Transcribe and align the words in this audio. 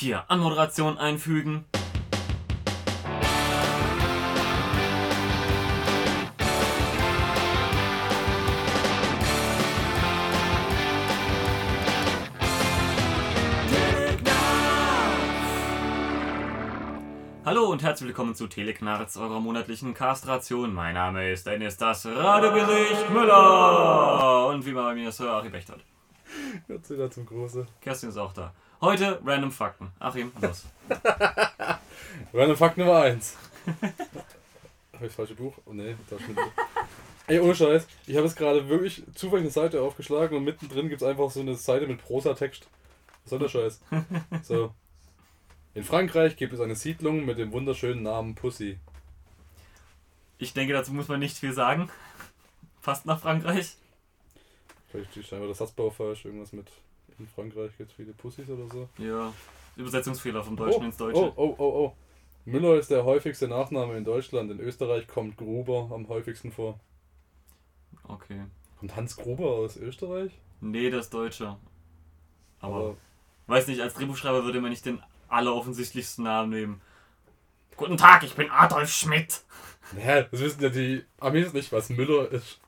Hier, 0.00 0.24
Anmoderation 0.28 0.96
einfügen. 0.96 1.66
Hallo 17.44 17.66
und 17.66 17.82
herzlich 17.82 18.08
willkommen 18.08 18.34
zu 18.34 18.46
Teleknarz, 18.46 19.18
eurer 19.18 19.38
monatlichen 19.38 19.92
Kastration. 19.92 20.72
Mein 20.72 20.94
Name 20.94 21.30
ist 21.30 21.46
Dennis, 21.46 21.76
das 21.76 22.06
Radegesicht 22.06 23.10
Müller. 23.10 24.46
Und 24.46 24.64
wie 24.64 24.72
man 24.72 24.84
bei 24.84 24.94
mir 24.94 25.10
ist, 25.10 25.20
Achim 25.20 25.52
Bechtert. 25.52 25.84
Jetzt 26.70 26.88
wieder 26.88 27.10
zum 27.10 27.26
Große. 27.26 27.66
Kerstin 27.80 28.10
ist 28.10 28.16
auch 28.16 28.32
da. 28.32 28.54
Heute 28.80 29.20
Random 29.24 29.50
Fakten. 29.50 29.90
Achim, 29.98 30.30
los. 30.40 30.66
Random 32.32 32.56
Fakt 32.56 32.78
Nummer 32.78 33.02
1. 33.02 33.36
Habe 33.66 33.86
ich 35.00 35.00
das 35.00 35.14
falsche 35.14 35.34
Buch? 35.34 35.52
Oh 35.66 35.72
ne, 35.72 35.96
da 36.08 36.16
stimmt. 36.16 36.38
Ey, 37.26 37.40
ohne 37.40 37.56
Scheiß. 37.56 37.88
Ich 38.06 38.14
habe 38.14 38.26
jetzt 38.26 38.36
gerade 38.36 38.68
wirklich 38.68 39.02
zufällig 39.16 39.42
eine 39.42 39.50
Seite 39.50 39.82
aufgeschlagen 39.82 40.36
und 40.36 40.44
mittendrin 40.44 40.88
gibt 40.88 41.02
es 41.02 41.08
einfach 41.08 41.28
so 41.32 41.40
eine 41.40 41.56
Seite 41.56 41.88
mit 41.88 42.00
Prosa-Text. 42.02 42.68
Was 43.24 43.30
soll 43.30 43.40
der 43.40 43.48
Scheiß? 43.48 43.80
So. 44.44 44.72
In 45.74 45.82
Frankreich 45.82 46.36
gibt 46.36 46.52
es 46.52 46.60
eine 46.60 46.76
Siedlung 46.76 47.24
mit 47.24 47.38
dem 47.38 47.50
wunderschönen 47.50 48.04
Namen 48.04 48.36
Pussy. 48.36 48.78
Ich 50.38 50.54
denke, 50.54 50.72
dazu 50.72 50.92
muss 50.92 51.08
man 51.08 51.18
nicht 51.18 51.36
viel 51.36 51.52
sagen. 51.52 51.90
Fast 52.80 53.06
nach 53.06 53.18
Frankreich. 53.18 53.76
Vielleicht 54.90 55.16
ist 55.16 55.28
scheinbar 55.28 55.48
der 55.48 55.54
Satzbau 55.54 55.90
falsch. 55.90 56.24
Irgendwas 56.24 56.52
mit 56.52 56.70
in 57.18 57.26
Frankreich 57.26 57.76
gibt 57.76 57.90
es 57.90 57.96
viele 57.96 58.12
Pussys 58.12 58.48
oder 58.48 58.66
so. 58.68 58.88
Ja. 58.98 59.32
Übersetzungsfehler 59.76 60.42
vom 60.42 60.56
Deutschen 60.56 60.82
oh, 60.82 60.86
ins 60.86 60.96
Deutsche. 60.96 61.20
Oh, 61.20 61.32
oh, 61.36 61.54
oh, 61.58 61.64
oh. 61.64 61.96
Müller 62.44 62.76
ist 62.76 62.90
der 62.90 63.04
häufigste 63.04 63.46
Nachname 63.46 63.96
in 63.96 64.04
Deutschland. 64.04 64.50
In 64.50 64.58
Österreich 64.58 65.06
kommt 65.06 65.36
Gruber 65.36 65.90
am 65.94 66.08
häufigsten 66.08 66.50
vor. 66.50 66.80
Okay. 68.04 68.44
Kommt 68.78 68.96
Hans 68.96 69.16
Gruber 69.16 69.50
aus 69.50 69.76
Österreich? 69.76 70.32
Nee, 70.60 70.90
das 70.90 71.10
Deutsche. 71.10 71.56
Aber, 72.60 72.76
Aber 72.76 72.96
weiß 73.46 73.68
nicht, 73.68 73.80
als 73.80 73.94
Drehbuchschreiber 73.94 74.44
würde 74.44 74.60
man 74.60 74.70
nicht 74.70 74.86
den 74.86 75.02
alleroffensichtlichsten 75.28 76.24
Namen 76.24 76.50
nehmen. 76.50 76.80
Guten 77.76 77.96
Tag, 77.96 78.24
ich 78.24 78.34
bin 78.34 78.50
Adolf 78.50 78.90
Schmidt. 78.90 79.42
Naja, 79.92 80.22
das 80.22 80.40
wissen 80.40 80.62
ja 80.62 80.68
die 80.68 81.04
Amis 81.18 81.52
nicht, 81.52 81.72
was 81.72 81.90
Müller 81.90 82.30
ist. 82.30 82.60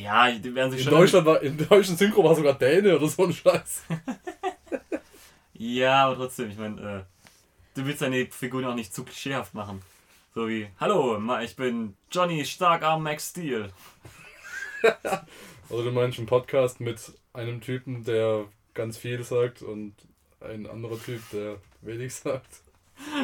Ja, 0.00 0.30
die 0.30 0.54
werden 0.54 0.70
sich 0.70 0.80
In 0.80 0.84
schon. 0.88 0.94
Deutschland 0.98 1.26
war, 1.26 1.42
im 1.42 1.56
deutschen 1.68 1.96
Synchro 1.96 2.24
war 2.24 2.34
sogar 2.34 2.54
Däne 2.54 2.96
oder 2.96 3.08
so 3.08 3.24
ein 3.24 3.32
Scheiß. 3.32 3.82
Ja, 5.54 6.06
aber 6.06 6.16
trotzdem, 6.16 6.50
ich 6.50 6.58
meine, 6.58 6.80
äh, 6.80 7.04
du 7.78 7.86
willst 7.86 8.02
deine 8.02 8.26
Figur 8.26 8.68
auch 8.68 8.74
nicht 8.74 8.92
zu 8.92 9.04
klischeehaft 9.04 9.54
machen. 9.54 9.80
So 10.34 10.48
wie, 10.48 10.66
hallo, 10.80 11.20
ich 11.40 11.54
bin 11.54 11.94
Johnny 12.10 12.44
Starkarm 12.44 13.04
Max 13.04 13.30
Steel. 13.30 13.70
Oder 15.68 15.84
du 15.84 15.92
meinst 15.92 16.18
einen 16.18 16.26
Podcast 16.26 16.80
mit 16.80 16.98
einem 17.32 17.60
Typen, 17.60 18.02
der 18.04 18.46
ganz 18.74 18.96
viel 18.98 19.22
sagt 19.22 19.62
und 19.62 19.94
ein 20.40 20.66
anderer 20.66 21.00
Typ, 21.00 21.22
der 21.32 21.58
wenig 21.82 22.12
sagt. 22.12 22.62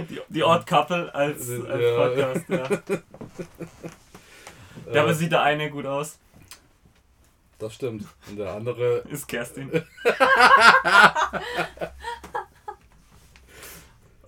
Die, 0.08 0.20
die 0.28 0.44
Odd 0.44 0.64
Couple 0.66 1.12
als, 1.12 1.48
Ja. 1.48 1.64
als 1.64 2.44
Podcast, 2.46 2.48
ja. 2.48 2.98
Dabei 4.92 5.12
sieht 5.12 5.32
der 5.32 5.42
eine 5.42 5.70
gut 5.70 5.86
aus. 5.86 6.18
Das 7.58 7.74
stimmt. 7.74 8.04
Und 8.28 8.38
der 8.38 8.52
andere 8.52 8.98
Ist 9.10 9.28
Kerstin. 9.28 9.70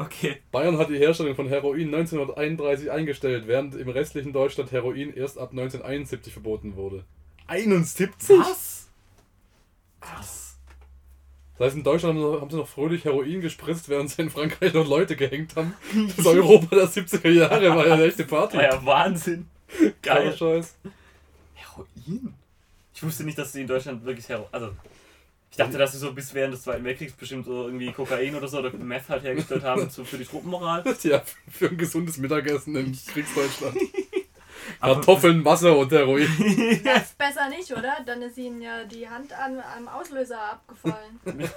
Okay. 0.01 0.39
Bayern 0.51 0.79
hat 0.79 0.89
die 0.89 0.97
Herstellung 0.97 1.35
von 1.35 1.47
Heroin 1.47 1.95
1931 1.95 2.91
eingestellt, 2.91 3.47
während 3.47 3.75
im 3.75 3.91
restlichen 3.91 4.33
Deutschland 4.33 4.73
Heroin 4.73 5.13
erst 5.13 5.37
ab 5.37 5.51
1971 5.51 6.33
verboten 6.33 6.75
wurde. 6.75 7.05
71? 7.47 8.11
Was? 8.39 8.89
Krass. 10.01 10.57
Das 11.59 11.67
heißt, 11.67 11.77
in 11.77 11.83
Deutschland 11.85 12.19
haben 12.19 12.49
sie 12.49 12.57
noch 12.57 12.67
fröhlich 12.67 13.05
Heroin 13.05 13.43
gespritzt, 13.43 13.91
während 13.91 14.09
sie 14.09 14.23
in 14.23 14.31
Frankreich 14.31 14.73
noch 14.73 14.89
Leute 14.89 15.17
gehängt 15.17 15.55
haben. 15.57 15.75
Das 16.17 16.25
Europa 16.25 16.75
der 16.75 16.89
70er 16.89 17.29
Jahre 17.29 17.69
war 17.69 17.87
ja 17.87 17.93
eine 17.93 18.05
echte 18.05 18.25
Party. 18.25 18.57
War 18.57 18.65
ja 18.65 18.87
Wahnsinn. 18.87 19.49
Geil. 20.01 20.35
Scheiß. 20.35 20.77
Heroin? 21.53 22.35
Ich 23.01 23.07
wusste 23.07 23.25
nicht, 23.25 23.39
dass 23.39 23.51
sie 23.55 23.63
in 23.63 23.67
Deutschland 23.67 24.05
wirklich 24.05 24.29
Heroin. 24.29 24.51
Also, 24.53 24.73
ich 25.51 25.57
dachte, 25.57 25.79
dass 25.79 25.93
sie 25.93 25.99
so 25.99 26.13
bis 26.13 26.35
während 26.35 26.53
des 26.53 26.65
Zweiten 26.65 26.85
Weltkriegs 26.85 27.15
bestimmt 27.15 27.47
so 27.47 27.65
irgendwie 27.65 27.91
Kokain 27.93 28.35
oder 28.35 28.47
so 28.47 28.59
oder 28.59 28.71
Meth 28.75 29.09
halt 29.09 29.23
hergestellt 29.23 29.63
haben 29.63 29.89
so 29.89 30.05
für 30.05 30.19
die 30.19 30.27
Truppenmoral. 30.27 30.85
Ja, 31.03 31.23
für 31.51 31.69
ein 31.69 31.79
gesundes 31.79 32.19
Mittagessen 32.19 32.77
im 32.77 32.93
Kriegsdeutschland. 33.07 33.75
Kartoffeln, 34.83 35.43
Wasser 35.47 35.79
und 35.79 35.91
Heroin. 35.91 36.29
Das 36.85 37.15
besser 37.15 37.49
nicht, 37.49 37.73
oder? 37.73 37.97
Dann 38.05 38.21
ist 38.21 38.37
ihnen 38.37 38.61
ja 38.61 38.85
die 38.85 39.09
Hand 39.09 39.33
an, 39.33 39.63
am 39.79 39.89
Auslöser 39.89 40.39
abgefallen. 40.39 41.49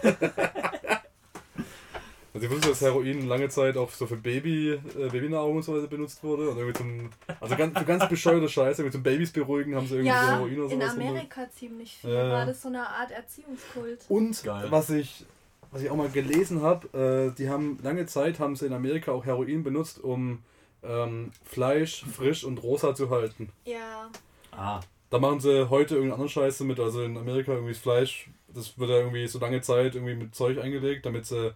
Also 2.33 2.47
ich 2.47 2.51
wusste, 2.51 2.69
dass 2.69 2.81
Heroin 2.81 3.27
lange 3.27 3.47
Zeit 3.49 3.77
auch 3.77 3.91
so 3.91 4.07
für 4.07 4.15
Baby, 4.15 4.71
äh, 4.71 5.09
Babynahrung 5.11 5.57
und 5.57 5.63
so 5.63 5.75
weiter 5.77 5.87
benutzt 5.87 6.23
wurde. 6.23 6.49
Und 6.49 6.57
irgendwie 6.57 6.77
zum, 6.77 7.09
also 7.39 7.55
ganz, 7.55 7.77
für 7.77 7.85
ganz 7.85 8.09
bescheuerte 8.09 8.49
Scheiße, 8.49 8.81
irgendwie 8.81 8.93
zum 8.97 9.03
Babys 9.03 9.31
beruhigen 9.31 9.75
haben 9.75 9.85
sie 9.87 9.95
irgendwie 9.97 10.09
so 10.11 10.15
Ja, 10.17 10.31
Heroin 10.37 10.59
oder 10.61 10.73
in 10.73 10.81
sowas. 10.81 10.93
Amerika 10.95 11.49
ziemlich 11.51 11.97
viel. 11.97 12.09
Ja, 12.09 12.27
ja. 12.27 12.33
War 12.33 12.45
das 12.47 12.61
so 12.61 12.69
eine 12.69 12.87
Art 12.87 13.11
Erziehungskult? 13.11 14.05
Und 14.09 14.43
Geil. 14.43 14.65
was 14.69 14.89
ich, 14.89 15.25
was 15.71 15.83
ich 15.83 15.89
auch 15.91 15.95
mal 15.95 16.09
gelesen 16.09 16.61
habe, 16.63 17.31
äh, 17.31 17.37
die 17.37 17.49
haben 17.49 17.77
lange 17.83 18.05
Zeit 18.07 18.39
haben 18.39 18.55
sie 18.55 18.65
in 18.65 18.73
Amerika 18.73 19.11
auch 19.11 19.25
Heroin 19.25 19.63
benutzt, 19.63 20.03
um 20.03 20.39
ähm, 20.83 21.31
Fleisch 21.45 22.03
frisch 22.05 22.43
und 22.43 22.61
rosa 22.63 22.95
zu 22.95 23.09
halten. 23.11 23.49
Ja. 23.65 24.09
Ah, 24.51 24.79
Da 25.11 25.19
machen 25.19 25.39
sie 25.39 25.69
heute 25.69 25.93
irgendeine 25.95 26.13
andere 26.15 26.29
Scheiße 26.29 26.63
mit. 26.63 26.79
Also 26.79 27.03
in 27.03 27.15
Amerika 27.15 27.51
irgendwie 27.53 27.73
das 27.73 27.81
Fleisch, 27.81 28.29
das 28.53 28.77
wird 28.79 28.89
ja 28.89 28.97
irgendwie 28.97 29.27
so 29.27 29.37
lange 29.39 29.61
Zeit 29.61 29.93
irgendwie 29.95 30.15
mit 30.15 30.33
Zeug 30.35 30.59
eingelegt, 30.59 31.05
damit 31.05 31.25
sie, 31.27 31.53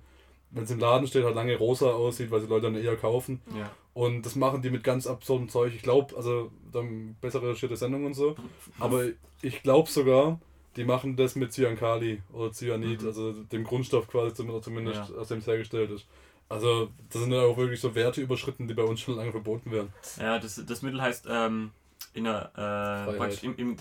wenn 0.52 0.64
es 0.64 0.72
im 0.72 0.80
Laden 0.80 1.08
steht, 1.08 1.24
halt 1.26 1.36
lange 1.36 1.56
rosa 1.58 1.88
aussieht, 1.88 2.32
weil 2.32 2.42
sie 2.42 2.48
Leute 2.48 2.64
dann 2.72 2.76
eher 2.76 2.96
kaufen. 2.96 3.42
ja. 3.58 3.70
Und 3.94 4.28
das 4.28 4.36
machen 4.36 4.62
die 4.62 4.70
mit 4.70 4.84
ganz 4.84 5.08
absurdem 5.08 5.50
Zeug. 5.50 5.74
Ich 5.76 5.82
glaube, 5.82 6.16
also 6.16 6.52
dann 6.72 7.16
bessere 7.20 7.48
recherchierte 7.48 7.76
Sendung 7.78 8.06
und 8.06 8.14
so. 8.14 8.36
Aber 8.80 9.06
ich 9.42 9.64
glaube 9.64 9.90
sogar, 9.90 10.40
die 10.76 10.84
machen 10.84 11.16
das 11.16 11.36
mit 11.36 11.52
Cyankali 11.52 12.22
oder 12.32 12.52
Cyanid, 12.52 13.02
Mhm. 13.02 13.08
also 13.08 13.32
dem 13.34 13.64
Grundstoff 13.64 14.08
quasi 14.08 14.36
zum- 14.36 14.62
zumindest, 14.62 15.10
Ja. 15.10 15.16
aus 15.18 15.30
dem 15.30 15.40
es 15.40 15.48
hergestellt 15.48 15.90
ist. 15.90 16.06
Also 16.48 16.90
das 17.12 17.24
sind 17.24 17.32
ja 17.34 17.42
auch 17.42 17.58
wirklich 17.58 17.82
so 17.82 17.96
Werte 17.96 18.22
überschritten, 18.22 18.68
die 18.68 18.76
bei 18.76 18.84
uns 18.84 19.00
schon 19.02 19.16
lange 19.16 19.32
verboten 19.32 19.72
werden. 19.72 19.92
Ja, 20.20 20.38
das, 20.38 20.64
das 20.64 20.82
Mittel 20.84 21.02
heißt, 21.02 21.26
ähm, 21.28 21.72
in 22.14 22.26
der, 22.26 22.52
äh, 22.56 23.36
im, 23.46 23.56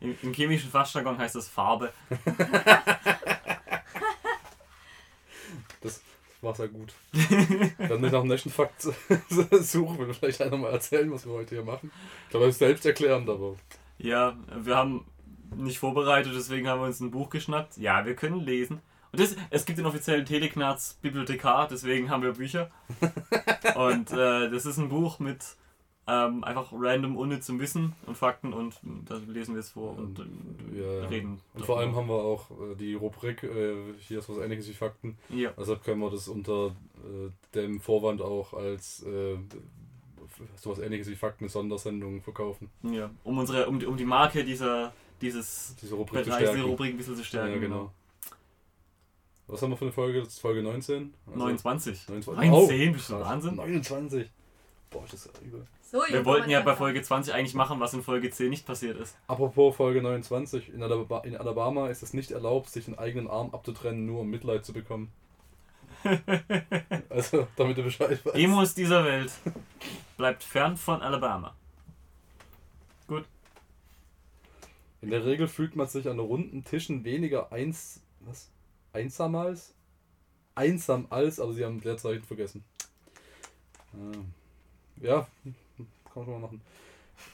im, 0.00 0.16
im 0.22 0.32
chemischen 0.32 0.70
Fachjargon 0.70 1.18
heißt 1.18 1.34
das 1.34 1.46
Farbe. 1.46 1.92
War 6.42 6.54
sehr 6.54 6.68
gut. 6.68 6.94
Wenn 7.12 8.04
ich 8.04 8.12
nach 8.12 8.20
dem 8.20 8.28
nächsten 8.28 8.50
Fakt 8.50 8.82
suche, 9.30 9.98
will 9.98 10.14
vielleicht 10.14 10.40
einer 10.40 10.56
mal 10.56 10.72
erzählen, 10.72 11.10
was 11.12 11.26
wir 11.26 11.34
heute 11.34 11.54
hier 11.56 11.64
machen. 11.64 11.90
Ich 12.24 12.30
glaube, 12.30 12.46
das 12.46 12.54
ist 12.54 12.60
selbst 12.60 12.86
erklärend, 12.86 13.28
aber 13.28 13.56
Ja, 13.98 14.36
wir 14.56 14.76
haben 14.76 15.04
nicht 15.54 15.78
vorbereitet, 15.78 16.32
deswegen 16.34 16.68
haben 16.68 16.80
wir 16.80 16.86
uns 16.86 17.00
ein 17.00 17.10
Buch 17.10 17.28
geschnappt. 17.28 17.76
Ja, 17.76 18.06
wir 18.06 18.14
können 18.14 18.40
lesen. 18.40 18.80
Und 19.12 19.20
das, 19.20 19.36
es 19.50 19.66
gibt 19.66 19.78
den 19.78 19.86
offiziellen 19.86 20.24
Teleknarz 20.24 20.98
Bibliothekar, 21.02 21.68
deswegen 21.68 22.10
haben 22.10 22.22
wir 22.22 22.32
Bücher. 22.32 22.70
Und 23.74 24.12
äh, 24.12 24.48
das 24.50 24.66
ist 24.66 24.78
ein 24.78 24.88
Buch 24.88 25.18
mit 25.18 25.44
ähm, 26.12 26.42
einfach 26.42 26.72
random 26.72 27.16
unnützem 27.16 27.60
Wissen 27.60 27.92
und 28.06 28.16
Fakten 28.16 28.52
und 28.52 28.74
da 29.06 29.16
lesen 29.28 29.54
wir 29.54 29.60
es 29.60 29.70
vor 29.70 29.96
und, 29.96 30.18
äh, 30.18 30.80
ja, 30.80 30.92
ja. 31.02 31.04
reden. 31.08 31.40
Und 31.54 31.64
vor 31.66 31.78
allem 31.78 31.94
haben 31.94 32.08
wir 32.08 32.14
auch 32.22 32.50
äh, 32.50 32.74
die 32.74 32.94
Rubrik, 32.94 33.42
äh, 33.44 33.74
hier 34.00 34.18
ist 34.18 34.28
was 34.28 34.38
ähnliches 34.38 34.68
wie 34.68 34.72
Fakten. 34.74 35.16
Ja, 35.28 35.52
Deshalb 35.58 35.84
können 35.84 36.00
wir 36.00 36.10
das 36.10 36.26
unter 36.28 36.68
äh, 36.96 37.30
dem 37.54 37.80
Vorwand 37.80 38.22
auch 38.22 38.54
als 38.54 39.02
äh, 39.04 39.36
sowas 40.56 40.78
ähnliches 40.80 41.08
wie 41.08 41.16
Fakten 41.16 41.48
Sondersendungen 41.48 42.22
verkaufen. 42.22 42.70
ja. 42.82 43.10
Um 43.24 43.38
unsere, 43.38 43.68
um, 43.68 43.78
die- 43.78 43.86
um 43.86 43.96
die 43.96 44.04
Marke 44.06 44.42
dieser, 44.44 44.92
dieses 45.20 45.76
Diese 45.80 45.94
Rubrik 45.94 46.24
zu 46.24 46.30
Bereichs, 46.30 46.38
die 46.50 46.54
stärken. 46.56 46.70
Rubrik 46.70 46.94
ein 46.94 46.96
bisschen 46.96 47.16
zu 47.16 47.24
stärken. 47.24 47.52
Ja, 47.54 47.58
genau. 47.58 47.92
Was 49.46 49.60
haben 49.62 49.70
wir 49.70 49.76
für 49.76 49.84
eine 49.86 49.92
Folge? 49.92 50.20
Das 50.20 50.28
ist 50.28 50.38
Folge 50.40 50.62
19? 50.62 51.12
Also 51.26 51.38
29. 51.38 52.08
29. 52.08 52.50
19, 52.50 52.92
bist 52.92 53.10
du. 53.10 53.14
Wahnsinn? 53.20 53.56
29. 53.56 54.30
Boah, 54.90 55.04
ist 55.04 55.14
das 55.14 55.30
übel. 55.40 55.66
So, 55.82 56.02
Wir 56.08 56.24
wollten 56.24 56.50
ja 56.50 56.60
bei. 56.60 56.74
Folge 56.74 57.02
20 57.02 57.32
eigentlich 57.32 57.54
machen, 57.54 57.80
was 57.80 57.94
in 57.94 58.02
Folge 58.02 58.30
10 58.30 58.50
nicht 58.50 58.66
passiert 58.66 58.98
ist. 58.98 59.16
Apropos 59.28 59.76
Folge 59.76 60.02
29. 60.02 60.72
In, 60.72 60.82
Alaba 60.82 61.20
in 61.20 61.36
Alabama 61.36 61.88
ist 61.88 62.02
es 62.02 62.12
nicht 62.12 62.32
erlaubt, 62.32 62.68
sich 62.70 62.86
den 62.86 62.98
eigenen 62.98 63.28
Arm 63.28 63.50
abzutrennen, 63.50 64.04
nur 64.04 64.20
um 64.20 64.30
Mitleid 64.30 64.64
zu 64.64 64.72
bekommen. 64.72 65.12
also, 67.08 67.46
damit 67.56 67.78
du 67.78 67.82
Bescheid 67.82 68.24
weißt. 68.24 68.36
Emos 68.36 68.74
dieser 68.74 69.04
Welt 69.04 69.32
bleibt 70.16 70.42
fern 70.42 70.76
von 70.76 71.02
Alabama. 71.02 71.54
In 75.02 75.10
der 75.10 75.24
Regel 75.24 75.48
fühlt 75.48 75.76
man 75.76 75.86
sich 75.88 76.08
an 76.08 76.18
runden 76.18 76.62
Tischen 76.62 77.04
weniger 77.04 77.52
eins, 77.52 78.02
was? 78.20 78.50
einsamals? 78.92 79.74
einsam 80.54 81.06
als, 81.10 81.40
aber 81.40 81.52
sie 81.54 81.64
haben 81.64 81.80
Leerzeichen 81.80 82.24
vergessen. 82.24 82.64
Äh, 83.94 84.18
ja, 85.00 85.26
kann 85.44 85.54
man 86.14 86.24
schon 86.24 86.34
mal 86.34 86.40
machen. 86.40 86.60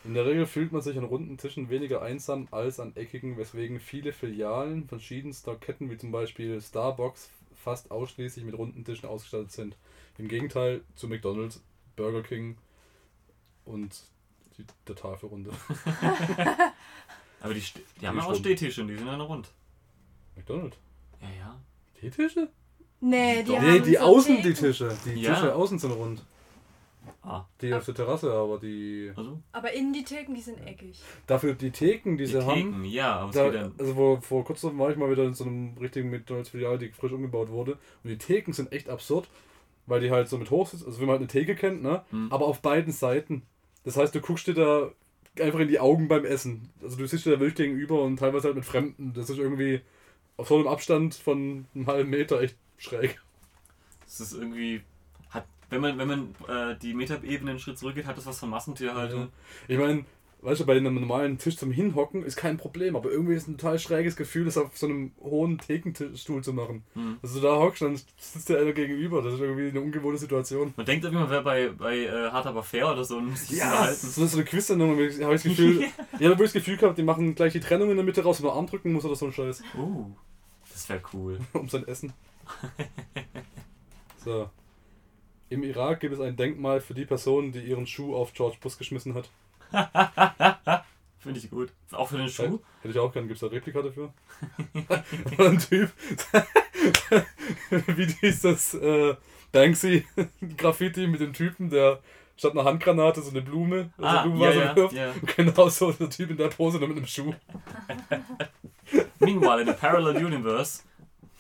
In 0.05 0.15
der 0.15 0.27
Regel 0.27 0.47
fühlt 0.47 0.73
man 0.73 0.83
sich 0.83 0.99
an 0.99 1.05
runden 1.05 1.39
Tischen 1.39 1.71
weniger 1.71 2.03
einsam 2.03 2.49
als 2.51 2.81
an 2.81 2.95
eckigen, 2.97 3.37
weswegen 3.37 3.79
viele 3.79 4.13
Filialen 4.13 4.89
verschiedenster 4.89 5.55
Ketten 5.55 5.91
wie 5.91 5.97
zum 5.97 6.11
Beispiel 6.11 6.61
Starbucks 6.61 7.31
fast 7.55 7.91
ausschließlich 7.91 8.45
mit 8.45 8.57
runden 8.59 8.85
Tischen 8.85 9.09
ausgestattet 9.09 9.53
sind. 9.53 9.77
Im 10.19 10.29
Gegenteil 10.29 10.81
zu 10.97 11.07
McDonald's, 11.09 11.63
Burger 11.95 12.23
King 12.23 12.57
und 13.65 14.01
die, 14.59 14.65
der 14.89 14.97
Tafelrunde. 14.97 15.51
Aber 17.41 17.55
die, 17.55 17.61
die 18.01 18.07
haben 18.07 18.17
Die 18.17 18.23
ja 18.25 18.29
auch. 18.29 18.35
Stehtische 18.35 18.83
und 18.83 18.89
die 18.89 18.97
sind 18.97 19.07
dann 19.07 19.21
rund. 19.21 19.51
McDonald's? 20.35 20.77
Ja, 21.21 21.29
ja. 21.39 21.61
Die 22.03 22.11
Tische? 22.11 22.49
Nee, 23.01 23.43
die 23.43 23.57
haben 23.57 23.67
Nee, 23.73 23.81
die 23.81 23.95
so 23.95 23.99
außen 24.01 24.37
die 24.37 24.43
Theken. 24.43 24.55
Tische. 24.57 24.97
Die 25.05 25.21
Ja. 25.21 25.35
Tische 25.35 25.55
außen 25.55 25.79
sind 25.79 25.93
rund. 25.93 26.25
Ah, 27.23 27.45
Die 27.61 27.73
auf 27.73 27.85
der 27.85 27.95
Terrasse, 27.95 28.33
aber 28.33 28.59
die. 28.59 29.13
also 29.17 29.41
Aber 29.53 29.73
innen 29.73 29.93
die 29.93 30.05
Theken, 30.05 30.35
die 30.35 30.41
sind 30.41 30.65
eckig. 30.67 31.01
Dafür 31.27 31.55
die 31.55 31.71
Theken, 31.71 32.17
die, 32.17 32.25
die 32.25 32.31
sie 32.31 32.45
haben. 32.45 32.55
Theken, 32.55 32.85
ja, 32.85 33.17
aber 33.17 33.31
es 33.31 33.53
Da, 33.53 33.71
also 33.79 33.95
vor, 33.95 34.23
vor 34.23 34.45
kurzem 34.45 34.79
war 34.79 34.91
ich 34.91 34.97
mal 34.97 35.11
wieder 35.11 35.25
in 35.25 35.35
so 35.35 35.45
einem 35.45 35.77
richtigen 35.79 36.11
McDonalds-Filial, 36.11 36.79
die 36.79 36.91
frisch 36.91 37.13
umgebaut 37.13 37.51
wurde. 37.51 37.73
Und 38.05 38.11
die 38.11 38.19
Theken 38.19 38.53
sind 38.53 38.73
echt 38.73 38.89
absurd, 38.89 39.29
weil 39.87 40.01
die 40.01 40.11
halt 40.11 40.29
so 40.29 40.39
mit 40.39 40.51
hoch 40.51 40.69
sitzen. 40.69 40.87
Also 40.87 41.01
wenn 41.01 41.07
man 41.07 41.15
halt 41.15 41.23
eine 41.23 41.29
Theke 41.29 41.57
kennt, 41.57 41.83
ne? 41.83 42.05
Hm. 42.11 42.29
Aber 42.31 42.47
auf 42.47 42.61
beiden 42.61 42.93
Seiten. 42.93 43.43
Das 43.85 43.97
heißt, 43.97 44.15
du 44.15 44.21
guckst 44.21 44.47
dir 44.47 44.55
da 44.55 44.91
einfach 45.43 45.61
in 45.61 45.69
die 45.69 45.81
Augen 45.81 46.09
beim 46.09 46.25
Essen. 46.25 46.71
Also 46.83 46.97
du 46.97 47.07
sitzt 47.07 47.27
dir 47.27 47.33
da 47.33 47.41
wirklich 47.41 47.57
gegenüber 47.57 48.03
und 48.03 48.19
teilweise 48.19 48.49
halt 48.49 48.57
mit 48.57 48.65
Fremden. 48.65 49.13
Das 49.15 49.31
ist 49.31 49.39
irgendwie 49.39 49.81
auf 50.37 50.49
so 50.49 50.57
einem 50.57 50.67
Abstand 50.67 51.15
von 51.15 51.67
einem 51.75 51.87
halben 51.87 52.11
Meter 52.11 52.41
echt 52.41 52.57
schräg. 52.79 53.21
Es 54.07 54.21
ist 54.21 54.35
irgendwie. 54.35 54.83
Wenn 55.71 55.81
man, 55.81 55.99
wenn 55.99 56.09
man 56.09 56.35
äh, 56.49 56.77
die 56.81 56.95
Metaebene 56.95 57.51
einen 57.51 57.61
Schritt 57.61 57.79
zurückgeht, 57.79 58.07
hat 58.07 58.17
das 58.17 58.27
was 58.27 58.39
von 58.39 58.51
Massentierhaltung. 58.51 59.29
Ich 59.67 59.79
meine, 59.79 60.05
weißt 60.43 60.61
du, 60.61 60.67
bei 60.67 60.77
einem 60.77 60.95
normalen 60.95 61.39
Tisch 61.39 61.57
zum 61.57 61.73
Hinhocken 61.73 62.23
ist 62.25 62.37
kein 62.37 62.57
Problem, 62.57 62.95
aber 62.95 63.11
irgendwie 63.11 63.35
ist 63.35 63.49
ein 63.49 63.59
total 63.59 63.79
schräges 63.79 64.15
Gefühl, 64.15 64.45
das 64.45 64.57
auf 64.57 64.77
so 64.79 64.87
einem 64.87 65.11
hohen 65.21 65.59
Thekenstuhl 65.59 66.45
zu 66.45 66.53
machen. 66.53 66.85
Hm. 66.95 67.19
Also 67.23 67.41
da 67.41 67.57
hockst 67.57 67.83
dann 67.83 67.97
sitzt 68.17 68.49
dir 68.49 68.59
einer 68.59 68.73
gegenüber. 68.73 69.23
Das 69.23 69.35
ist 69.35 69.41
irgendwie 69.41 69.69
eine 69.69 69.81
ungewohnte 69.81 70.19
Situation. 70.19 70.73
Man 70.77 70.87
denkt 70.87 71.05
irgendwie, 71.05 71.23
man 71.23 71.31
wäre 71.31 71.43
bei, 71.43 71.71
bei 71.71 72.05
äh, 72.05 72.31
Hart 72.31 72.47
aber 72.47 72.63
fair 72.63 72.93
oder 72.93 73.05
so 73.05 73.17
und 73.17 73.31
muss 73.31 73.49
sich 73.49 73.61
unterhalten. 73.61 74.07
so 74.07 74.27
so 74.27 74.37
eine 74.37 74.47
Quiz-Sendung, 74.47 74.91
habe 74.91 75.05
ich 75.07 75.19
das 75.19 75.43
Gefühl, 75.43 75.83
ich 75.83 76.13
habe 76.13 76.23
wirklich 76.23 76.53
das 76.53 76.53
Gefühl 76.53 76.77
gehabt, 76.77 76.99
die 76.99 77.03
machen 77.03 77.35
gleich 77.35 77.53
die 77.53 77.61
Trennung 77.61 77.91
in 77.91 77.97
der 77.97 78.05
Mitte 78.05 78.23
raus, 78.23 78.41
wenn 78.41 78.47
man 78.47 78.57
Arm 78.57 78.67
drücken 78.67 78.93
muss 78.93 79.05
oder 79.05 79.17
so 79.17 79.27
ein 79.27 79.33
Scheiß. 79.33 79.63
Uh, 79.77 80.11
das 80.73 80.89
wäre 80.89 81.01
cool. 81.13 81.41
um 81.55 81.69
sein 81.69 81.87
Essen. 81.89 82.13
So. 84.25 84.51
Im 85.49 85.63
Irak 85.63 86.01
gibt 86.01 86.15
es 86.15 86.21
ein 86.21 86.37
Denkmal 86.37 86.81
für 86.81 86.95
die 86.95 87.05
Person, 87.05 87.53
die 87.53 87.61
ihren 87.61 87.87
Schuh 87.87 88.17
auf 88.17 88.33
George 88.33 88.57
Bush 88.61 88.77
geschmissen 88.79 89.15
hat. 89.15 89.29
Finde 91.21 91.39
ich 91.39 91.51
gut. 91.51 91.71
Auch 91.93 92.09
für 92.09 92.19
den 92.19 92.29
Schuh. 92.29 92.61
Hätte 92.83 92.93
ich 92.93 92.99
auch 92.99 93.13
gern. 93.13 93.27
Gibt 93.29 93.37
es 93.37 93.41
da 93.41 93.47
Replika 93.55 93.83
dafür? 93.83 94.13
ein 95.39 95.59
Typ. 95.59 95.91
Wie 97.97 98.07
dieses 98.07 98.75
äh, 98.75 99.15
Banksy-Graffiti 99.53 101.07
mit 101.07 101.21
dem 101.21 101.33
Typen, 101.33 101.71
der 101.71 102.01
statt 102.37 102.53
einer 102.53 102.65
Handgranate 102.65 103.23
so 103.23 103.31
eine 103.31 103.43
Blume, 103.43 103.91
also 103.97 104.09
Ah, 104.09 104.09
eine 104.09 104.17
ja, 104.17 104.23
Blumenvase 104.23 104.59
ja, 104.61 104.77
wirft. 104.77 104.95
ja. 104.95 105.11
Und 105.13 105.37
Genau 105.37 105.69
so 105.69 105.93
der 105.93 106.11
Typ 106.11 106.31
in 106.31 106.37
der 106.37 106.49
Pose 106.49 106.79
nur 106.79 106.89
mit 106.89 106.97
einem 106.99 107.07
Schuh. 107.07 107.33
Meanwhile, 109.19 109.63
in 109.63 109.69
a 109.69 109.73
parallel 109.73 110.25
universe 110.25 110.83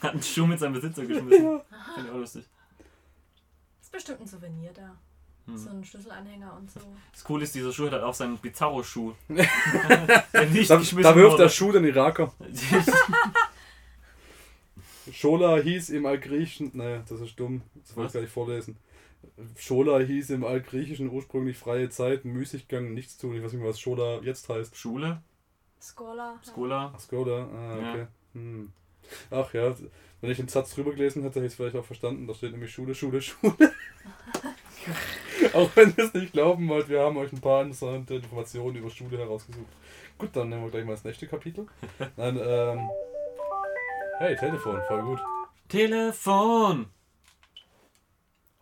hat 0.00 0.14
ein 0.14 0.23
Schuh 0.23 0.47
mit 0.47 0.59
seinem 0.59 0.73
Besitzer 0.75 1.05
geschmissen. 1.05 1.61
Finde 1.94 2.09
ich 2.09 2.11
auch 2.11 2.19
lustig. 2.19 2.44
Ist 3.87 3.93
bestimmt 3.93 4.21
ein 4.21 4.27
Souvenir 4.27 4.73
da. 4.73 4.97
Hm. 5.47 5.56
So 5.56 5.71
ein 5.71 5.85
Schlüsselanhänger 5.85 6.56
und 6.56 6.69
so. 6.69 6.81
Das 7.12 7.23
Coole 7.23 7.44
ist, 7.44 7.55
dieser 7.55 7.73
Schuh 7.73 7.88
hat 7.88 8.03
auch 8.03 8.15
seinen 8.15 8.37
Bizarro-Schuh. 8.37 9.12
Da, 9.29 10.25
da 10.33 11.17
wirft 11.17 11.38
der 11.38 11.49
Schuh 11.49 11.71
den 11.71 11.85
Iraker. 11.85 12.35
Schola 15.12 15.59
hieß 15.59 15.91
im 15.91 16.05
Altgriechischen, 16.05 16.73
naja, 16.75 17.05
das 17.09 17.21
ist 17.21 17.38
dumm, 17.38 17.62
das 17.77 17.97
wollte 17.97 18.09
ich 18.09 18.15
gar 18.15 18.21
nicht 18.23 18.33
vorlesen. 18.33 18.77
Schola 19.56 20.00
hieß 20.00 20.31
im 20.31 20.44
Altgriechischen 20.44 21.09
ursprünglich 21.11 21.56
freie 21.56 21.91
Zeit, 21.91 22.25
Müßiggang, 22.25 22.93
nichts 22.93 23.17
tun. 23.17 23.37
Ich 23.37 23.44
weiß 23.44 23.53
nicht, 23.53 23.65
was 23.65 23.79
Schola 23.79 24.19
jetzt 24.23 24.49
heißt. 24.49 24.77
Schule. 24.77 25.23
Skola. 25.81 26.41
Ach, 26.93 27.00
Skola, 27.00 27.49
ah, 27.55 27.79
Ja. 27.81 27.93
okay. 27.93 28.06
Hm. 28.33 28.73
Ach 29.31 29.55
ja, 29.55 29.77
wenn 30.20 30.30
ich 30.30 30.38
den 30.38 30.48
Satz 30.48 30.74
drüber 30.74 30.92
gelesen 30.92 31.22
hätte, 31.22 31.36
hätte 31.36 31.46
ich 31.46 31.52
es 31.52 31.56
vielleicht 31.56 31.76
auch 31.76 31.84
verstanden. 31.84 32.26
Da 32.26 32.34
steht 32.34 32.52
nämlich 32.52 32.72
Schule, 32.72 32.94
Schule, 32.94 33.20
Schule. 33.20 33.54
auch 35.52 35.70
wenn 35.74 35.94
ihr 35.96 36.04
es 36.04 36.14
nicht 36.14 36.32
glauben 36.32 36.68
wollt, 36.68 36.88
wir 36.88 37.00
haben 37.00 37.16
euch 37.16 37.32
ein 37.32 37.40
paar 37.40 37.62
interessante 37.62 38.14
Informationen 38.14 38.76
über 38.76 38.90
Schule 38.90 39.18
herausgesucht. 39.18 39.66
Gut, 40.18 40.30
dann 40.34 40.48
nehmen 40.48 40.64
wir 40.64 40.70
gleich 40.70 40.84
mal 40.84 40.92
das 40.92 41.04
nächste 41.04 41.26
Kapitel. 41.26 41.66
Nein, 42.16 42.38
ähm. 42.40 42.88
Hey, 44.18 44.34
Telefon, 44.36 44.80
voll 44.88 45.02
gut. 45.02 45.20
Telefon! 45.68 46.86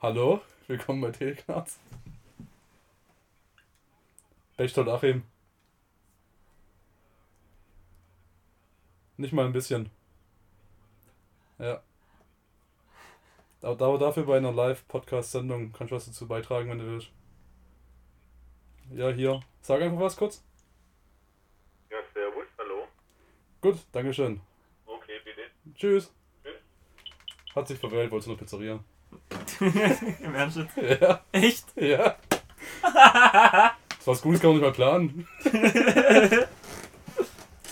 Hallo, 0.02 0.40
willkommen 0.66 1.00
bei 1.00 1.12
Teleknarz. 1.12 1.78
Bechtold 4.56 4.88
Achim. 4.88 5.22
Nicht 9.16 9.32
mal 9.32 9.46
ein 9.46 9.52
bisschen. 9.52 9.90
Ja. 11.58 11.80
Aber 13.62 13.76
da- 13.76 13.96
dafür 13.96 14.24
bei 14.24 14.36
einer 14.36 14.52
Live-Podcast-Sendung 14.52 15.72
kannst 15.72 15.90
du 15.90 15.96
was 15.96 16.06
dazu 16.06 16.26
beitragen, 16.28 16.70
wenn 16.70 16.78
du 16.78 16.86
willst. 16.86 17.10
Ja, 18.92 19.08
hier. 19.10 19.40
Sag 19.62 19.80
einfach 19.80 20.00
was 20.00 20.16
kurz. 20.16 20.44
Ja, 21.90 21.96
servus, 22.12 22.44
hallo. 22.58 22.86
Gut, 23.62 23.78
Dankeschön. 23.92 24.40
Okay, 24.84 25.18
bitte. 25.24 25.42
Tschüss. 25.74 26.12
Tschüss. 26.42 26.54
Hat 27.54 27.68
sich 27.68 27.78
verwählt, 27.78 28.10
wollte 28.10 28.28
nur 28.28 28.36
Pizzeria. 28.36 28.80
Im 30.20 30.34
Ernst 30.34 30.58
jetzt? 30.58 30.76
Ja, 31.00 31.24
Echt? 31.32 31.64
ja. 31.76 32.16
Das 34.04 34.08
was 34.18 34.20
Gutes 34.22 34.40
kann 34.42 34.50
man 34.50 34.58
nicht 34.60 34.66
mal 34.66 34.72
planen. 34.72 35.26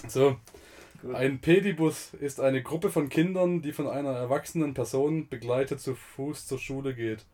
So. 0.08 0.38
Ein 1.12 1.40
Pedibus 1.40 2.14
ist 2.14 2.40
eine 2.40 2.62
Gruppe 2.62 2.90
von 2.90 3.08
Kindern, 3.08 3.62
die 3.62 3.72
von 3.72 3.88
einer 3.88 4.10
erwachsenen 4.10 4.74
Person 4.74 5.28
begleitet 5.28 5.80
zu 5.80 5.94
Fuß 5.94 6.46
zur 6.46 6.58
Schule 6.58 6.94
geht. 6.94 7.24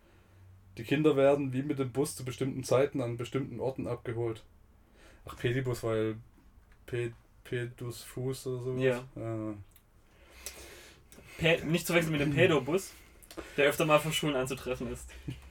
Die 0.79 0.85
Kinder 0.85 1.17
werden 1.17 1.53
wie 1.53 1.63
mit 1.63 1.79
dem 1.79 1.93
Bus 1.93 2.17
zu 2.17 2.25
bestimmten 2.25 2.65
Zeiten 2.65 3.01
an 3.01 3.17
bestimmten 3.17 3.61
Orten 3.61 3.87
abgeholt. 3.87 4.45
Ach, 5.27 5.37
Pedibus, 5.37 5.83
weil 5.83 6.17
Pe 6.87 7.13
Pedus 7.45 8.03
Fuß 8.03 8.47
oder 8.47 8.63
so. 8.63 8.75
Ja. 8.77 9.05
Ah. 9.17 9.55
Nicht 11.65 11.87
zu 11.87 11.95
wechseln 11.95 12.13
mit 12.13 12.21
dem 12.21 12.35
Pädobus, 12.35 12.93
der 13.57 13.67
öfter 13.69 13.87
mal 13.87 13.99
von 13.99 14.13
Schulen 14.13 14.37
anzutreffen 14.37 14.93
ist. 14.93 15.09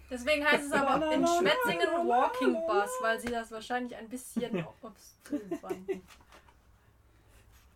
Deswegen 0.10 0.46
heißt 0.46 0.66
es 0.66 0.72
aber 0.72 1.14
in 1.14 1.26
Schwetzingen 1.26 2.08
Walking 2.08 2.54
Bus, 2.66 2.90
weil 3.02 3.20
sie 3.20 3.28
das 3.28 3.52
wahrscheinlich 3.52 3.96
ein 3.96 4.08
bisschen 4.08 4.66
obstrus 4.82 5.60
fanden. 5.60 6.02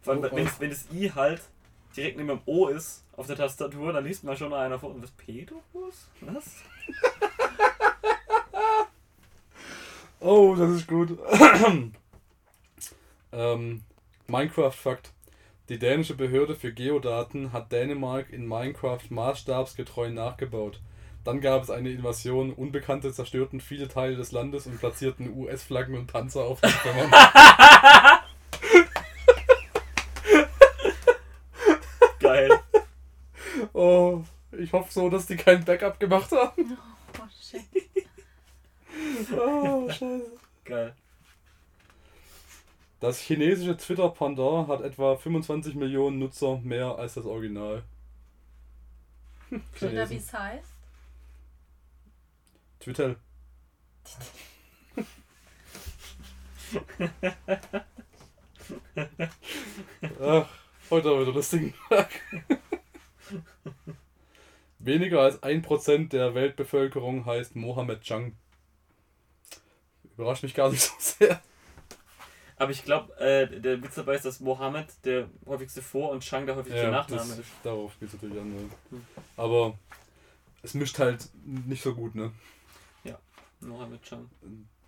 Vor 0.02 0.14
allem, 0.14 0.24
Oh, 0.24 0.36
wenn, 0.36 0.48
oh. 0.48 0.52
wenn 0.60 0.70
das 0.70 0.86
I 0.92 1.12
halt 1.12 1.42
direkt 1.96 2.18
neben 2.18 2.30
dem 2.30 2.42
O 2.46 2.68
ist 2.68 3.04
auf 3.18 3.28
der 3.28 3.36
Tastatur, 3.36 3.94
dann 3.94 4.06
liest 4.06 4.24
man 4.24 4.38
schon 4.38 4.54
einer 4.54 4.80
vor. 4.80 4.96
Was? 5.02 5.12
Pädobus? 5.12 6.08
Was? 6.22 6.46
Oh, 10.24 10.56
das 10.56 10.70
ist 10.70 10.88
gut. 10.88 11.18
ähm, 13.32 13.82
Minecraft-Fakt. 14.28 15.14
Die 15.68 15.80
dänische 15.80 16.14
Behörde 16.14 16.54
für 16.54 16.72
Geodaten 16.72 17.52
hat 17.54 17.72
Dänemark 17.72 18.30
in 18.30 18.48
Minecraft 18.48 19.10
maßstabsgetreu 19.10 20.12
nachgebaut. 20.12 20.80
Dann 21.24 21.42
gab 21.42 21.64
es 21.64 21.72
eine 21.72 21.90
Invasion, 21.90 22.54
Unbekannte 22.54 23.12
zerstörten 23.12 23.62
viele 23.62 23.88
Teile 23.88 24.16
des 24.16 24.32
Landes 24.32 24.68
und 24.68 24.78
platzierten 24.80 25.36
US-Flaggen 25.36 25.96
und 25.96 26.06
Panzer 26.06 26.44
auf 26.44 26.62
den 26.62 26.70
Trümmern. 26.70 27.12
Geil. 32.20 32.60
Oh, 33.74 34.24
ich 34.72 34.74
hoffe 34.74 34.94
so, 34.94 35.10
dass 35.10 35.28
die 35.28 35.36
kein 35.36 35.66
Backup 35.66 36.00
gemacht 36.00 36.32
haben. 36.32 36.78
Oh 37.20 37.28
shit. 37.42 37.66
Oh, 39.34 39.90
scheiße. 39.90 40.32
Geil. 40.64 40.96
Das 43.02 43.20
chinesische 43.20 43.76
Twitter-Pendant 43.76 44.70
hat 44.70 44.80
etwa 44.82 45.18
25 45.18 45.76
Millionen 45.76 46.20
Nutzer 46.20 46.60
mehr 46.60 46.98
als 46.98 47.16
das 47.16 47.26
Original. 47.26 47.84
Oder 49.82 50.10
wie 50.10 50.16
es 50.16 50.34
heißt? 50.34 50.72
Twitter. 52.80 53.18
Ach, 60.22 60.48
heute 60.90 61.10
haben 61.10 61.18
wir 61.18 61.22
wieder 61.22 61.34
lustigen 61.34 61.74
Tag. 61.90 62.10
Weniger 64.84 65.22
als 65.22 65.42
1% 65.44 66.10
der 66.10 66.34
Weltbevölkerung 66.34 67.26
heißt 67.26 67.56
Mohammed 67.56 68.02
Chang. 68.02 68.36
Überrascht 70.16 70.44
mich 70.44 70.54
gar 70.54 70.70
nicht 70.70 70.82
so 70.82 70.94
sehr. 70.98 71.42
Aber 72.58 72.72
ich 72.72 72.84
glaube, 72.84 73.16
äh, 73.20 73.60
der 73.60 73.82
Witz 73.84 73.96
dabei 73.96 74.16
ist, 74.16 74.26
dass 74.26 74.40
Mohammed 74.40 74.88
der 75.04 75.30
häufigste 75.46 75.82
Vor- 75.82 76.12
und 76.12 76.22
Chang 76.22 76.46
der 76.46 76.56
häufigste 76.56 76.90
Nachname 76.90 77.30
das, 77.30 77.40
ist. 77.40 77.50
darauf 77.64 78.00
geht 78.00 78.10
es 78.10 78.14
natürlich 78.14 78.40
an. 78.40 78.50
Ne? 78.50 78.70
Hm. 78.90 79.06
Aber 79.38 79.78
es 80.62 80.74
mischt 80.74 81.00
halt 81.00 81.28
nicht 81.44 81.82
so 81.82 81.96
gut, 81.96 82.14
ne? 82.14 82.32
Mohammed 83.62 84.02
Chang. 84.04 84.30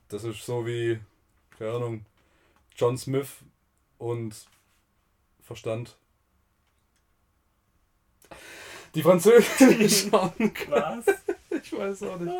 Das 0.10 0.24
ist 0.24 0.46
so 0.46 0.66
wie, 0.66 1.00
keine 1.58 1.72
Ahnung, 1.72 2.06
John 2.76 2.98
Smith 2.98 3.38
und 3.98 4.48
Verstand. 5.42 5.96
Die 8.96 9.02
Französischen. 9.02 10.12
Was? 10.12 11.06
ich 11.50 11.74
weiß 11.74 12.04
auch 12.04 12.20
nicht. 12.20 12.34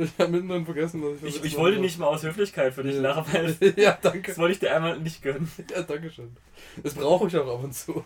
Ich 0.00 0.18
habe 0.18 0.32
mittendrin 0.32 0.64
vergessen, 0.64 1.02
was 1.02 1.22
ich 1.22 1.36
Ich, 1.36 1.44
ich 1.44 1.56
wollte 1.56 1.80
nicht 1.80 1.98
mal 1.98 2.06
aus 2.08 2.22
Höflichkeit 2.22 2.74
für 2.74 2.82
dich 2.82 2.96
Ja. 2.96 3.00
lachen, 3.00 3.32
weil 3.32 3.74
ja, 3.76 3.96
danke. 4.00 4.28
das 4.28 4.38
wollte 4.38 4.52
ich 4.52 4.58
dir 4.58 4.74
einmal 4.74 4.98
nicht 4.98 5.22
gönnen. 5.22 5.50
Ja, 5.70 5.82
danke 5.82 6.10
schön. 6.10 6.36
Das 6.82 6.94
brauche 6.94 7.28
ich 7.28 7.36
auch 7.36 7.46
ab 7.58 7.64
und 7.64 7.72
zu. 7.72 8.04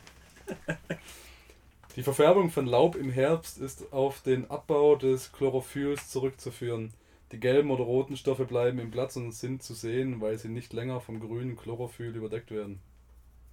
Die 1.97 2.03
Verfärbung 2.03 2.51
von 2.51 2.67
Laub 2.67 2.95
im 2.97 3.11
Herbst 3.11 3.59
ist 3.59 3.93
auf 3.93 4.23
den 4.23 4.51
Abbau 4.51 4.97
des 4.97 5.33
Chlorophylls 5.33 6.09
zurückzuführen. 6.11 6.93
Die 7.33 7.41
gelben 7.41 7.71
oder 7.71 7.85
roten 7.85 8.17
Stoffe 8.17 8.45
bleiben 8.45 8.79
im 8.79 8.91
Blatt 8.91 9.17
und 9.17 9.33
sind 9.33 9.63
zu 9.63 9.75
sehen, 9.75 10.21
weil 10.21 10.39
sie 10.39 10.49
nicht 10.49 10.73
länger 10.73 11.01
vom 11.01 11.19
grünen 11.19 11.57
Chlorophyll 11.57 12.15
überdeckt 12.15 12.51
werden. 12.51 12.81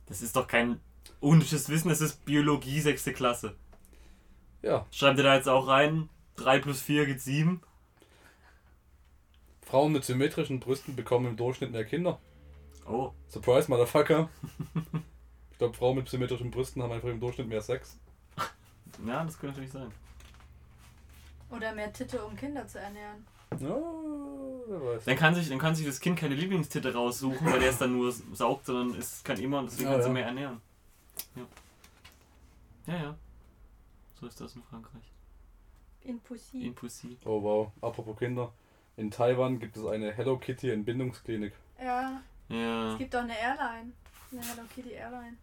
Das 0.07 0.21
ist 0.21 0.36
doch 0.36 0.48
kein 0.48 0.79
unnützes 1.21 1.69
Wissen, 1.69 1.89
das 1.89 2.01
ist 2.01 2.24
Biologie 2.25 2.79
6. 2.81 3.05
Klasse. 3.15 3.55
Ja, 4.61 4.85
Schreibt 4.91 5.17
ihr 5.17 5.23
da 5.23 5.35
jetzt 5.35 5.47
auch 5.47 5.67
rein, 5.67 6.09
3 6.35 6.59
plus 6.59 6.81
4 6.81 7.05
gibt 7.05 7.21
7. 7.21 7.61
Frauen 9.65 9.91
mit 9.93 10.03
symmetrischen 10.03 10.59
Brüsten 10.59 10.95
bekommen 10.95 11.27
im 11.27 11.37
Durchschnitt 11.37 11.71
mehr 11.71 11.85
Kinder. 11.85 12.19
Oh, 12.87 13.11
Surprise, 13.27 13.69
Motherfucker. 13.69 14.29
Ich 15.51 15.57
glaube, 15.59 15.75
Frauen 15.77 15.97
mit 15.97 16.09
symmetrischen 16.09 16.49
Brüsten 16.51 16.81
haben 16.81 16.91
einfach 16.91 17.09
im 17.09 17.19
Durchschnitt 17.19 17.47
mehr 17.47 17.61
Sex. 17.61 17.97
ja, 19.05 19.23
das 19.23 19.37
könnte 19.37 19.55
natürlich 19.59 19.71
sein. 19.71 19.91
Oder 21.51 21.73
mehr 21.73 21.91
Titte, 21.93 22.23
um 22.23 22.35
Kinder 22.35 22.65
zu 22.67 22.79
ernähren. 22.79 23.25
Ja, 23.59 23.75
wer 24.67 24.81
weiß. 24.95 25.05
Dann 25.05 25.17
kann, 25.17 25.35
sich, 25.35 25.49
dann 25.49 25.57
kann 25.59 25.75
sich 25.75 25.85
das 25.85 25.99
Kind 25.99 26.17
keine 26.19 26.35
Lieblingstitte 26.35 26.93
raussuchen, 26.93 27.45
weil 27.51 27.59
der 27.59 27.71
es 27.71 27.77
dann 27.77 27.93
nur 27.97 28.11
saugt, 28.33 28.65
sondern 28.67 28.97
es 28.99 29.23
kann 29.23 29.37
immer 29.39 29.59
und 29.59 29.71
deswegen 29.71 29.89
Ah, 29.89 29.93
kann 29.93 30.01
sie 30.01 30.07
ja. 30.07 30.13
mehr 30.13 30.25
ernähren. 30.25 30.61
Ja. 31.35 31.43
Ja, 32.93 33.03
ja. 33.03 33.17
So 34.19 34.27
ist 34.27 34.41
das 34.41 34.55
in 34.55 34.63
Frankreich. 34.63 35.11
In 36.01 36.19
Pussy. 36.19 36.65
In 36.65 36.75
Pussy. 36.75 37.17
Oh 37.25 37.41
wow, 37.41 37.71
apropos 37.81 38.17
Kinder. 38.17 38.51
In 38.97 39.11
Taiwan 39.11 39.59
gibt 39.59 39.77
es 39.77 39.85
eine 39.85 40.11
Hello 40.11 40.38
Kitty 40.38 40.69
Entbindungsklinik. 40.71 41.53
Ja, 41.81 42.21
Ja. 42.49 42.91
es 42.93 42.97
gibt 42.97 43.15
auch 43.15 43.21
eine 43.21 43.38
Airline. 43.38 43.93
Eine 44.31 44.41
Hello 44.41 44.63
Kitty 44.73 44.91
Airline. 44.91 45.38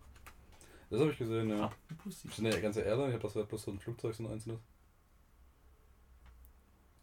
Das 0.91 1.01
habe 1.01 1.11
ich 1.11 1.19
gesehen, 1.19 1.49
ja. 1.51 1.73
In 1.91 1.97
Pussy. 1.97 2.29
Ist 2.29 2.39
eine 2.39 2.61
ganze 2.61 2.83
Airline? 2.83 3.09
Ich 3.09 3.15
habe 3.15 3.23
das 3.23 3.35
ja 3.35 3.43
bloß 3.43 3.63
so 3.63 3.71
ein 3.71 3.79
Flugzeug, 3.81 4.15
so 4.15 4.25
ein 4.25 4.33
einzelnes. 4.33 4.61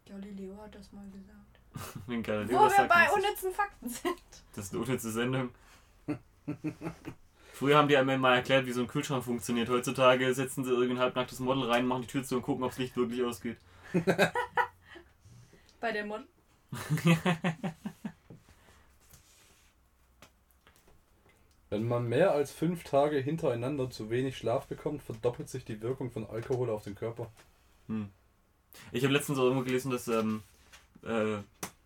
Galileo 0.06 0.58
hat 0.62 0.76
das 0.76 0.92
mal 0.92 1.06
gesagt. 1.10 1.60
Wenn 2.08 2.22
Galileo 2.22 2.60
Wo 2.60 2.64
das 2.66 2.78
wir 2.78 2.88
bei 2.88 3.10
unnützen 3.12 3.52
Fakten 3.52 3.90
sind. 3.90 4.22
Das 4.56 4.66
ist 4.66 4.74
eine 4.74 4.84
unnütze 4.84 5.12
Sendung. 5.12 5.50
Früher 7.54 7.78
haben 7.78 7.88
die 7.88 7.96
einmal 7.96 8.18
mal 8.18 8.36
erklärt, 8.36 8.66
wie 8.66 8.72
so 8.72 8.82
ein 8.82 8.88
Kühlschrank 8.88 9.24
funktioniert. 9.24 9.70
Heutzutage 9.70 10.34
setzen 10.34 10.64
sie 10.64 10.72
irgendein 10.72 11.04
halbnacktes 11.04 11.40
Model 11.40 11.70
rein, 11.70 11.86
machen 11.86 12.02
die 12.02 12.08
Tür 12.08 12.24
zu 12.24 12.38
und 12.38 12.42
gucken, 12.42 12.64
ob 12.64 12.72
das 12.72 12.80
Licht 12.80 12.98
wirklich 12.98 13.24
ausgeht. 13.24 13.58
Bei 15.80 15.92
der 15.92 16.04
Mod. 16.08 16.24
Wenn 21.70 21.88
man 21.88 22.10
mehr 22.10 22.32
als 22.32 22.52
fünf 22.52 22.84
Tage 22.84 23.18
hintereinander 23.18 23.92
zu 23.92 24.10
wenig 24.10 24.36
Schlaf 24.36 24.66
bekommt, 24.66 25.04
verdoppelt 25.04 25.48
sich 25.48 25.64
die 25.64 25.80
Wirkung 25.80 26.10
von 26.10 26.28
Alkohol 26.28 26.72
auf 26.72 26.84
den 26.84 26.96
Körper. 26.96 27.32
Hm. 27.88 28.10
Ich 28.92 29.04
habe 29.04 29.14
letztens 29.14 29.38
auch 29.38 29.44
irgendwo 29.44 29.64
gelesen, 29.64 29.92
dass 29.92 30.08
ähm, 30.08 30.42
äh, 31.04 31.38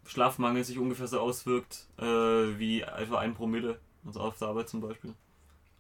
Schlafmangel 0.06 0.64
sich 0.64 0.80
ungefähr 0.80 1.08
so 1.08 1.20
auswirkt 1.20 1.88
äh, 1.98 2.04
wie 2.04 2.84
etwa 2.84 3.20
ein 3.20 3.34
Promille. 3.34 3.80
Also 4.06 4.22
auf 4.22 4.38
der 4.38 4.48
Arbeit 4.48 4.70
zum 4.70 4.80
Beispiel. 4.80 5.14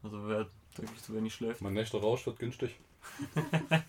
Also 0.03 0.27
wer 0.27 0.47
wirklich 0.75 1.01
zu 1.01 1.15
wenig 1.15 1.33
schläft. 1.33 1.61
Mein 1.61 1.73
nächster 1.73 1.99
Rausch 1.99 2.25
wird 2.25 2.39
günstig. 2.39 2.75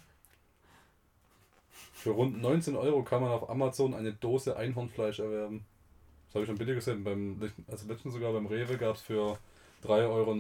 Für 1.92 2.10
rund 2.10 2.40
19 2.40 2.76
Euro 2.76 3.02
kann 3.02 3.22
man 3.22 3.32
auf 3.32 3.50
Amazon 3.50 3.92
eine 3.94 4.12
Dose 4.12 4.56
Einhornfleisch 4.56 5.18
erwerben. 5.18 5.64
Das 6.26 6.34
habe 6.36 6.44
ich 6.44 6.48
schon 6.48 6.58
billig 6.58 6.76
gesehen. 6.76 7.02
Beim, 7.02 7.52
also 7.66 7.88
letztens 7.88 8.14
sogar 8.14 8.32
beim 8.32 8.46
Rewe 8.46 8.76
gab 8.78 8.96
es 8.96 9.02
für 9.02 9.38
3,90 9.84 10.08
Euro 10.08 10.32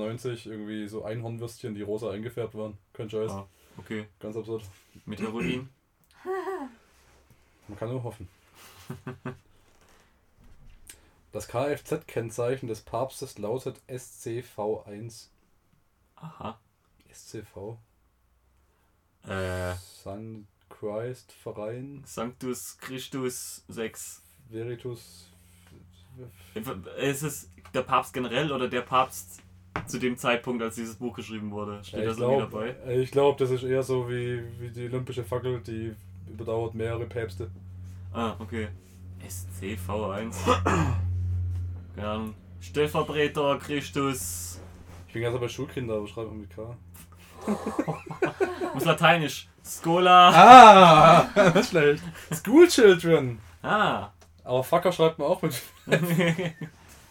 irgendwie 0.52 0.86
so 0.86 1.04
Einhornwürstchen, 1.04 1.74
die 1.74 1.82
rosa 1.82 2.10
eingefärbt 2.10 2.54
waren. 2.54 2.78
Kein 2.92 3.10
Scheiß. 3.10 3.30
Ah, 3.30 3.48
okay. 3.76 4.06
Ganz 4.20 4.36
absurd. 4.36 4.62
Mit 5.04 5.20
Heroin. 5.20 5.68
Man 7.66 7.78
kann 7.78 7.90
nur 7.90 8.04
hoffen. 8.04 8.28
Das 11.32 11.48
Kfz-Kennzeichen 11.48 12.68
des 12.68 12.80
Papstes 12.80 13.38
lautet 13.38 13.80
SCV1. 13.88 15.26
Aha. 16.20 16.58
SCV? 17.12 17.78
Äh, 19.26 19.74
St. 19.74 20.46
Christ 20.68 21.32
Verein 21.32 22.02
Sanctus 22.06 22.76
Christus 22.80 23.64
6. 23.68 24.22
Veritus. 24.50 25.30
Ist 27.00 27.22
es 27.22 27.50
der 27.74 27.82
Papst 27.82 28.12
generell 28.12 28.50
oder 28.52 28.68
der 28.68 28.82
Papst 28.82 29.40
zu 29.86 29.98
dem 29.98 30.16
Zeitpunkt, 30.16 30.62
als 30.62 30.74
dieses 30.74 30.96
Buch 30.96 31.14
geschrieben 31.14 31.50
wurde? 31.50 31.82
Steht 31.84 32.00
Ja, 32.00 32.06
das 32.06 32.16
ich 32.16 32.22
irgendwie 32.22 32.48
glaube, 32.48 32.74
dabei? 32.76 32.94
ich 32.96 33.10
glaub, 33.10 33.38
das 33.38 33.50
ist 33.50 33.62
eher 33.62 33.82
so 33.82 34.08
wie, 34.08 34.42
wie 34.58 34.70
die 34.70 34.86
olympische 34.86 35.24
Fackel, 35.24 35.60
die 35.60 35.94
überdauert 36.28 36.74
mehrere 36.74 37.06
Päpste. 37.06 37.50
Ah, 38.12 38.34
okay. 38.38 38.68
SCV1. 39.26 40.34
Keine 41.94 42.08
Ahnung. 42.08 42.34
Stellvertreter 42.60 43.58
Christus. 43.58 44.60
Ich 45.08 45.14
bin 45.14 45.22
ganz 45.22 45.40
bei 45.40 45.48
Schulkinder, 45.48 45.94
aber 45.96 46.06
schreibe 46.06 46.30
mit 46.32 46.54
K. 46.54 46.76
Muss 48.74 48.84
Lateinisch. 48.84 49.48
Schola. 49.64 50.30
Ah, 50.30 51.30
das 51.34 51.56
ist 51.56 51.70
schlecht. 51.70 52.02
School 52.32 52.68
Children. 52.68 53.40
Ah. 53.62 54.10
Aber 54.44 54.62
Fucker 54.62 54.92
schreibt 54.92 55.18
man 55.18 55.28
auch 55.28 55.40
mit. 55.40 55.60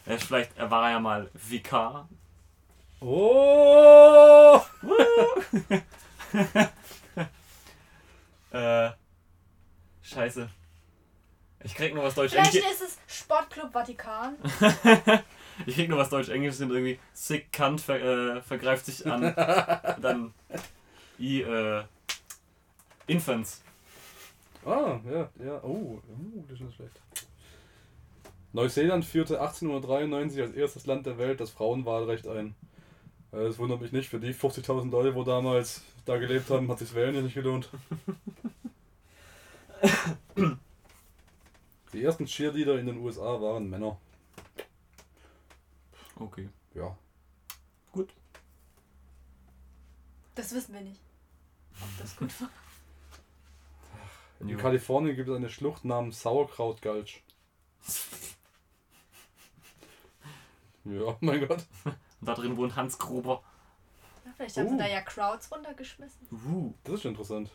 er 0.05 0.15
ist 0.15 0.25
vielleicht, 0.25 0.55
er 0.57 0.69
war 0.69 0.89
ja 0.91 0.99
mal 0.99 1.29
Vikar. 1.33 2.07
Oh! 2.99 4.61
Äh. 8.51 8.89
Scheiße. 10.01 10.49
Ich 11.63 11.75
krieg 11.75 11.93
nur 11.93 12.03
was 12.03 12.13
Vielleicht 12.13 12.35
Deutsch-Englisch. 12.35 12.63
ist 12.71 12.81
es 12.81 12.97
Sportclub 13.07 13.73
Vatikan. 13.73 14.35
Ich 15.65 15.75
krieg 15.75 15.89
nur 15.89 15.97
was 15.97 16.09
Deutsch-Englisch 16.09 16.55
sind 16.55 16.71
irgendwie 16.71 16.99
sick 17.13 17.51
Kant 17.51 17.81
ver, 17.81 18.01
äh, 18.37 18.41
vergreift 18.41 18.85
sich 18.85 19.05
an. 19.05 19.21
dann 20.01 20.33
i 21.19 21.41
äh, 21.41 21.83
Infants. 23.07 23.63
Ah, 24.65 24.99
ja, 25.09 25.29
ja. 25.43 25.63
Oh, 25.63 26.01
uh, 26.09 26.43
das 26.47 26.59
ist 26.59 26.65
nicht 26.65 26.75
schlecht. 26.75 27.01
Neuseeland 28.53 29.05
führte 29.05 29.39
1893 29.39 30.41
als 30.41 30.51
erstes 30.51 30.85
Land 30.85 31.05
der 31.05 31.17
Welt 31.17 31.39
das 31.39 31.51
Frauenwahlrecht 31.51 32.27
ein. 32.27 32.55
Äh, 33.31 33.45
Das 33.45 33.57
wundert 33.59 33.81
mich 33.81 33.91
nicht, 33.91 34.09
für 34.09 34.19
die 34.19 34.33
50.000 34.33 34.89
Leute, 34.91 35.15
wo 35.15 35.23
damals 35.23 35.83
da 36.05 36.17
gelebt 36.17 36.49
haben, 36.49 36.67
hat 36.69 36.79
sich 36.79 36.93
Wählen 36.93 37.15
ja 37.15 37.21
nicht 37.21 37.35
gelohnt. 37.35 37.69
Die 41.93 42.03
ersten 42.03 42.25
Cheerleader 42.25 42.79
in 42.79 42.87
den 42.87 42.97
USA 42.97 43.39
waren 43.41 43.69
Männer. 43.69 43.97
Okay. 46.19 46.49
Ja. 46.73 46.97
Gut. 47.91 48.13
Das 50.35 50.53
wissen 50.53 50.73
wir 50.73 50.81
nicht. 50.81 50.99
Ob 51.81 51.97
das 51.99 52.15
gut 52.15 52.41
war. 52.41 52.49
In 54.39 54.49
Jo. 54.49 54.57
Kalifornien 54.57 55.15
gibt 55.15 55.29
es 55.29 55.35
eine 55.35 55.49
Schlucht 55.49 55.83
namens 55.85 56.21
Sauerkraut 56.21 56.81
Gulch. 56.81 57.23
Ja, 60.85 61.17
mein 61.19 61.47
Gott. 61.47 61.65
Und 61.85 61.95
da 62.21 62.33
drin 62.35 62.55
wohnt 62.55 62.75
Hans 62.75 62.97
Gruber. 62.97 63.43
Ja, 64.25 64.31
vielleicht 64.35 64.57
haben 64.57 64.67
Uh. 64.67 64.71
sie 64.71 64.77
da 64.77 64.87
ja 64.87 65.01
Crowds 65.01 65.51
runtergeschmissen. 65.51 66.27
Uh. 66.31 66.73
Das 66.83 66.95
ist 66.95 67.05
interessant. 67.05 67.51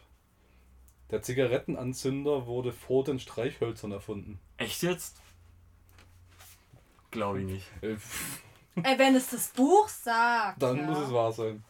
Der 1.11 1.23
Zigarettenanzünder 1.23 2.47
wurde 2.47 2.73
vor 2.73 3.05
den 3.05 3.19
Streichhölzern 3.19 3.93
erfunden. 3.93 4.41
Echt 4.57 4.83
jetzt? 4.83 5.21
Glaube 7.11 7.43
ich 7.43 7.47
nicht. 7.47 7.67
Ey, 8.77 8.99
wenn 8.99 9.15
es 9.15 9.31
das 9.31 9.49
Buch 9.49 9.89
sagt. 9.89 10.63
Dann 10.63 10.77
ja. 10.77 10.83
muss 10.85 10.99
es 10.99 11.13
wahr 11.13 11.33
sein. 11.33 11.63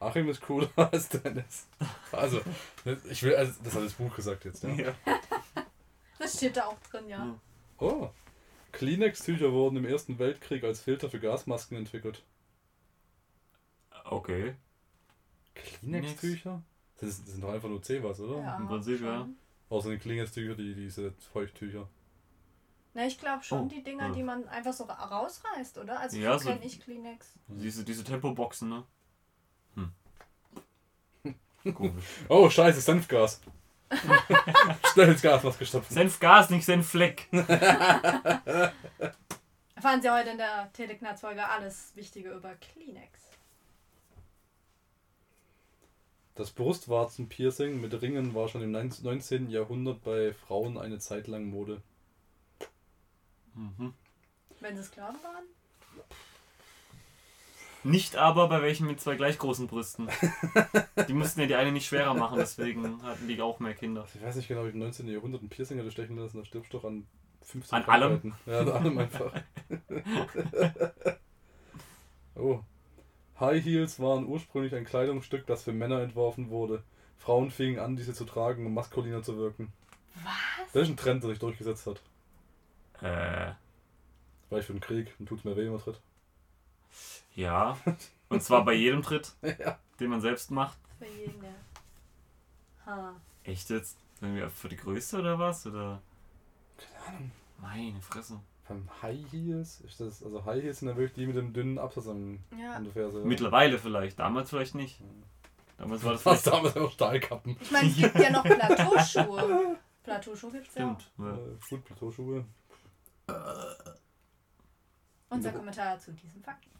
Achim 0.00 0.28
ist 0.28 0.40
cooler 0.40 0.70
als 0.76 1.08
Dennis. 1.08 1.66
Also, 2.12 2.40
ich 3.08 3.22
will, 3.22 3.36
also, 3.36 3.52
das 3.62 3.74
hat 3.74 3.84
das 3.84 3.92
Buch 3.94 4.14
gesagt 4.14 4.44
jetzt, 4.44 4.62
ja. 4.62 4.70
Ja. 4.70 4.94
Das 6.18 6.36
steht 6.36 6.56
da 6.56 6.66
auch 6.66 6.78
drin, 6.90 7.08
ja. 7.08 7.22
Hm. 7.22 7.40
Oh. 7.78 8.10
Kleenex-Tücher 8.72 9.52
wurden 9.52 9.76
im 9.76 9.84
Ersten 9.84 10.18
Weltkrieg 10.18 10.64
als 10.64 10.80
Filter 10.80 11.08
für 11.08 11.20
Gasmasken 11.20 11.76
entwickelt. 11.76 12.22
Okay. 14.04 14.54
Kleenex-Tücher? 15.54 16.62
Das, 16.98 17.22
das 17.22 17.32
sind 17.32 17.42
doch 17.42 17.52
einfach 17.52 17.68
nur 17.68 17.82
C-Was, 17.82 18.20
oder? 18.20 18.40
ja 18.40 18.56
im 18.56 18.66
Prinzip, 18.68 18.98
schon. 18.98 19.06
ja. 19.06 19.28
Außer 19.68 19.90
den 19.90 20.00
Kleenex-Tücher, 20.00 20.54
die, 20.54 20.74
diese 20.74 21.12
Feuchttücher. 21.32 21.88
Na, 22.94 23.06
ich 23.06 23.18
glaube 23.18 23.42
schon 23.42 23.62
Oh, 23.66 23.68
die 23.68 23.82
Dinger, 23.82 24.06
ja. 24.06 24.12
die 24.12 24.22
man 24.22 24.46
einfach 24.48 24.72
so 24.72 24.84
ra- 24.84 24.94
rausreißt, 24.94 25.78
oder? 25.78 25.98
Also 26.00 26.16
Ja, 26.16 26.38
so- 26.38 26.48
kenne 26.48 26.64
ich 26.64 26.80
Kleenex. 26.80 27.34
Diese, 27.48 27.84
diese 27.84 28.04
Tempoboxen, 28.04 28.68
ne? 28.68 28.84
Hm. 29.74 29.92
Komisch. 31.74 32.04
Oh, 32.28 32.48
scheiße, 32.48 32.80
Senfgas. 32.80 33.40
Schnell 34.92 35.08
ins 35.10 35.22
Gasmaske 35.22 35.58
gestopft. 35.60 35.90
Senfgas, 35.90 36.50
nicht 36.50 36.64
Senffleck. 36.64 37.28
Erfahren 39.74 40.00
Sie 40.00 40.10
heute 40.10 40.30
in 40.30 40.38
der 40.38 40.72
Teleknarz-Folge 40.72 41.48
alles 41.48 41.92
Wichtige 41.96 42.30
über 42.32 42.54
Kleenex. 42.54 43.20
Das 46.36 46.50
Brustwarzenpiercing 46.50 47.80
mit 47.80 48.00
Ringen 48.02 48.34
war 48.34 48.48
schon 48.48 48.62
im 48.62 48.72
19. 48.72 49.50
Jahrhundert 49.50 50.02
bei 50.02 50.32
Frauen 50.32 50.78
eine 50.78 50.98
Zeit 50.98 51.26
lang 51.28 51.44
Mode. 51.44 51.80
Mhm. 53.54 53.94
Wenn 54.60 54.76
Sie 54.76 54.82
Sklaven 54.82 55.22
waren? 55.22 55.44
Nicht 57.84 58.16
aber 58.16 58.48
bei 58.48 58.62
welchen 58.62 58.86
mit 58.86 58.98
zwei 59.00 59.14
gleich 59.14 59.38
großen 59.38 59.66
Brüsten. 59.66 60.08
Die 61.08 61.12
mussten 61.12 61.40
ja 61.40 61.46
die 61.46 61.54
eine 61.54 61.70
nicht 61.70 61.86
schwerer 61.86 62.14
machen, 62.14 62.38
deswegen 62.38 63.02
hatten 63.02 63.28
die 63.28 63.40
auch 63.42 63.60
mehr 63.60 63.74
Kinder. 63.74 64.06
Ich 64.14 64.22
weiß 64.22 64.36
nicht 64.36 64.48
genau, 64.48 64.64
wie 64.64 64.70
im 64.70 64.78
19. 64.78 65.06
Jahrhundert 65.06 65.42
ein 65.42 65.50
Piercing 65.50 65.78
hatte 65.78 65.90
stechen 65.90 66.16
lassen, 66.16 66.38
da 66.38 66.44
stirbst 66.46 66.72
du 66.72 66.78
doch 66.78 66.84
an 66.86 67.06
15 67.42 67.76
An 67.76 67.84
allem? 67.84 68.34
Ja, 68.46 68.60
an 68.60 68.68
allem 68.70 68.98
einfach. 68.98 69.34
oh. 72.36 72.60
High 73.38 73.62
Heels 73.62 74.00
waren 74.00 74.26
ursprünglich 74.26 74.74
ein 74.74 74.84
Kleidungsstück, 74.86 75.46
das 75.46 75.64
für 75.64 75.72
Männer 75.72 76.00
entworfen 76.00 76.48
wurde. 76.48 76.82
Frauen 77.18 77.50
fingen 77.50 77.80
an, 77.80 77.96
diese 77.96 78.14
zu 78.14 78.24
tragen, 78.24 78.64
um 78.64 78.72
maskuliner 78.72 79.22
zu 79.22 79.36
wirken. 79.36 79.72
Was? 80.22 80.72
Das 80.72 80.82
ist 80.84 80.88
ein 80.88 80.96
Trend, 80.96 81.22
der 81.22 81.30
sich 81.30 81.38
durchgesetzt 81.38 81.86
hat. 81.86 82.00
Äh, 83.04 83.52
Vielleicht 84.48 84.66
für 84.66 84.72
den 84.74 84.80
Krieg, 84.80 85.12
dann 85.18 85.26
tut's 85.26 85.44
mir 85.44 85.56
weh, 85.56 85.64
wenn 85.64 85.72
man 85.72 85.80
tritt. 85.80 86.00
ja. 87.34 87.76
Und 88.28 88.42
zwar 88.42 88.64
bei 88.64 88.72
jedem 88.74 89.02
Tritt, 89.02 89.32
Ja. 89.58 89.78
den 90.00 90.10
man 90.10 90.20
selbst 90.20 90.50
macht. 90.50 90.78
Für 90.98 91.06
jeden, 91.06 91.42
ja. 91.42 91.50
Ha. 92.86 93.14
Echt 93.44 93.70
jetzt? 93.70 93.98
Sind 94.20 94.34
wir 94.36 94.48
für 94.50 94.68
die 94.68 94.76
Größe 94.76 95.18
oder 95.18 95.38
was? 95.38 95.66
Oder? 95.66 96.00
Keine 96.76 97.16
Ahnung. 97.16 97.30
Meine 97.60 98.00
Fresse. 98.02 98.40
Beim 98.68 98.88
High 99.02 99.30
Heels 99.32 99.80
ist 99.80 100.00
das, 100.00 100.22
also 100.22 100.44
High 100.44 100.62
Heels 100.62 100.78
sind 100.78 100.88
ja 100.88 100.96
wirklich 100.96 101.12
die 101.14 101.26
mit 101.26 101.36
dem 101.36 101.52
dünnen 101.52 101.78
Absatz 101.78 102.06
Ja. 102.06 102.12
an 102.74 102.84
der 102.84 102.92
Ferse. 102.92 103.18
ja. 103.20 103.24
Mittlerweile 103.24 103.78
vielleicht, 103.78 104.18
damals 104.18 104.50
vielleicht 104.50 104.74
nicht. 104.74 105.00
Damals 105.76 106.02
war 106.04 106.12
das 106.12 106.22
Fast 106.22 106.44
vielleicht. 106.44 106.56
damals 106.58 106.76
einfach 106.76 106.92
Stahlkappen. 106.92 107.56
Ich 107.60 107.70
meine, 107.70 107.88
es 107.90 107.96
gibt 107.96 108.14
ja 108.18 108.30
noch 108.30 108.44
Plateauschuhe. 108.44 109.76
Plateauschuhe 110.02 110.52
gibt 110.52 110.68
es 110.68 110.74
ja. 110.76 110.90
auch. 110.92 111.00
Stimmt. 111.00 111.12
Ja. 111.18 111.34
Äh, 111.36 111.56
gut, 111.68 111.84
Plateauschuhe. 111.84 112.44
Unser 115.28 115.52
Kommentar 115.52 115.98
zu 115.98 116.12
diesen 116.12 116.42
Fakten. 116.42 116.70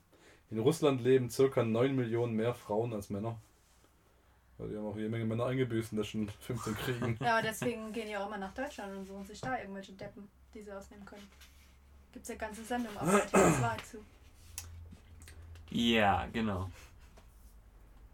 In 0.50 0.58
Russland 0.58 1.00
leben 1.00 1.30
circa 1.30 1.64
9 1.64 1.96
Millionen 1.96 2.34
mehr 2.34 2.54
Frauen 2.54 2.92
als 2.92 3.10
Männer. 3.10 3.36
Weil 4.58 4.68
die 4.68 4.76
haben 4.76 4.86
auch 4.86 4.96
jede 4.96 5.08
Menge 5.08 5.24
Männer 5.24 5.46
eingebüßt 5.46 5.92
in 5.92 5.98
den 5.98 6.04
letzten 6.04 6.28
15 6.28 6.74
Kriegen. 6.76 7.18
Ja, 7.20 7.38
aber 7.38 7.42
deswegen 7.42 7.92
gehen 7.92 8.06
die 8.06 8.16
auch 8.16 8.28
immer 8.28 8.38
nach 8.38 8.54
Deutschland 8.54 8.96
und 8.96 9.06
suchen 9.06 9.24
sich 9.24 9.40
da 9.40 9.58
irgendwelche 9.58 9.92
Deppen, 9.94 10.28
die 10.54 10.62
sie 10.62 10.72
ausnehmen 10.72 11.04
können. 11.04 11.28
Gibt's 12.12 12.28
ja 12.28 12.36
ganze 12.36 12.62
Sendungen 12.62 12.96
auf 12.96 13.12
RTL 13.12 13.52
2 13.54 13.76
zu. 13.78 13.98
ja, 15.70 16.26
genau. 16.32 16.70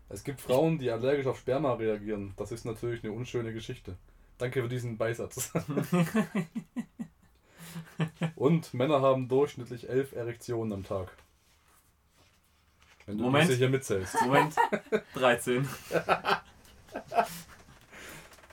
Es 0.09 0.25
gibt 0.25 0.41
Frauen, 0.41 0.79
die 0.79 0.91
allergisch 0.91 1.27
auf 1.27 1.39
Sperma 1.39 1.75
reagieren. 1.75 2.33
Das 2.37 2.51
ist 2.51 2.65
natürlich 2.65 3.05
eine 3.05 3.13
unschöne 3.13 3.53
Geschichte. 3.53 3.97
Danke 4.39 4.63
für 4.63 4.69
diesen 4.69 4.97
Beisatz. 4.97 5.53
Und 8.37 8.75
Männer 8.75 9.01
haben 9.01 9.29
durchschnittlich 9.29 9.89
11 9.89 10.13
Erektionen 10.13 10.73
am 10.73 10.85
Tag. 10.85 11.09
Wenn 13.07 13.19
du 13.19 13.25
Moment. 13.25 13.51
hier 13.51 13.69
mitzählst. 13.69 14.15
Moment. 14.23 14.55
13. 15.15 15.69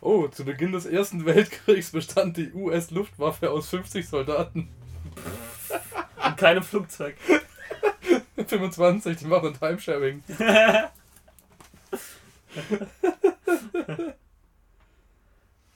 Oh, 0.02 0.28
zu 0.28 0.46
Beginn 0.46 0.72
des 0.72 0.86
Ersten 0.86 1.26
Weltkriegs 1.26 1.92
bestand 1.92 2.38
die 2.38 2.52
US-Luftwaffe 2.54 3.52
aus 3.52 3.70
50 3.70 4.08
Soldaten. 4.08 4.70
Und 6.24 6.38
keinem 6.38 6.64
Flugzeug. 6.64 7.16
25, 8.48 9.18
die 9.18 9.26
machen 9.26 9.54
Timesharing. 9.54 10.24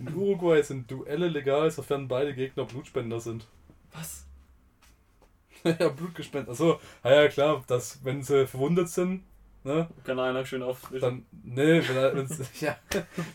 In 0.07 0.15
Uruguay 0.15 0.61
sind 0.63 0.89
Duelle 0.89 1.27
legal, 1.27 1.69
sofern 1.71 2.07
beide 2.07 2.33
Gegner 2.33 2.65
Blutspender 2.65 3.19
sind. 3.19 3.45
Was? 3.93 4.25
ja, 5.63 5.89
Blutgespender. 5.89 6.51
Achso, 6.51 6.79
ja, 7.03 7.23
ja 7.23 7.27
klar, 7.27 7.63
dass 7.67 8.03
wenn 8.03 8.23
sie 8.23 8.47
verwundet 8.47 8.89
sind, 8.89 9.23
ne, 9.63 9.87
Kann 10.03 10.19
einer 10.19 10.43
schön 10.45 10.63
auf. 10.63 10.91
dann, 10.99 11.25
nee, 11.43 11.81
wenn, 11.87 12.27
ja, 12.59 12.75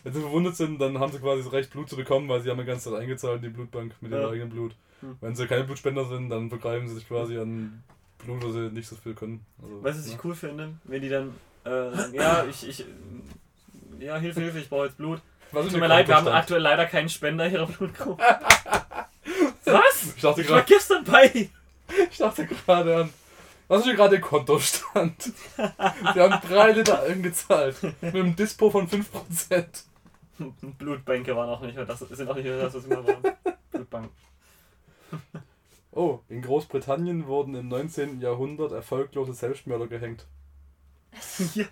wenn 0.03 0.13
sie 0.13 0.21
verwundet 0.21 0.55
sind, 0.57 0.79
dann 0.81 0.99
haben 0.99 1.11
sie 1.11 1.19
quasi 1.19 1.43
das 1.43 1.53
Recht, 1.53 1.71
Blut 1.71 1.89
zu 1.89 1.95
bekommen, 1.95 2.27
weil 2.27 2.41
sie 2.41 2.49
haben 2.49 2.57
die 2.57 2.65
ganze 2.65 2.91
Zeit 2.91 2.99
eingezahlt 3.01 3.37
in 3.37 3.43
die 3.43 3.55
Blutbank 3.55 3.95
mit 4.01 4.11
ihrem 4.11 4.23
Ja. 4.23 4.29
eigenen 4.29 4.49
Blut. 4.49 4.75
Hm. 5.01 5.15
Wenn 5.21 5.35
sie 5.35 5.47
keine 5.47 5.63
Blutspender 5.63 6.05
sind, 6.05 6.29
dann 6.29 6.49
vergreifen 6.49 6.87
sie 6.87 6.95
sich 6.95 7.07
quasi 7.07 7.37
an 7.37 7.81
Blut, 8.17 8.43
wo 8.43 8.51
sie 8.51 8.71
nicht 8.71 8.87
so 8.89 8.95
viel 8.95 9.13
können. 9.13 9.45
Also, 9.61 9.83
Weißt 9.83 9.97
du, 9.99 10.01
was 10.01 10.07
ne? 10.07 10.13
ich 10.15 10.25
cool 10.25 10.35
finde? 10.35 10.73
Wenn 10.83 11.01
die 11.01 11.09
dann 11.09 11.29
äh, 11.63 11.95
sagen, 11.95 12.13
ja, 12.13 12.45
ich, 12.45 12.67
ich, 12.67 12.83
ja, 13.99 14.17
Hilfe, 14.17 14.41
Hilfe, 14.41 14.59
ich 14.59 14.69
brauche 14.69 14.87
jetzt 14.87 14.97
Blut. 14.97 15.21
Tut 15.51 15.71
mir 15.73 15.87
leid, 15.87 16.07
wir 16.07 16.15
haben 16.15 16.27
aktuell 16.27 16.61
leider 16.61 16.85
keinen 16.85 17.09
Spender 17.09 17.47
ihrer 17.47 17.67
Blutgruppe. 17.67 18.21
Was? 19.65 20.13
Ich 20.15 20.21
dachte 20.21 20.41
Ich 20.41 20.49
war 20.49 20.61
gestern 20.61 21.03
bei. 21.03 21.49
ich 22.09 22.17
dachte 22.17 22.45
gerade 22.45 22.95
an. 22.95 23.13
Was 23.67 23.79
ist 23.79 23.85
hier 23.85 23.95
gerade 23.95 24.11
der 24.11 24.21
Kontostand? 24.21 25.21
Sie 25.23 25.61
haben 26.19 26.39
drei 26.47 26.71
Liter 26.71 27.03
eingezahlt. 27.03 27.83
Mit 27.83 28.15
einem 28.15 28.35
Dispo 28.35 28.69
von 28.69 28.87
5%. 28.87 29.65
Blutbänke 30.77 31.35
waren 31.35 31.49
auch 31.49 31.61
nicht 31.61 31.75
mehr 31.75 31.85
das, 31.85 31.99
sind 31.99 32.29
auch 32.29 32.35
nicht 32.35 32.45
mehr 32.45 32.61
das, 32.61 32.75
was 32.75 32.89
wir 32.89 33.05
waren. 33.05 33.35
Blutbank. 33.71 34.09
Oh, 35.91 36.19
in 36.29 36.41
Großbritannien 36.41 37.27
wurden 37.27 37.55
im 37.55 37.67
19. 37.67 38.21
Jahrhundert 38.21 38.71
erfolglose 38.71 39.33
Selbstmörder 39.33 39.87
gehängt. 39.87 40.27
ja, 41.55 41.65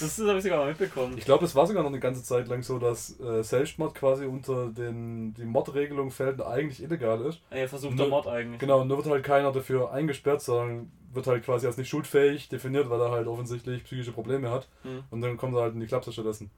das 0.00 0.18
habe 0.18 0.38
ich 0.38 0.42
sogar 0.44 0.58
mal 0.58 0.68
mitbekommen. 0.68 1.16
Ich 1.18 1.24
glaube, 1.24 1.44
es 1.44 1.54
war 1.54 1.66
sogar 1.66 1.82
noch 1.82 1.90
eine 1.90 2.00
ganze 2.00 2.22
Zeit 2.22 2.48
lang 2.48 2.62
so, 2.62 2.78
dass 2.78 3.18
äh, 3.20 3.42
Selbstmord 3.42 3.94
quasi 3.94 4.24
unter 4.26 4.68
den, 4.68 5.34
die 5.34 5.44
Mordregelung 5.44 6.10
fällt 6.10 6.40
und 6.40 6.46
eigentlich 6.46 6.82
illegal 6.82 7.20
ist. 7.22 7.40
Ey, 7.50 7.66
versuchter 7.68 8.04
Nö. 8.04 8.08
Mord 8.08 8.26
eigentlich. 8.26 8.58
Genau, 8.58 8.84
nur 8.84 8.98
wird 8.98 9.08
halt 9.08 9.24
keiner 9.24 9.52
dafür 9.52 9.92
eingesperrt, 9.92 10.42
sondern 10.42 10.90
wird 11.12 11.26
halt 11.26 11.44
quasi 11.44 11.66
als 11.66 11.76
nicht 11.76 11.88
schuldfähig 11.88 12.48
definiert, 12.48 12.90
weil 12.90 13.00
er 13.00 13.10
halt 13.10 13.26
offensichtlich 13.26 13.84
psychische 13.84 14.12
Probleme 14.12 14.50
hat. 14.50 14.68
Mhm. 14.84 15.04
Und 15.10 15.20
dann 15.20 15.36
kommt 15.36 15.54
er 15.54 15.62
halt 15.62 15.74
in 15.74 15.80
die 15.80 15.86
Klapse 15.86 16.12
stattdessen. 16.12 16.50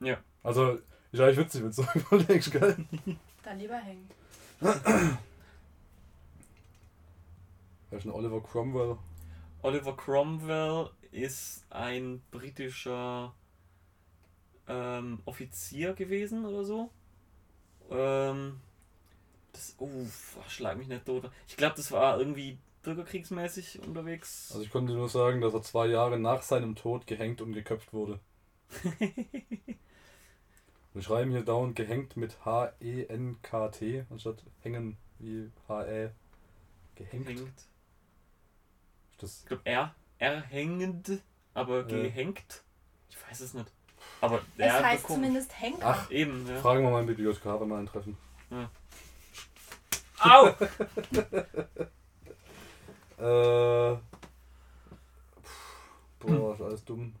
Ja. 0.00 0.16
Also, 0.42 0.78
ist 1.12 1.20
eigentlich 1.20 1.38
witzig, 1.38 1.62
wenn 1.62 1.70
du 1.70 1.74
so 1.74 1.84
überlegst, 1.94 2.52
gell? 2.52 2.76
Dann 3.42 3.58
lieber 3.58 3.76
hängen. 3.76 4.08
Da 7.90 7.96
ist 7.96 8.04
ein 8.04 8.10
Oliver 8.10 8.42
Cromwell. 8.42 8.96
Oliver 9.62 9.96
Cromwell 9.96 10.90
ist 11.10 11.64
ein 11.70 12.22
britischer 12.30 13.34
ähm, 14.66 15.20
Offizier 15.24 15.94
gewesen 15.94 16.44
oder 16.44 16.64
so. 16.64 16.90
Ähm, 17.90 18.60
das, 19.52 19.74
oh, 19.78 20.06
schlag 20.48 20.76
mich 20.78 20.88
nicht 20.88 21.06
tot. 21.06 21.30
Ich 21.46 21.56
glaube, 21.56 21.76
das 21.76 21.90
war 21.90 22.18
irgendwie 22.18 22.58
bürgerkriegsmäßig 22.82 23.80
unterwegs. 23.80 24.50
Also 24.52 24.62
ich 24.62 24.70
konnte 24.70 24.92
nur 24.92 25.08
sagen, 25.08 25.40
dass 25.40 25.54
er 25.54 25.62
zwei 25.62 25.86
Jahre 25.86 26.18
nach 26.18 26.42
seinem 26.42 26.74
Tod 26.76 27.06
gehängt 27.06 27.40
und 27.40 27.52
geköpft 27.52 27.92
wurde. 27.92 28.20
Wir 30.94 31.02
schreiben 31.02 31.30
hier 31.30 31.42
dauernd 31.44 31.76
gehängt 31.76 32.16
mit 32.16 32.44
H-E-N-K-T 32.44 34.06
anstatt 34.10 34.42
hängen 34.62 34.96
wie 35.18 35.50
H-E. 35.68 36.10
Gehängt. 36.94 37.28
Hängt. 37.28 37.40
Ist 37.40 37.68
Das, 39.18 39.40
Ich 39.42 39.46
glaube, 39.46 39.62
er, 39.64 39.94
erhängend, 40.18 41.10
aber 41.54 41.78
Ja. 41.80 41.82
gehängt. 42.02 42.62
Ich 43.10 43.16
weiß 43.28 43.40
es 43.40 43.54
nicht. 43.54 43.70
Aber 44.20 44.38
Es 44.56 44.66
er 44.66 44.82
heißt 44.84 45.02
bekommt- 45.02 45.16
zumindest 45.20 45.60
Henker. 45.60 45.86
Ach. 45.86 46.10
Eben, 46.10 46.46
ja. 46.48 46.56
Fragen 46.60 46.82
wir 46.82 46.90
mal 46.90 46.98
einen 46.98 47.06
Bibliothekar, 47.06 47.60
wenn 47.60 47.68
wir 47.68 47.76
einen 47.76 47.86
treffen. 47.86 48.16
Au! 50.20 50.48
Äh, 53.20 53.96
pff, 55.42 56.18
boah, 56.20 56.54
ist 56.54 56.60
alles 56.62 56.84
dumm. 56.84 57.14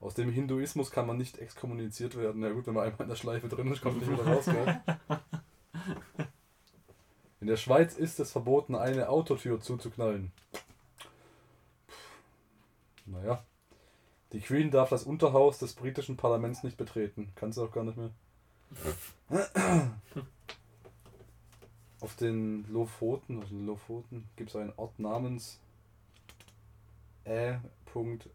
Aus 0.00 0.12
dem 0.14 0.30
Hinduismus 0.30 0.90
kann 0.90 1.06
man 1.06 1.16
nicht 1.16 1.38
exkommuniziert 1.38 2.16
werden. 2.18 2.42
Ja 2.42 2.50
gut, 2.50 2.66
wenn 2.66 2.74
man 2.74 2.84
einmal 2.84 3.00
in 3.02 3.08
der 3.08 3.16
Schleife 3.16 3.48
drin 3.48 3.72
ist, 3.72 3.80
kommt 3.80 3.96
nicht 3.98 4.10
wieder 4.10 4.26
raus, 4.26 4.44
gell? 4.44 4.82
In 7.40 7.46
der 7.48 7.56
Schweiz 7.56 7.94
ist 7.96 8.20
es 8.20 8.32
verboten, 8.32 8.74
eine 8.74 9.08
Autotür 9.10 9.60
zuzuknallen. 9.60 10.32
Naja. 13.06 13.44
Die 14.32 14.40
Queen 14.40 14.70
darf 14.70 14.88
das 14.90 15.04
Unterhaus 15.04 15.58
des 15.58 15.74
britischen 15.74 16.16
Parlaments 16.16 16.62
nicht 16.64 16.76
betreten. 16.76 17.32
Kann 17.36 17.52
sie 17.52 17.62
auch 17.62 17.70
gar 17.70 17.84
nicht 17.84 17.96
mehr. 17.96 18.10
Auf 22.00 22.16
den 22.16 22.66
Lofoten, 22.72 23.40
also 23.40 23.54
Lofoten, 23.56 24.28
gibt 24.36 24.50
es 24.50 24.56
einen 24.56 24.72
Ort 24.76 24.98
namens 24.98 25.60
Ä. 27.26 27.60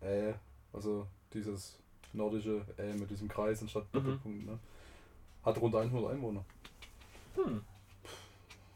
Ä. 0.02 0.34
Also 0.74 1.06
dieses 1.34 1.78
nordische 2.14 2.66
Ä 2.78 2.94
mit 2.98 3.10
diesem 3.10 3.28
Kreis 3.28 3.62
anstatt 3.62 3.84
Mhm. 3.94 3.98
Doppelpunkt. 4.00 4.46
Ne? 4.46 4.60
Hat 5.44 5.58
rund 5.62 5.76
100 5.76 6.12
Einwohner. 6.12 6.44
Hm. 7.36 7.62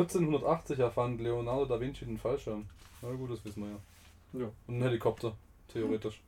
1480 0.01 0.79
erfand 0.79 1.21
Leonardo 1.21 1.65
da 1.65 1.79
Vinci 1.79 2.05
den 2.05 2.17
Fallschirm. 2.17 2.65
Na 3.01 3.09
gut, 3.11 3.31
das 3.31 3.43
wissen 3.45 3.63
wir 3.63 3.69
ja. 3.69 3.77
Ja. 4.45 4.51
Und 4.67 4.77
ein 4.77 4.83
Helikopter, 4.83 5.35
theoretisch. 5.71 6.21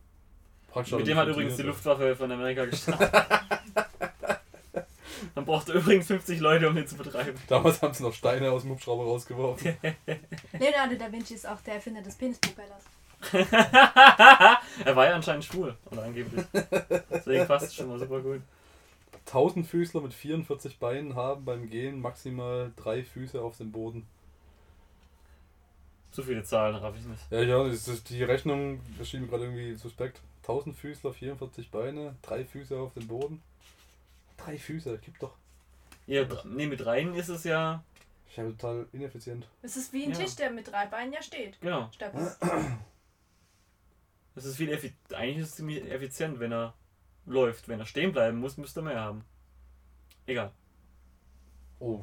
Praktisch 0.71 0.93
Mit 0.93 1.07
dem 1.07 1.17
hat 1.17 1.27
übrigens 1.27 1.57
die 1.57 1.63
Luftwaffe 1.63 2.15
von 2.15 2.31
Amerika 2.31 2.65
gestartet. 2.65 3.12
Man 5.36 5.45
brauchte 5.45 5.73
übrigens 5.73 6.07
50 6.07 6.39
Leute, 6.39 6.67
um 6.67 6.75
den 6.75 6.88
zu 6.88 6.95
betreiben. 6.95 7.38
Damals 7.47 7.81
haben 7.81 7.93
sie 7.93 8.03
noch 8.03 8.13
Steine 8.13 8.51
aus 8.51 8.63
dem 8.63 8.71
Hubschrauber 8.71 9.03
rausgeworfen. 9.03 9.77
Leonardo 10.60 10.95
da 10.95 11.12
Vinci 11.12 11.36
ist 11.36 11.47
auch 11.47 11.62
der 11.62 11.75
Erfinder 11.75 12.01
des 12.01 12.15
Penispropellers. 12.15 12.84
er 14.84 14.95
war 14.95 15.05
ja 15.05 15.15
anscheinend 15.15 15.45
schwul, 15.45 15.75
oder 15.91 16.03
angeblich. 16.03 16.43
Deswegen 17.12 17.45
passt 17.45 17.67
es 17.67 17.75
schon 17.75 17.88
mal 17.88 17.99
super 17.99 18.19
gut. 18.19 18.41
Tausendfüßler 19.31 20.01
mit 20.01 20.13
44 20.13 20.77
Beinen 20.77 21.15
haben 21.15 21.45
beim 21.45 21.69
Gehen 21.69 22.01
maximal 22.01 22.73
drei 22.75 23.01
Füße 23.01 23.41
auf 23.41 23.55
dem 23.55 23.71
Boden. 23.71 24.05
Zu 26.11 26.23
viele 26.23 26.43
Zahlen 26.43 26.75
raff 26.75 26.95
ich 26.97 27.05
nicht. 27.05 27.31
Ja, 27.31 27.41
ja, 27.41 27.63
das 27.63 27.87
ist 27.87 28.09
die 28.09 28.23
Rechnung 28.23 28.81
erschien 28.99 29.21
mir 29.21 29.27
gerade 29.27 29.45
irgendwie 29.45 29.75
suspekt. 29.75 30.19
Tausendfüßler, 30.43 31.13
44 31.13 31.71
Beine, 31.71 32.17
drei 32.21 32.43
Füße 32.43 32.77
auf 32.77 32.93
dem 32.93 33.07
Boden. 33.07 33.41
Drei 34.35 34.57
Füße, 34.57 34.97
gibt 34.97 35.23
doch. 35.23 35.37
Ja, 36.07 36.27
nee, 36.43 36.67
mit 36.67 36.85
rein 36.85 37.15
ist 37.15 37.29
es 37.29 37.45
ja. 37.45 37.85
Ich 38.29 38.37
habe 38.37 38.49
total 38.57 38.85
ineffizient. 38.91 39.47
Es 39.61 39.77
ist 39.77 39.93
wie 39.93 40.03
ein 40.03 40.11
Ja. 40.11 40.17
Tisch, 40.17 40.35
der 40.35 40.51
mit 40.51 40.69
drei 40.69 40.87
Beinen 40.87 41.13
ja 41.13 41.21
steht. 41.21 41.57
Genau. 41.61 41.89
Steppen. 41.93 42.27
Es 44.35 44.43
ist 44.43 44.57
viel 44.57 44.71
effi 44.71 44.93
eigentlich 45.13 45.37
ist 45.37 45.49
es 45.51 45.55
ziemlich 45.55 45.89
effizient, 45.89 46.39
wenn 46.41 46.51
er 46.51 46.73
läuft. 47.25 47.67
Wenn 47.67 47.79
er 47.79 47.86
stehen 47.86 48.12
bleiben 48.12 48.39
muss, 48.39 48.57
müsste 48.57 48.81
er 48.81 48.84
mehr 48.84 48.99
haben. 48.99 49.23
Egal. 50.25 50.51
Oh. 51.79 52.01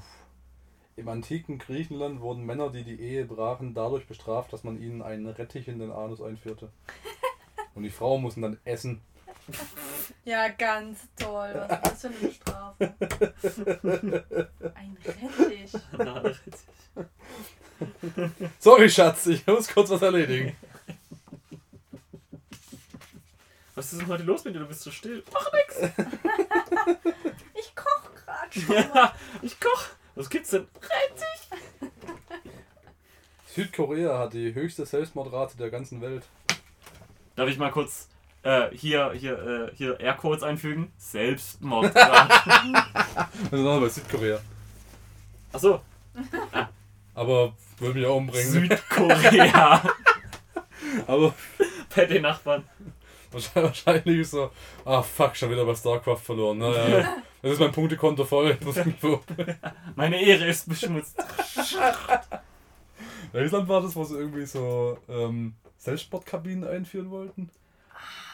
Im 0.96 1.09
antiken 1.09 1.59
Griechenland 1.59 2.20
wurden 2.20 2.44
Männer, 2.44 2.70
die 2.70 2.83
die 2.83 3.00
Ehe 3.00 3.24
brachen, 3.24 3.72
dadurch 3.74 4.07
bestraft, 4.07 4.52
dass 4.52 4.64
man 4.64 4.81
ihnen 4.81 5.02
einen 5.02 5.28
Rettich 5.28 5.68
in 5.68 5.78
den 5.78 5.92
Anus 5.92 6.20
einführte. 6.20 6.72
Und 7.74 7.85
die 7.85 7.90
Frauen 7.90 8.22
mussten 8.22 8.42
dann 8.42 8.59
essen. 8.64 9.00
Ja, 10.24 10.48
ganz 10.48 11.09
toll. 11.16 11.54
Was 11.54 11.78
ist 11.78 11.83
das 11.83 12.00
für 12.00 12.09
eine 12.09 12.33
Strafe? 12.33 12.94
Ein 14.74 14.96
Rettich. 15.04 15.72
Na. 15.96 16.22
Sorry, 18.59 18.90
Schatz, 18.90 19.26
ich 19.26 19.46
muss 19.46 19.68
kurz 19.68 19.90
was 19.90 20.02
erledigen. 20.02 20.57
Was 23.78 23.92
ist 23.92 24.00
denn 24.00 24.08
heute 24.08 24.24
los 24.24 24.44
mit 24.44 24.56
dir? 24.56 24.58
Du 24.58 24.66
bist 24.66 24.80
so 24.80 24.90
still. 24.90 25.22
Mach 25.32 25.46
Ich 27.54 27.76
koch 27.76 28.10
grad 28.24 28.52
schon. 28.52 28.74
Ja, 28.74 29.14
ich 29.40 29.60
koch. 29.60 29.84
Was 30.16 30.28
gibt's 30.28 30.50
denn? 30.50 30.66
Südkorea 33.46 34.18
hat 34.18 34.32
die 34.32 34.52
höchste 34.52 34.84
Selbstmordrate 34.84 35.56
der 35.56 35.70
ganzen 35.70 36.00
Welt. 36.00 36.24
Darf 37.36 37.48
ich 37.48 37.56
mal 37.56 37.70
kurz 37.70 38.08
äh, 38.42 38.68
hier, 38.72 39.12
hier, 39.12 39.38
äh, 39.70 39.76
hier 39.76 40.00
Aircodes 40.00 40.42
einfügen? 40.42 40.90
Selbstmordrate. 40.96 42.34
Also 43.52 43.62
noch 43.62 43.80
bei 43.80 43.88
Südkorea. 43.88 44.40
Achso, 45.52 45.80
Aber 47.14 47.52
würde 47.78 47.96
mich 47.96 48.08
auch 48.08 48.16
umbringen. 48.16 48.50
Südkorea. 48.50 49.82
Aber 51.06 51.32
Bei 51.94 52.06
den 52.06 52.22
Nachbarn. 52.22 52.64
wahrscheinlich 53.54 54.20
ist 54.20 54.32
so, 54.32 54.50
ah 54.84 55.02
fuck, 55.02 55.36
schon 55.36 55.50
wieder 55.50 55.64
bei 55.64 55.74
StarCraft 55.74 56.18
verloren. 56.18 56.58
Naja, 56.58 57.16
das 57.42 57.52
ist 57.52 57.60
mein 57.60 57.72
Punktekonto 57.72 58.24
voll. 58.24 58.56
Meine 59.96 60.20
Ehre 60.20 60.46
ist 60.46 60.68
beschmutzt. 60.68 61.16
Welches 63.32 63.52
Land 63.52 63.68
war 63.68 63.82
das, 63.82 63.94
wo 63.94 64.04
sie 64.04 64.16
irgendwie 64.16 64.46
so 64.46 64.98
ähm, 65.08 65.54
Selbstsportkabinen 65.76 66.68
einführen 66.68 67.10
wollten? 67.10 67.50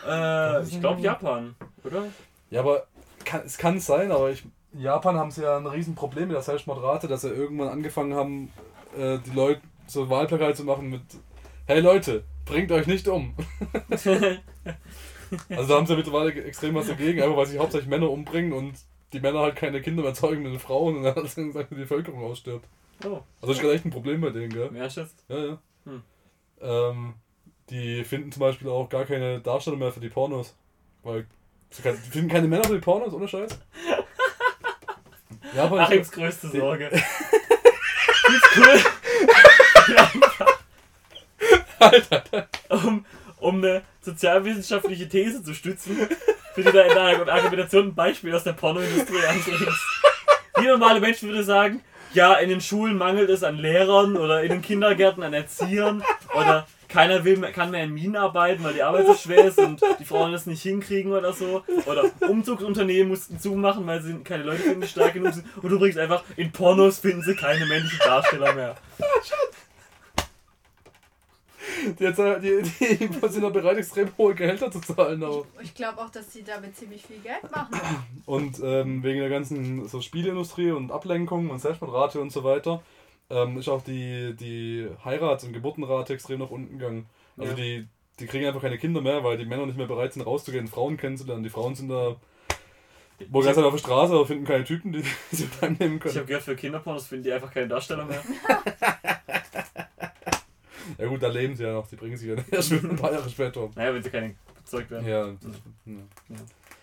Äh, 0.06 0.62
ich 0.62 0.80
glaube 0.80 1.00
Japan, 1.00 1.56
oder? 1.82 2.04
Ja, 2.50 2.60
aber 2.60 2.86
kann, 3.24 3.42
es 3.44 3.58
kann 3.58 3.80
sein, 3.80 4.12
aber 4.12 4.30
ich, 4.30 4.44
in 4.72 4.80
Japan 4.80 5.16
haben 5.16 5.30
sie 5.30 5.42
ja 5.42 5.56
ein 5.56 5.66
Riesenproblem 5.66 6.28
mit 6.28 6.36
der 6.36 6.42
Selbstmordrate, 6.42 7.08
dass 7.08 7.22
sie 7.22 7.30
irgendwann 7.30 7.68
angefangen 7.68 8.14
haben, 8.14 8.52
äh, 8.96 9.18
die 9.18 9.30
Leute 9.30 9.62
so 9.86 10.08
Wahlplakate 10.08 10.54
zu 10.54 10.64
machen 10.64 10.90
mit 10.90 11.02
Hey 11.66 11.80
Leute, 11.80 12.24
bringt 12.44 12.70
euch 12.72 12.86
nicht 12.86 13.08
um. 13.08 13.34
Also 15.48 15.68
da 15.68 15.74
haben 15.76 15.86
sie 15.86 15.96
mittlerweile 15.96 16.32
extrem 16.44 16.74
was 16.74 16.86
dagegen, 16.86 17.20
einfach 17.22 17.36
weil 17.36 17.46
sich 17.46 17.58
hauptsächlich 17.58 17.88
Männer 17.88 18.10
umbringen 18.10 18.52
und 18.52 18.74
die 19.12 19.20
Männer 19.20 19.40
halt 19.40 19.56
keine 19.56 19.80
Kinder 19.80 20.02
mehr 20.02 20.14
zeugen 20.14 20.42
mit 20.42 20.52
den 20.52 20.60
Frauen 20.60 20.96
und 20.96 21.02
dann 21.04 21.14
hat 21.14 21.28
sie 21.28 21.44
gesagt, 21.44 21.70
die 21.70 21.76
Bevölkerung 21.76 22.22
ausstirbt. 22.24 22.66
Oh, 23.04 23.08
Also 23.08 23.22
das 23.40 23.50
ist 23.56 23.60
gerade 23.60 23.74
echt 23.74 23.84
ein 23.84 23.90
Problem 23.90 24.20
bei 24.20 24.30
denen, 24.30 24.50
gell? 24.50 24.68
wer 24.72 24.88
schätzt? 24.90 25.24
Ja, 25.28 25.44
ja. 25.44 25.58
Hm. 25.84 26.02
Ähm, 26.60 27.14
die 27.70 28.04
finden 28.04 28.30
zum 28.32 28.40
Beispiel 28.40 28.68
auch 28.68 28.88
gar 28.88 29.04
keine 29.04 29.40
Darsteller 29.40 29.76
mehr 29.76 29.92
für 29.92 30.00
die 30.00 30.08
Pornos. 30.08 30.54
Weil 31.02 31.26
sie 31.70 31.82
kann, 31.82 31.98
die 32.06 32.10
finden 32.10 32.30
keine 32.30 32.46
Männer 32.48 32.64
für 32.64 32.74
die 32.74 32.80
Pornos, 32.80 33.12
ohne 33.12 33.26
Scheiß. 33.28 33.58
Ja, 35.56 35.64
aber 35.64 35.80
Achims 35.80 36.10
größte 36.10 36.48
Sorge. 36.48 36.90
Cool. 38.56 38.80
Alter. 41.78 42.48
Um, 42.70 43.04
um 43.44 43.58
eine 43.58 43.82
sozialwissenschaftliche 44.00 45.08
These 45.08 45.42
zu 45.42 45.54
stützen, 45.54 45.96
für 46.54 46.62
die 46.62 46.72
da 46.72 46.82
in 46.82 46.94
deiner 46.94 47.32
Argumentation 47.32 47.88
ein 47.88 47.94
Beispiel 47.94 48.34
aus 48.34 48.44
der 48.44 48.54
Pornoindustrie 48.54 49.24
anbringst. 49.28 49.82
Jeder 50.58 50.78
normale 50.78 51.00
Mensch 51.00 51.22
würde 51.22 51.44
sagen, 51.44 51.82
ja, 52.14 52.34
in 52.34 52.48
den 52.48 52.60
Schulen 52.60 52.96
mangelt 52.96 53.28
es 53.28 53.42
an 53.42 53.58
Lehrern 53.58 54.16
oder 54.16 54.42
in 54.42 54.50
den 54.50 54.62
Kindergärten 54.62 55.22
an 55.22 55.34
Erziehern 55.34 56.02
oder 56.34 56.66
keiner 56.88 57.24
will 57.24 57.40
kann 57.52 57.72
mehr 57.72 57.82
in 57.82 57.92
Minen 57.92 58.14
arbeiten, 58.14 58.62
weil 58.62 58.74
die 58.74 58.82
Arbeit 58.84 59.06
so 59.06 59.14
schwer 59.14 59.44
ist 59.44 59.58
und 59.58 59.80
die 59.98 60.04
Frauen 60.04 60.30
das 60.30 60.46
nicht 60.46 60.62
hinkriegen 60.62 61.12
oder 61.12 61.32
so. 61.32 61.64
Oder 61.86 62.04
Umzugsunternehmen 62.20 63.08
mussten 63.08 63.40
zumachen, 63.40 63.84
weil 63.84 64.00
sie 64.00 64.14
keine 64.22 64.44
Leute 64.44 64.62
finden, 64.62 64.82
die 64.82 64.86
stark 64.86 65.12
genug 65.12 65.34
sind. 65.34 65.44
Und 65.60 65.70
du 65.70 65.78
bringst 65.80 65.98
einfach, 65.98 66.22
in 66.36 66.52
Pornos 66.52 67.00
finden 67.00 67.22
sie 67.22 67.34
keine 67.34 67.66
männlichen 67.66 67.98
Darsteller 67.98 68.54
mehr. 68.54 68.76
Die, 71.98 72.04
jetzt, 72.04 72.18
die, 72.18 72.62
die, 72.62 73.08
die 73.08 73.28
sind 73.28 73.42
da 73.42 73.48
bereit, 73.48 73.76
extrem 73.78 74.08
hohe 74.18 74.34
Gehälter 74.34 74.70
zu 74.70 74.80
zahlen. 74.80 75.22
Aber. 75.22 75.44
Ich, 75.60 75.64
ich 75.68 75.74
glaube 75.74 75.98
auch, 76.00 76.10
dass 76.10 76.32
sie 76.32 76.42
damit 76.42 76.76
ziemlich 76.76 77.02
viel 77.04 77.18
Geld 77.18 77.42
machen. 77.50 77.78
Und 78.26 78.60
ähm, 78.62 79.02
wegen 79.02 79.20
der 79.20 79.28
ganzen 79.30 79.86
so 79.88 80.00
Spielindustrie 80.00 80.70
und 80.70 80.90
Ablenkung 80.92 81.50
und 81.50 81.58
Selbstmordrate 81.60 82.20
und 82.20 82.30
so 82.32 82.44
weiter 82.44 82.82
ähm, 83.30 83.58
ist 83.58 83.68
auch 83.68 83.82
die, 83.82 84.34
die 84.34 84.88
Heirats- 85.04 85.44
und 85.44 85.52
Geburtenrate 85.52 86.12
extrem 86.14 86.40
nach 86.40 86.50
unten 86.50 86.78
gegangen. 86.78 87.06
Also 87.36 87.50
Ja. 87.52 87.56
die, 87.56 87.88
die 88.20 88.26
kriegen 88.26 88.46
einfach 88.46 88.60
keine 88.62 88.78
Kinder 88.78 89.00
mehr, 89.00 89.24
weil 89.24 89.38
die 89.38 89.46
Männer 89.46 89.66
nicht 89.66 89.78
mehr 89.78 89.86
bereit 89.86 90.12
sind 90.12 90.22
rauszugehen, 90.22 90.68
Frauen 90.68 90.96
kennenzulernen. 90.96 91.42
Die 91.42 91.50
Frauen 91.50 91.74
sind 91.74 91.88
da 91.88 92.16
wohl 93.30 93.42
Ich 93.42 93.46
ganz 93.46 93.58
auf 93.58 93.72
der 93.72 93.78
Straße, 93.78 94.12
aber 94.12 94.26
finden 94.26 94.44
keine 94.44 94.64
Typen, 94.64 94.92
die 94.92 95.02
sie 95.32 95.48
annehmen 95.60 95.96
Ich 95.96 96.00
können. 96.02 96.14
habe 96.16 96.26
gehört, 96.26 96.42
für 96.44 96.56
Kinderpornos 96.56 97.06
finden 97.06 97.24
die 97.24 97.32
einfach 97.32 97.50
keine 97.52 97.68
Darsteller 97.68 98.04
mehr. 98.04 98.22
Ja 100.98 101.06
gut, 101.06 101.22
da 101.22 101.28
leben 101.28 101.54
sie 101.56 101.64
ja 101.64 101.72
noch, 101.72 101.86
die 101.86 101.96
bringen 101.96 102.16
sich 102.16 102.28
ja 102.28 102.36
erst 102.50 102.72
ein 102.72 102.96
paar 102.96 103.12
Jahre 103.12 103.28
später 103.28 103.64
um. 103.64 103.70
Naja, 103.74 103.94
wenn 103.94 104.02
sie 104.02 104.10
keine 104.10 104.34
bezeugt 104.56 104.90
werden. 104.90 105.06
Ja, 105.06 105.26
das, 105.26 105.52
ja. 105.86 106.36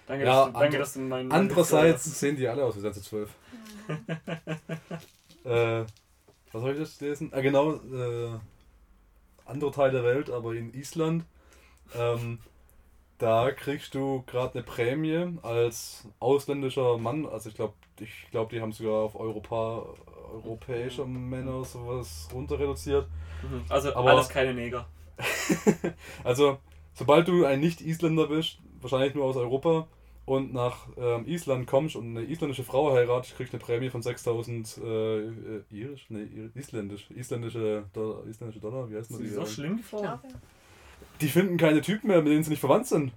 Danke, 0.07 0.25
Ja, 0.25 0.45
dass, 0.45 0.53
du, 0.53 0.59
danke 0.59 0.77
dass 0.77 0.93
du 0.93 0.99
meinen. 1.01 1.31
Andererseits 1.31 2.19
sehen 2.19 2.35
die 2.35 2.47
alle 2.47 2.65
aus 2.65 2.75
wie 2.75 2.81
Sätze 2.81 3.01
12. 3.01 3.29
äh, 5.45 5.83
was 6.51 6.61
soll 6.61 6.73
ich 6.73 6.79
jetzt 6.79 7.01
lesen? 7.01 7.31
Ah, 7.33 7.41
genau, 7.41 7.73
äh, 7.73 8.29
andere 9.45 9.71
Teil 9.71 9.91
der 9.91 10.03
Welt, 10.03 10.29
aber 10.29 10.53
in 10.53 10.73
Island. 10.73 11.25
Ähm, 11.95 12.39
da 13.17 13.51
kriegst 13.51 13.93
du 13.93 14.23
gerade 14.25 14.55
eine 14.55 14.63
Prämie 14.63 15.37
als 15.43 16.07
ausländischer 16.19 16.97
Mann. 16.97 17.25
Also 17.25 17.49
ich 17.49 17.55
glaube, 17.55 17.73
ich 17.99 18.27
glaube, 18.31 18.53
die 18.53 18.61
haben 18.61 18.71
sogar 18.71 18.95
auf 18.95 19.15
Europa, 19.15 19.85
europäischer 20.31 21.05
Männer 21.05 21.63
sowas 21.63 22.29
runter 22.33 22.59
reduziert. 22.59 23.07
Mhm. 23.43 23.63
Also 23.69 23.95
Aber- 23.95 24.11
alles 24.11 24.29
keine 24.29 24.53
Neger. 24.53 24.87
Also, 26.23 26.57
sobald 26.93 27.27
du 27.27 27.45
ein 27.45 27.59
Nicht-Isländer 27.59 28.27
bist, 28.27 28.59
wahrscheinlich 28.79 29.13
nur 29.13 29.25
aus 29.25 29.35
Europa, 29.35 29.87
und 30.25 30.53
nach 30.53 30.87
ähm, 30.97 31.25
Island 31.27 31.67
kommst 31.67 31.95
und 31.95 32.15
eine 32.15 32.25
isländische 32.25 32.63
Frau 32.63 32.93
heiratest, 32.93 33.35
kriegst 33.35 33.53
du 33.53 33.57
eine 33.57 33.65
Prämie 33.65 33.89
von 33.89 34.01
6000 34.01 34.77
äh, 34.77 35.19
äh, 35.19 35.29
irisch? 35.71 36.05
Nee, 36.09 36.27
isländisch. 36.55 37.09
Isländische 37.11 37.85
Dollar, 37.93 38.25
isländische 38.27 38.61
Dollar, 38.61 38.89
wie 38.89 38.95
heißt 38.97 39.11
Das 39.11 39.19
ist 39.19 39.35
so 39.35 39.45
schlimm, 39.45 39.77
die 39.77 39.83
Frau. 39.83 40.19
Die 41.19 41.27
finden 41.27 41.57
keine 41.57 41.81
Typen 41.81 42.07
mehr, 42.07 42.21
mit 42.21 42.31
denen 42.31 42.43
sie 42.43 42.51
nicht 42.51 42.59
verwandt 42.59 42.87
sind. 42.87 43.11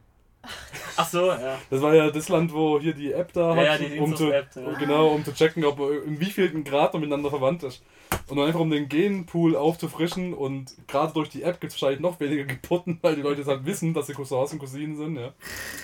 Ach 0.97 1.09
so, 1.09 1.27
ja. 1.29 1.59
Das 1.71 1.83
war 1.83 1.95
ja 1.95 2.11
das 2.11 2.29
Land, 2.29 2.53
wo 2.53 2.79
hier 2.79 2.95
die 2.95 3.13
App 3.13 3.33
da 3.33 3.55
Ja, 3.55 3.73
hat, 3.73 3.81
ja, 3.81 3.89
die 3.89 3.99
um, 3.99 4.15
zu, 4.15 4.25
Inzus-App, 4.27 4.49
ja. 4.57 4.79
genau, 4.79 5.09
um 5.09 5.25
zu 5.25 5.33
checken, 5.33 5.65
ob 5.65 5.79
man 5.79 6.03
in 6.05 6.21
wievielten 6.21 6.65
Grad 6.65 6.93
man 6.93 7.01
miteinander 7.01 7.31
verwandt 7.31 7.63
ist. 7.65 7.83
Und 8.29 8.39
einfach 8.39 8.61
um 8.61 8.71
den 8.71 8.89
Genpool 8.89 9.57
aufzufrischen 9.57 10.35
und 10.35 10.75
gerade 10.87 11.13
durch 11.13 11.29
die 11.31 11.43
App 11.43 11.61
gibt 11.61 11.73
es 11.73 11.81
wahrscheinlich 11.81 12.01
noch 12.01 12.21
weniger 12.21 12.45
Geburten, 12.45 12.99
weil 13.03 13.17
die 13.17 13.23
Leute 13.23 13.41
jetzt 13.41 13.49
halt 13.49 13.67
wissen, 13.67 13.93
dass 13.95 14.07
sie 14.07 14.15
Cousins 14.15 14.53
und 14.53 14.59
Cousinen 14.59 14.97
sind. 14.97 15.17
Ja. 15.17 15.33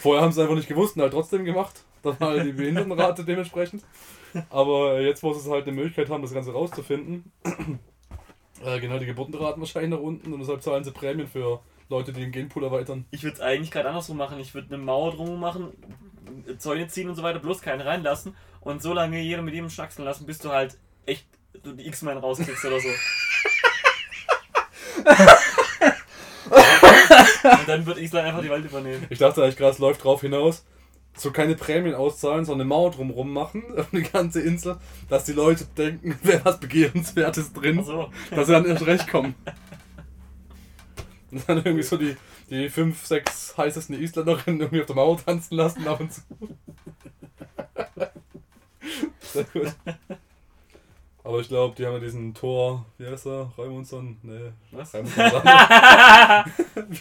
Vorher 0.00 0.22
haben 0.22 0.32
sie 0.32 0.40
es 0.40 0.44
einfach 0.44 0.56
nicht 0.56 0.68
gewusst 0.68 0.96
und 0.96 1.02
halt 1.02 1.12
trotzdem 1.12 1.44
gemacht. 1.44 1.82
Dann 2.02 2.18
war 2.20 2.30
halt 2.30 2.46
die 2.46 2.52
Behindertenrate 2.52 3.24
dementsprechend. 3.26 3.82
Aber 4.48 5.00
jetzt, 5.00 5.22
wo 5.22 5.32
sie 5.32 5.50
halt 5.50 5.66
eine 5.66 5.74
Möglichkeit 5.74 6.08
haben, 6.08 6.22
das 6.22 6.32
Ganze 6.32 6.52
rauszufinden, 6.52 7.32
äh, 8.64 8.78
gehen 8.80 8.90
halt 8.90 9.02
die 9.02 9.06
Geburtenraten 9.06 9.60
wahrscheinlich 9.60 9.90
nach 9.90 9.98
unten 9.98 10.32
und 10.32 10.38
deshalb 10.40 10.62
zahlen 10.62 10.84
sie 10.84 10.92
Prämien 10.92 11.26
für 11.26 11.60
Leute, 11.90 12.12
die 12.12 12.20
den 12.20 12.33
Genpool 12.33 12.64
erweitern. 12.64 13.05
Ich 13.11 13.24
würde 13.24 13.35
es 13.35 13.40
eigentlich 13.40 13.70
gerade 13.70 13.88
andersrum 13.88 14.16
machen. 14.16 14.38
Ich 14.38 14.55
würde 14.55 14.74
eine 14.74 14.83
Mauer 14.83 15.12
drum 15.12 15.40
machen, 15.40 15.72
Zäune 16.59 16.87
ziehen 16.87 17.09
und 17.09 17.16
so 17.16 17.22
weiter, 17.22 17.40
bloß 17.40 17.61
keinen 17.61 17.81
reinlassen 17.81 18.35
und 18.61 18.81
so 18.81 18.94
lange 18.94 19.20
jeder 19.20 19.42
mit 19.42 19.55
jedem 19.55 19.70
schnackseln 19.70 20.05
lassen, 20.05 20.24
bis 20.24 20.38
du 20.38 20.50
halt 20.50 20.79
echt 21.05 21.26
du 21.62 21.72
die 21.72 21.87
X-Men 21.88 22.18
rauskriegst 22.18 22.64
oder 22.64 22.79
so. 22.81 22.88
und 27.42 27.68
dann 27.68 27.87
wird 27.87 27.98
Island 27.98 28.29
einfach 28.29 28.42
die 28.42 28.50
Welt 28.50 28.64
übernehmen. 28.64 29.07
Ich 29.11 29.18
dachte 29.18 29.42
eigentlich 29.42 29.57
gerade, 29.57 29.72
es 29.72 29.79
läuft 29.79 30.05
drauf 30.05 30.20
hinaus, 30.20 30.64
so 31.16 31.33
keine 31.33 31.57
Prämien 31.57 31.96
auszahlen, 31.96 32.44
sondern 32.44 32.66
eine 32.66 32.68
Mauer 32.68 32.92
drumrum 32.92 33.33
machen, 33.33 33.64
um 33.76 33.87
die 33.92 34.03
ganze 34.03 34.40
Insel, 34.40 34.76
dass 35.09 35.24
die 35.24 35.33
Leute 35.33 35.64
denken, 35.76 36.18
wer 36.22 36.44
was 36.44 36.61
Begehrenswertes 36.61 37.53
drin, 37.53 37.83
so. 37.83 38.11
dass 38.31 38.46
sie 38.46 38.53
dann 38.53 38.66
erst 38.66 38.87
recht 38.87 39.09
kommen. 39.09 39.35
Und 41.32 41.48
dann 41.48 41.58
irgendwie 41.58 41.82
so 41.82 41.96
die, 41.96 42.16
die 42.48 42.68
fünf, 42.68 43.06
sechs 43.06 43.56
heißesten 43.56 44.00
Isländerinnen 44.00 44.60
irgendwie 44.60 44.80
auf 44.80 44.86
der 44.86 44.96
Mauer 44.96 45.24
tanzen 45.24 45.56
lassen 45.56 45.86
ab 45.86 46.00
und 46.00 46.12
zu. 46.12 46.20
Sehr 49.20 49.44
gut. 49.44 49.72
Aber 51.22 51.38
ich 51.38 51.48
glaube, 51.48 51.76
die 51.76 51.86
haben 51.86 51.92
ja 51.92 51.98
diesen 52.00 52.34
Tor, 52.34 52.86
wie 52.98 53.06
heißt 53.06 53.26
er? 53.26 53.52
Raimundson? 53.56 54.16
Nee, 54.22 54.50
Was? 54.72 54.94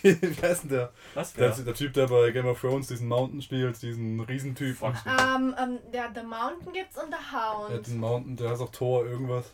Wie, 0.03 0.21
wie 0.21 0.41
heißt 0.41 0.63
denn 0.63 0.69
der? 0.69 0.91
Was? 1.13 1.33
Der, 1.33 1.49
der 1.51 1.73
Typ, 1.73 1.93
der 1.93 2.07
bei 2.07 2.29
Game 2.31 2.45
of 2.45 2.59
Thrones 2.59 2.89
diesen 2.89 3.07
Mountain 3.07 3.41
spielt, 3.41 3.81
diesen 3.81 4.19
Riesentyp. 4.19 4.75
Fuck. 4.75 4.95
Ähm, 5.07 5.55
ähm, 5.57 5.79
der 5.93 6.11
The 6.13 6.21
Mountain 6.21 6.73
gibt's 6.73 6.97
und 7.01 7.11
The 7.11 7.17
Der 7.31 7.41
Hound. 7.41 7.73
hat 7.73 7.87
den 7.87 7.97
Mountain, 7.97 8.35
der 8.35 8.49
heißt 8.49 8.61
auch 8.61 8.71
Thor 8.71 9.05
irgendwas. 9.05 9.45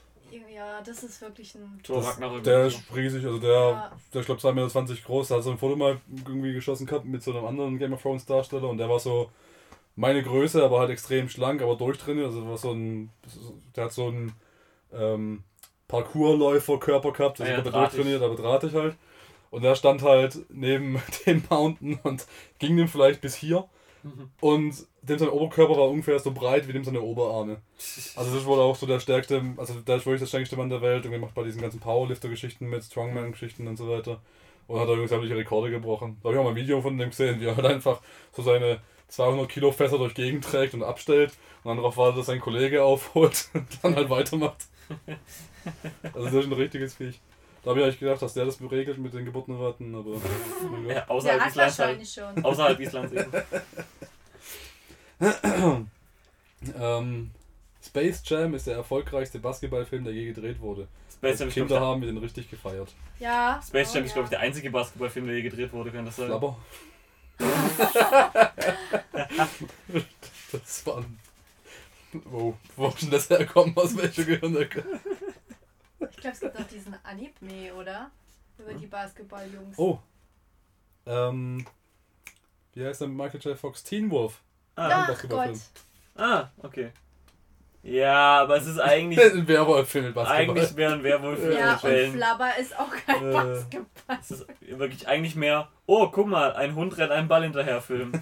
Ja, 0.54 0.82
das 0.82 1.04
ist 1.04 1.22
wirklich 1.22 1.56
ein. 1.56 1.80
Das, 1.88 2.06
Ragnarök. 2.06 2.44
der 2.44 2.66
ist 2.68 2.82
riesig, 2.96 3.26
also 3.26 3.40
der, 3.40 3.52
Ja. 3.52 3.92
der 4.14 4.22
ich 4.22 4.26
glaube 4.26 4.42
2,20 4.42 4.54
Meter 4.90 5.02
groß, 5.06 5.28
der 5.30 5.38
hat 5.38 5.44
so 5.44 5.52
ein 5.52 5.58
Foto 5.58 5.76
mal 5.76 6.00
irgendwie 6.26 6.54
geschossen 6.54 6.86
gehabt 6.88 7.06
mit 7.06 7.24
so 7.24 7.32
einem 7.32 7.46
anderen 7.46 7.78
Game 7.78 7.94
of 7.94 8.02
Thrones 8.02 8.26
Darsteller 8.26 8.70
und 8.70 8.78
der 8.78 8.90
war 8.90 9.00
so 9.00 9.30
meine 9.96 10.22
Größe, 10.24 10.64
aber 10.64 10.80
halt 10.80 10.90
extrem 10.90 11.30
schlank, 11.30 11.62
aber 11.62 11.76
durchtrainiert. 11.76 12.28
Also 12.28 12.48
war 12.48 12.58
so 12.58 12.72
ein, 12.72 13.10
der 13.76 13.86
hat 13.86 13.94
so 13.94 14.08
einen 14.08 14.34
ähm, 14.94 15.44
Parkourläufer-Körper 15.88 17.12
gehabt, 17.12 17.42
also 17.42 17.52
Ah 17.52 17.58
ja, 17.58 17.64
ja, 17.64 17.72
durchtrainiert, 17.72 18.22
aber 18.22 18.36
drahtig 18.36 18.74
halt. 18.74 18.96
Und 19.52 19.64
der 19.64 19.76
stand 19.76 20.02
halt 20.02 20.38
neben 20.50 21.02
dem 21.26 21.44
Mountain 21.50 22.00
und 22.04 22.26
ging 22.60 22.76
dem 22.78 22.88
vielleicht 22.88 23.22
bis 23.22 23.36
hier. 23.36 23.66
Mhm. 24.04 24.30
Und 24.42 24.86
dem 25.08 25.20
sein 25.20 25.30
Oberkörper 25.30 25.78
war 25.78 25.90
ungefähr 25.90 26.20
so 26.20 26.32
breit 26.32 26.68
wie 26.68 26.74
dem 26.74 26.84
seine 26.84 27.02
Oberarme. 27.02 27.62
Also 28.16 28.32
das 28.32 28.42
ist 28.42 28.46
wohl 28.46 28.60
auch 28.60 28.76
so 28.76 28.86
der 28.86 29.00
stärkste, 29.00 29.42
also 29.58 29.76
der 29.76 29.98
ist 29.98 30.06
wirklich 30.06 30.22
der 30.22 30.28
stärkste 30.28 30.58
Mann 30.58 30.70
der 30.70 30.82
Welt 30.82 31.06
und 31.06 31.14
er 31.14 31.20
macht 31.20 31.34
bei 31.34 31.44
diesen 31.44 31.62
ganzen 31.62 31.80
Powerlifter-Geschichten 31.80 32.68
mit, 32.68 32.84
Strongman-Geschichten 32.84 33.68
und 33.68 33.78
so 33.78 33.90
weiter. 33.90 34.22
Und 34.68 34.80
hat 34.80 34.88
da 34.88 34.94
irgendwie 34.94 35.10
sämtliche 35.10 35.36
Rekorde 35.36 35.70
gebrochen. 35.70 36.18
Da 36.22 36.28
habe 36.28 36.36
ich 36.36 36.40
auch 36.40 36.44
mal 36.44 36.50
ein 36.52 36.56
Video 36.56 36.82
von 36.82 36.98
dem 36.98 37.10
gesehen, 37.10 37.40
wie 37.40 37.46
er 37.46 37.56
halt 37.56 37.68
einfach 37.68 38.02
so 38.32 38.42
seine 38.42 38.80
200 39.10 39.48
Kilo 39.48 39.72
Fässer 39.72 40.00
durch 40.00 40.16
Gegend 40.16 40.44
trägt 40.44 40.74
und 40.74 40.82
abstellt 40.82 41.34
und 41.64 41.70
dann 41.70 41.78
darauf 41.78 41.98
wartet, 41.98 42.20
dass 42.20 42.26
sein 42.26 42.40
Kollege 42.40 42.84
aufholt 42.84 43.50
und 43.54 43.68
dann 43.82 43.96
halt 43.96 44.10
weitermacht. 44.10 44.66
Also 46.14 46.26
das 46.26 46.34
ist 46.34 46.46
ein 46.46 46.54
richtiges 46.54 46.96
Viech. 46.96 47.20
Da 47.64 47.72
habe 47.72 47.80
ich 47.80 47.86
eigentlich 47.86 48.00
gedacht, 48.00 48.22
dass 48.22 48.36
der 48.36 48.46
das 48.46 48.62
regelt 48.62 49.00
mit 49.00 49.14
den 49.14 49.26
Geburtenraten, 49.26 49.96
aber... 49.96 50.22
Ja, 50.88 51.08
außerhalb 51.08 51.42
hat 51.42 51.50
Islands 51.50 51.80
halt. 51.80 52.08
schon. 52.08 52.46
Außerhalb 52.46 52.80
Islands 52.80 53.12
eben. 53.12 53.32
Ähm, 56.80 57.32
Space 57.84 58.24
Jam 58.26 58.54
ist 58.56 58.68
der 58.68 58.76
erfolgreichste 58.76 59.40
Basketballfilm, 59.40 60.04
der 60.04 60.14
je 60.14 60.26
gedreht 60.26 60.60
wurde. 60.60 60.88
Space 61.12 61.40
Jam, 61.40 61.48
Also 61.48 61.60
Kinder 61.60 61.80
haben 61.80 62.02
wir 62.02 62.08
den 62.08 62.18
richtig 62.18 62.50
gefeiert. 62.50 62.94
Ja. 63.20 63.62
Space 63.66 63.94
Jam 63.94 64.04
oh, 64.04 64.06
ist, 64.08 64.14
glaube 64.14 64.26
ich, 64.26 64.30
der 64.32 64.40
einzige 64.40 64.72
Basketballfilm, 64.72 65.28
der 65.28 65.36
je 65.36 65.44
gedreht 65.44 65.72
wurde, 65.74 65.92
kann 65.92 66.06
das 66.06 66.16
sein? 66.16 66.28
Flabber. 66.28 66.58
das 70.52 70.86
war 70.86 70.98
ein... 70.98 71.20
Wo, 72.24 72.58
wo 72.78 72.88
ist 72.88 73.02
denn 73.02 73.12
das 73.12 73.30
herkommen? 73.30 73.76
Aus 73.76 73.96
welcher 73.98 74.24
Gehirnecke? 74.24 74.86
Ich 76.00 76.18
glaube, 76.18 76.34
es 76.34 76.40
gibt 76.40 76.58
auch 76.58 76.68
diesen 76.68 76.96
Anime, 77.04 77.74
oder? 77.76 78.10
Über 78.58 78.74
die 78.74 78.88
Basketballjungs. 78.88 79.78
Oh. 79.78 80.00
Ähm... 81.06 81.66
Wie 82.74 82.86
heißt 82.86 83.02
der 83.02 83.08
Michael 83.08 83.40
J. 83.40 83.58
Fox? 83.58 83.84
Teen 83.84 84.10
Wolf. 84.12 84.42
Ah, 84.76 84.90
Ach 85.04 85.08
Basketballfilm. 85.08 85.60
Gott. 86.16 86.24
ah, 86.24 86.52
okay. 86.62 86.92
Ja, 87.84 88.42
aber 88.42 88.58
es 88.58 88.66
ist 88.66 88.80
eigentlich, 88.80 89.20
Ein 89.34 89.48
Werwolf-Film 89.48 90.06
mit 90.06 90.16
Basketball. 90.16 90.42
eigentlich 90.58 90.76
mehr 90.76 90.92
ein 90.94 91.04
Werwolf 91.04 91.40
für 91.40 91.54
Ja, 91.54 91.74
und 91.74 91.80
Fällen. 91.82 92.14
Flabber 92.14 92.58
ist 92.60 92.78
auch 92.80 92.92
kein 93.06 93.30
Äh. 93.30 93.34
Basketball. 93.34 94.18
Es 94.20 94.32
ist 94.32 94.46
wirklich 94.62 95.08
eigentlich 95.08 95.36
mehr, 95.36 95.70
oh, 95.86 96.08
guck 96.08 96.28
mal, 96.28 96.54
ein 96.54 96.74
Hund 96.76 96.98
rennt 96.98 97.12
einen 97.12 97.28
Ball 97.28 97.44
hinterher 97.44 97.82
Film. 97.82 98.12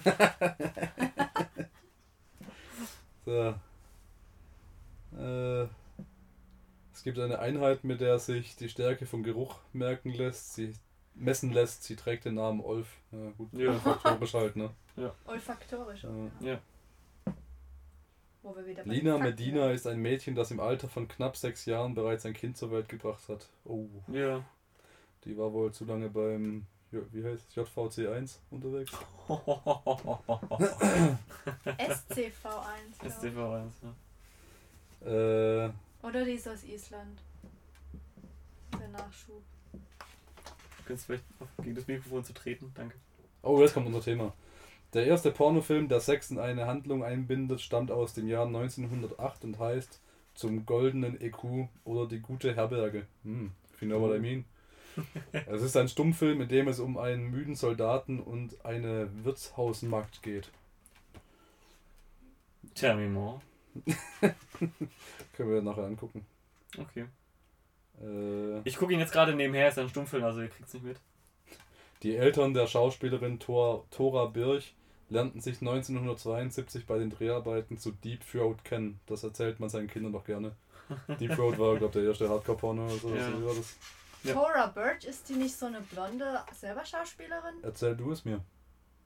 So. 3.26 3.54
Äh, 5.18 5.62
es 6.92 7.02
gibt 7.04 7.18
eine 7.18 7.38
Einheit, 7.38 7.82
mit 7.84 8.00
der 8.02 8.18
sich 8.18 8.54
die 8.56 8.68
Stärke 8.68 9.06
vom 9.06 9.22
Geruch 9.22 9.56
merken 9.72 10.12
lässt. 10.12 10.54
Sie 10.54 10.74
messen 11.14 11.50
lässt. 11.52 11.84
Sie 11.84 11.96
trägt 11.96 12.26
den 12.26 12.34
Namen 12.34 12.60
Olf. 12.60 12.86
Ja, 13.12 13.30
gut. 13.38 13.48
Ja. 13.54 13.72
Faktorisch 13.72 14.34
halt, 14.34 14.56
ne? 14.96 15.12
Olfaktorisch. 15.26 16.04
Ja. 16.04 16.10
Ja. 16.52 16.60
Wo 18.42 18.54
wir 18.54 18.66
wieder 18.66 18.84
Lina 18.84 19.16
Medina 19.18 19.70
ist 19.70 19.86
ein 19.86 20.00
Mädchen, 20.00 20.34
das 20.34 20.50
im 20.50 20.60
Alter 20.60 20.88
von 20.88 21.08
knapp 21.08 21.36
sechs 21.36 21.64
Jahren 21.64 21.94
bereits 21.94 22.26
ein 22.26 22.34
Kind 22.34 22.56
zur 22.58 22.70
Welt 22.72 22.88
gebracht 22.88 23.28
hat. 23.28 23.48
Oh, 23.64 23.86
Ja. 24.08 24.44
die 25.24 25.36
war 25.38 25.52
wohl 25.52 25.72
zu 25.72 25.84
lange 25.86 26.10
beim, 26.10 26.66
wie 26.90 27.24
heißt 27.24 27.48
es, 27.48 27.56
JVC1 27.56 28.36
unterwegs. 28.50 28.92
SCV1. 31.64 32.38
glaub 32.98 33.02
ich. 33.02 33.12
STV1, 33.12 33.70
ja. 33.82 35.66
Äh, 35.66 35.70
Oder 36.02 36.24
die 36.24 36.32
ist 36.32 36.48
aus 36.48 36.62
Island. 36.64 37.20
Der 38.78 38.88
Nachschub. 38.88 39.42
Du 39.72 40.84
kannst 40.86 41.06
vielleicht 41.06 41.24
auf, 41.40 41.48
gegen 41.62 41.74
das 41.74 41.86
Mikrofon 41.86 42.24
zu 42.24 42.32
treten, 42.34 42.70
danke. 42.74 42.96
Oh, 43.42 43.60
jetzt 43.62 43.72
kommt 43.74 43.86
unser 43.86 44.00
Thema. 44.02 44.32
Der 44.94 45.06
erste 45.06 45.32
Pornofilm, 45.32 45.88
der 45.88 46.00
Sex 46.00 46.30
in 46.30 46.38
eine 46.38 46.66
Handlung 46.66 47.02
einbindet, 47.04 47.60
stammt 47.60 47.90
aus 47.90 48.14
dem 48.14 48.28
Jahr 48.28 48.46
1908 48.46 49.44
und 49.44 49.58
heißt 49.58 50.00
Zum 50.34 50.64
goldenen 50.66 51.20
EQ 51.20 51.68
oder 51.84 52.06
Die 52.06 52.20
gute 52.20 52.54
Herberge. 52.54 53.06
Hm, 53.24 53.50
if 53.74 53.82
you 53.82 53.88
know 53.88 54.00
what 54.00 54.16
I 54.16 54.20
mean. 54.20 54.44
Es 55.46 55.62
ist 55.62 55.76
ein 55.76 55.88
Stummfilm, 55.88 56.40
in 56.40 56.48
dem 56.48 56.68
es 56.68 56.78
um 56.78 56.96
einen 56.96 57.30
müden 57.32 57.56
Soldaten 57.56 58.20
und 58.20 58.64
eine 58.64 59.10
Wirtshausmagd 59.24 60.22
geht. 60.22 60.48
Tell 62.76 62.94
me 62.96 63.08
more. 63.08 63.40
Können 65.36 65.50
wir 65.50 65.62
nachher 65.62 65.86
angucken. 65.86 66.24
Okay. 66.78 67.06
Äh, 68.00 68.60
Ich 68.62 68.76
gucke 68.76 68.92
ihn 68.92 69.00
jetzt 69.00 69.12
gerade 69.12 69.34
nebenher, 69.34 69.68
ist 69.68 69.78
ein 69.80 69.88
Stummfilm, 69.88 70.22
also 70.22 70.40
ihr 70.42 70.48
kriegt's 70.48 70.74
nicht 70.74 70.84
mit. 70.84 71.00
die 72.04 72.14
Eltern 72.14 72.54
der 72.54 72.68
Schauspielerin 72.68 73.40
Thor, 73.40 73.84
Thora 73.90 74.26
Birch 74.26 74.74
lernten 75.08 75.40
sich 75.40 75.60
1972 75.60 76.86
bei 76.86 76.98
den 76.98 77.10
Dreharbeiten 77.10 77.78
zu 77.78 77.92
Deep 77.92 78.20
Throat 78.30 78.64
kennen. 78.64 79.00
Das 79.06 79.22
erzählt 79.24 79.60
man 79.60 79.68
seinen 79.68 79.88
Kindern 79.88 80.12
doch 80.12 80.24
gerne. 80.24 80.56
Deep 81.20 81.34
Throat 81.34 81.58
war, 81.58 81.76
glaube 81.76 81.86
ich, 81.86 81.92
der 81.92 82.02
erste 82.04 82.28
Hardcore-Porno 82.28 82.84
oder 82.84 82.96
so. 82.96 83.14
Ja. 83.14 83.30
so 83.30 83.46
war 83.46 83.54
das. 83.54 83.76
Ja. 84.24 84.32
Tora 84.32 84.66
Birch, 84.68 85.04
ist 85.04 85.28
die 85.28 85.34
nicht 85.34 85.54
so 85.54 85.66
eine 85.66 85.82
blonde, 85.82 86.40
selber 86.58 86.84
Schauspielerin? 86.84 87.56
Erzähl 87.62 87.94
du 87.94 88.10
es 88.10 88.24
mir. 88.24 88.40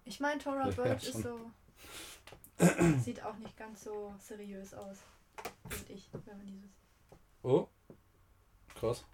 Ich 0.04 0.20
meine, 0.20 0.40
Tora 0.40 0.68
Ja, 0.68 0.74
Birch 0.74 1.08
ist 1.08 1.22
so. 1.22 1.40
Sieht 3.02 3.24
auch 3.24 3.37
nicht 3.38 3.56
ganz 3.56 3.84
so 3.84 4.14
seriös 4.20 4.74
aus. 4.74 4.98
Finde 5.68 5.92
ich, 5.92 6.08
wenn 6.12 6.37
man 6.37 6.46
dieses. 6.46 6.70
Oh. 7.42 7.66
Krass. 8.78 9.04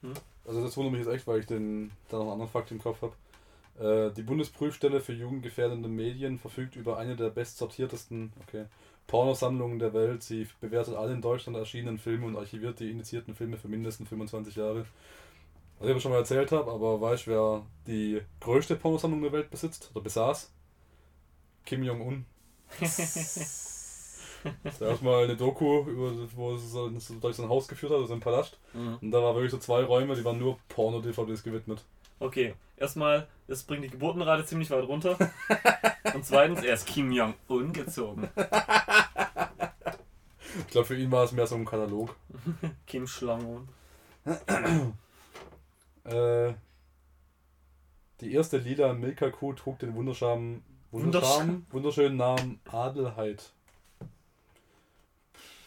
Hm? 0.00 0.14
Also 0.46 0.62
das 0.62 0.76
wundert 0.76 0.92
mich 0.92 1.04
jetzt 1.04 1.14
echt, 1.14 1.26
weil 1.26 1.40
ich 1.40 1.46
den, 1.46 1.90
da 2.08 2.16
noch 2.16 2.22
einen 2.24 2.32
anderen 2.32 2.50
Fakt 2.50 2.70
im 2.70 2.78
Kopf 2.80 3.02
habe. 3.02 3.14
Äh, 3.80 4.10
die 4.10 4.22
Bundesprüfstelle 4.22 5.00
für 5.00 5.14
jugendgefährdende 5.14 5.88
Medien 5.88 6.38
verfügt 6.38 6.76
über 6.76 6.98
eine 6.98 7.16
der 7.16 7.30
bestsortiertesten 7.30 8.32
okay, 8.46 8.66
Pornosammlungen 9.06 9.78
der 9.78 9.94
Welt. 9.94 10.22
Sie 10.22 10.46
bewertet 10.60 10.94
alle 10.94 11.14
in 11.14 11.22
Deutschland 11.22 11.56
erschienenen 11.56 11.98
Filme 11.98 12.26
und 12.26 12.36
archiviert 12.36 12.78
die 12.78 12.90
indizierten 12.90 13.34
Filme 13.34 13.56
für 13.56 13.68
mindestens 13.68 14.08
25 14.10 14.56
Jahre. 14.56 14.84
Was 15.78 15.86
ich 15.86 15.90
aber 15.92 16.00
schon 16.00 16.12
mal 16.12 16.18
erzählt 16.18 16.52
habe, 16.52 16.70
aber 16.70 17.00
weißt 17.00 17.26
du, 17.26 17.30
wer 17.30 17.62
die 17.86 18.20
größte 18.40 18.76
Pornosammlung 18.76 19.22
der 19.22 19.32
Welt 19.32 19.50
besitzt 19.50 19.90
oder 19.94 20.04
besaß? 20.04 20.52
Kim 21.64 21.82
Jong-un. 21.82 22.26
Da 24.78 24.88
gab 24.88 25.02
mal 25.02 25.24
eine 25.24 25.36
Doku, 25.36 25.82
über, 25.82 26.12
wo 26.34 26.54
es 26.54 26.72
durch 27.20 27.36
so 27.36 27.42
ein 27.42 27.48
Haus 27.50 27.68
geführt 27.68 27.92
hat, 27.92 28.00
also 28.00 28.14
ein 28.14 28.20
Palast. 28.20 28.58
Mhm. 28.72 28.96
Und 29.00 29.10
da 29.10 29.22
war 29.22 29.34
wirklich 29.34 29.50
so 29.50 29.58
zwei 29.58 29.84
Räume, 29.84 30.14
die 30.14 30.24
waren 30.24 30.38
nur 30.38 30.58
Porno-DVDs 30.68 31.42
gewidmet. 31.42 31.84
Okay, 32.20 32.54
erstmal, 32.76 33.26
das 33.50 33.64
bringt 33.64 33.82
die 33.82 33.90
Geburtenrate 33.90 34.46
ziemlich 34.46 34.70
weit 34.70 34.86
runter. 34.86 35.18
Und 36.14 36.24
zweitens, 36.24 36.62
er 36.62 36.74
ist 36.74 36.86
Kim 36.86 37.10
Jong-un 37.10 37.72
gezogen. 37.72 38.28
Ich 40.60 40.68
glaube, 40.68 40.86
für 40.86 40.96
ihn 40.96 41.10
war 41.10 41.24
es 41.24 41.32
mehr 41.32 41.48
so 41.48 41.56
ein 41.56 41.64
Katalog. 41.64 42.14
Kim 42.86 43.08
Schlangen. 43.08 43.68
Äh, 46.04 46.54
die 48.20 48.32
erste 48.32 48.58
lila 48.58 48.92
Milka-Kuh 48.92 49.54
trug 49.54 49.80
den 49.80 49.96
wunderschönen, 49.96 50.62
wunderschönen, 50.92 51.66
wunderschönen 51.70 52.16
Namen 52.16 52.60
Adelheid. 52.70 53.50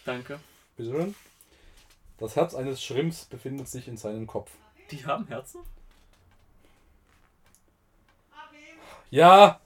Danke. 0.06 0.40
Bitteschön. 0.78 1.16
Das 2.18 2.38
Herz 2.38 2.56
eines 2.56 2.82
Schrimps 2.82 3.26
befindet 3.26 3.68
sich 3.68 3.90
in 3.90 3.98
seinem 3.98 4.26
Kopf. 4.26 4.52
Die 4.90 5.06
haben 5.06 5.28
Herzen? 5.28 5.60
Ja! 9.14 9.62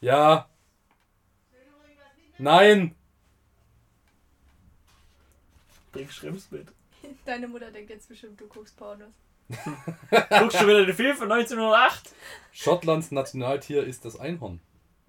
Ja! 0.00 0.48
Nein! 2.38 2.94
Bring 5.92 6.08
Schrimps 6.08 6.50
mit. 6.50 6.68
Deine 7.26 7.48
Mutter 7.48 7.70
denkt 7.70 7.90
jetzt 7.90 8.08
bestimmt, 8.08 8.40
du 8.40 8.46
guckst 8.46 8.78
Pornos. 8.78 9.12
Guckst 9.50 10.62
du 10.62 10.66
wieder 10.66 10.86
den 10.86 10.96
Film 10.96 11.14
von 11.14 11.30
1908? 11.30 12.14
Schottlands 12.50 13.10
Nationaltier 13.10 13.84
ist 13.84 14.06
das 14.06 14.18
Einhorn. 14.18 14.62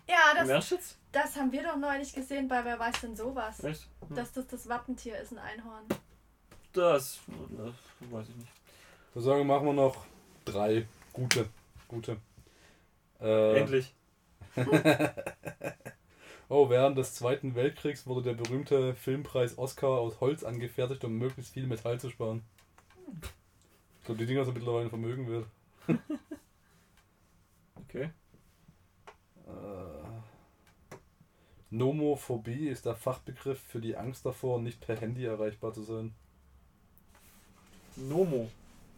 Ja, 0.09 0.43
das, 0.43 0.75
das 1.13 1.37
haben 1.37 1.53
wir 1.53 1.63
doch 1.63 1.77
neulich 1.77 2.11
gesehen 2.11 2.49
bei 2.49 2.65
Wer 2.65 2.77
weiß 2.79 2.99
denn 2.99 3.15
sowas. 3.15 3.63
Echt? 3.63 3.87
Hm. 4.09 4.17
Dass 4.17 4.33
das 4.33 4.45
das 4.47 4.67
Wappentier 4.67 5.17
ist, 5.19 5.31
ein 5.31 5.39
Einhorn. 5.39 5.85
Das, 6.73 7.21
das 7.27 8.11
weiß 8.11 8.27
ich 8.27 8.35
nicht. 8.35 8.51
Ich 9.07 9.15
würde 9.15 9.25
sagen, 9.25 9.47
machen 9.47 9.67
wir 9.67 9.73
noch 9.73 10.05
drei 10.43 10.85
gute. 11.13 11.47
Gute. 11.87 12.17
Äh, 13.23 13.59
Endlich. 13.59 13.95
Oh, 16.49 16.69
während 16.69 16.97
des 16.99 17.15
Zweiten 17.15 17.55
Weltkriegs 17.55 18.05
wurde 18.05 18.21
der 18.21 18.33
berühmte 18.33 18.93
Filmpreis 18.93 19.57
Oscar 19.57 19.87
aus 19.87 20.21
Holz 20.21 20.43
angefertigt, 20.43 21.03
um 21.03 21.17
möglichst 21.17 21.53
viel 21.53 21.65
Metall 21.65 21.99
zu 21.99 22.11
sparen. 22.11 22.43
Ich 23.99 24.05
glaube, 24.05 24.19
die 24.19 24.27
Dinger 24.27 24.45
sind 24.45 24.53
mittlerweile 24.53 24.83
ein 24.83 24.89
Vermögen 24.89 25.29
wert. 25.31 25.47
Okay. 27.75 28.09
Äh, 29.45 30.07
Nomophobie 31.69 32.69
ist 32.69 32.87
der 32.87 32.95
Fachbegriff 32.95 33.59
für 33.59 33.79
die 33.79 33.95
Angst 33.95 34.25
davor, 34.25 34.59
nicht 34.59 34.81
per 34.81 34.99
Handy 34.99 35.25
erreichbar 35.25 35.73
zu 35.73 35.83
sein. 35.83 36.15
Nomo. 37.95 38.49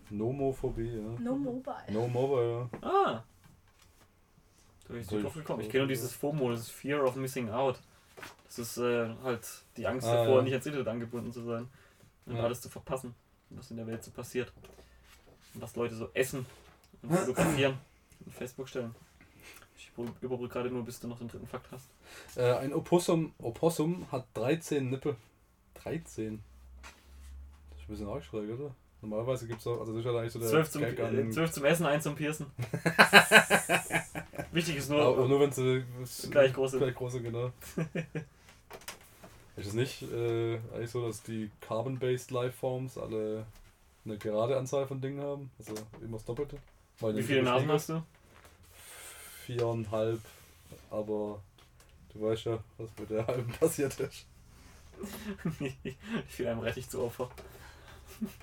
Nomophobie, 0.09 0.91
ja. 0.91 1.19
No 1.19 1.35
Mobile. 1.35 1.91
No 1.91 2.07
Mobile, 2.07 2.69
ja. 2.81 2.87
Ah. 2.87 3.23
Bin 4.95 5.01
ich 5.03 5.11
nicht 5.11 5.23
drauf 5.25 5.33
gekommen. 5.33 5.61
Ich 5.61 5.69
kenne 5.69 5.83
nur 5.83 5.87
dieses 5.89 6.13
FOMO, 6.13 6.51
das 6.51 6.61
ist 6.61 6.71
Fear 6.71 7.03
of 7.03 7.15
Missing 7.15 7.49
Out. 7.49 7.79
Das 8.45 8.59
ist 8.59 8.77
äh, 8.77 9.09
halt 9.23 9.45
die 9.75 9.85
Angst 9.87 10.07
Ah, 10.07 10.15
davor, 10.15 10.37
ja. 10.37 10.41
nicht 10.43 10.53
ans 10.53 10.65
Internet 10.65 10.87
angebunden 10.87 11.33
zu 11.33 11.41
sein. 11.43 11.67
Und 12.25 12.37
Ja. 12.37 12.43
alles 12.43 12.61
zu 12.61 12.69
verpassen, 12.69 13.13
was 13.49 13.69
in 13.71 13.77
der 13.77 13.87
Welt 13.87 14.03
so 14.03 14.11
passiert. 14.11 14.53
Und 15.53 15.61
was 15.61 15.75
Leute 15.75 15.95
so 15.95 16.09
essen 16.13 16.45
und 17.01 17.11
fotografieren 17.13 17.77
und 18.25 18.33
Facebook 18.33 18.69
stellen. 18.69 18.95
Ich 19.77 19.91
überbrücke 20.21 20.47
gerade 20.53 20.69
nur, 20.71 20.83
bis 20.85 20.99
du 20.99 21.07
noch 21.07 21.17
den 21.19 21.27
dritten 21.27 21.47
Fakt 21.47 21.69
hast. 21.71 21.89
Äh, 22.37 22.53
ein 22.57 22.73
Opossum, 22.73 23.33
Opossum 23.39 24.09
hat 24.11 24.25
13 24.33 24.89
Nippel. 24.89 25.15
13? 25.75 26.41
Das 27.71 27.79
ist 27.79 27.83
ein 27.83 27.91
bisschen 27.91 28.07
arg 28.09 28.23
schräg, 28.23 28.49
oder? 28.49 28.73
Normalerweise 29.01 29.47
gibt 29.47 29.61
es 29.61 29.67
auch, 29.67 29.79
also 29.79 29.93
das 29.93 29.99
ist 29.99 30.05
ja 30.11 30.17
eigentlich 30.19 30.33
so 30.33 30.39
der 30.39 30.49
12 30.49 30.69
zum, 30.71 30.81
Gag 30.81 30.99
an- 30.99 31.27
äh, 31.29 31.31
12 31.31 31.51
zum 31.51 31.65
Essen, 31.65 31.85
1 31.85 32.03
zum 32.03 32.15
Piercen. 32.15 32.47
Wichtig 34.51 34.77
ist 34.77 34.91
Aber 34.91 35.15
nur, 35.15 35.27
nur 35.27 35.39
wenn 35.41 35.51
sie 35.51 35.83
Gleich 36.31 36.53
groß 36.53 36.71
sind. 36.71 36.79
Gleich 36.79 36.95
große, 36.95 37.21
genau. 37.21 37.51
ist 39.57 39.67
es 39.67 39.73
nicht 39.73 40.01
äh, 40.03 40.55
eigentlich 40.73 40.91
so, 40.91 41.05
dass 41.05 41.21
die 41.23 41.49
Carbon-Based 41.61 42.31
Lifeforms 42.31 42.97
alle 42.97 43.45
eine 44.05 44.17
gerade 44.17 44.57
Anzahl 44.57 44.87
von 44.87 45.01
Dingen 45.01 45.21
haben? 45.21 45.51
Also 45.59 45.73
immer 46.01 46.17
das 46.17 46.25
Doppelte? 46.25 46.57
Weil 46.99 47.17
wie 47.17 47.23
viele 47.23 47.43
Nasen 47.43 47.69
hast 47.71 47.89
du? 47.89 48.01
Viereinhalb, 49.45 50.21
aber 50.89 51.41
du 52.13 52.21
weißt 52.21 52.45
ja, 52.45 52.59
was 52.77 52.89
mit 52.97 53.09
der 53.09 53.27
halben 53.27 53.51
passiert 53.51 53.99
ist. 53.99 54.25
ich 55.59 55.97
fiel 56.29 56.47
einem 56.47 56.61
richtig 56.61 56.89
zu 56.89 57.03
Opfer. 57.03 57.29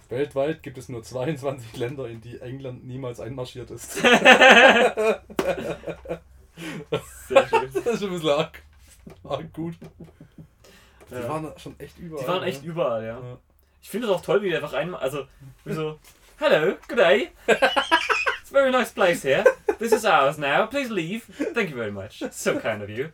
Weltweit 0.08 0.62
gibt 0.62 0.78
es 0.78 0.88
nur 0.88 1.02
22 1.02 1.76
Länder, 1.76 2.08
in 2.08 2.20
die 2.20 2.40
England 2.40 2.84
niemals 2.86 3.20
einmarschiert 3.20 3.70
ist. 3.70 3.92
Sehr 7.28 7.46
schön. 7.48 7.70
Das 7.74 7.86
ist 7.86 8.00
schon 8.00 8.08
ein 8.10 8.14
bisschen 8.14 8.30
arg, 8.30 8.62
arg 9.24 9.52
gut. 9.52 9.74
Die 11.10 11.14
Ja. 11.14 11.28
waren 11.28 11.52
schon 11.58 11.78
echt 11.78 11.98
überall. 11.98 12.22
Die 12.24 12.28
waren 12.28 12.42
echt 12.44 12.62
ne? 12.62 12.68
überall, 12.68 13.02
ja. 13.04 13.20
Ja. 13.20 13.38
Ich 13.82 13.90
finde 13.90 14.06
es 14.08 14.12
auch 14.12 14.22
toll, 14.22 14.42
wie 14.42 14.48
die 14.50 14.56
einfach 14.56 14.72
einmal, 14.74 15.00
also, 15.00 15.26
wie 15.64 15.72
so, 15.72 15.98
hello, 16.38 16.74
good 16.88 16.98
day. 16.98 17.30
It's 17.46 17.60
a 18.50 18.52
very 18.52 18.70
nice 18.70 18.92
place 18.92 19.22
here. 19.22 19.44
This 19.78 19.92
is 19.92 20.04
ours 20.04 20.38
now. 20.38 20.66
Please 20.66 20.92
leave. 20.92 21.22
Thank 21.54 21.70
you 21.70 21.76
very 21.76 21.90
much. 21.90 22.22
So 22.30 22.58
kind 22.58 22.82
of 22.82 22.88
you. 22.88 23.08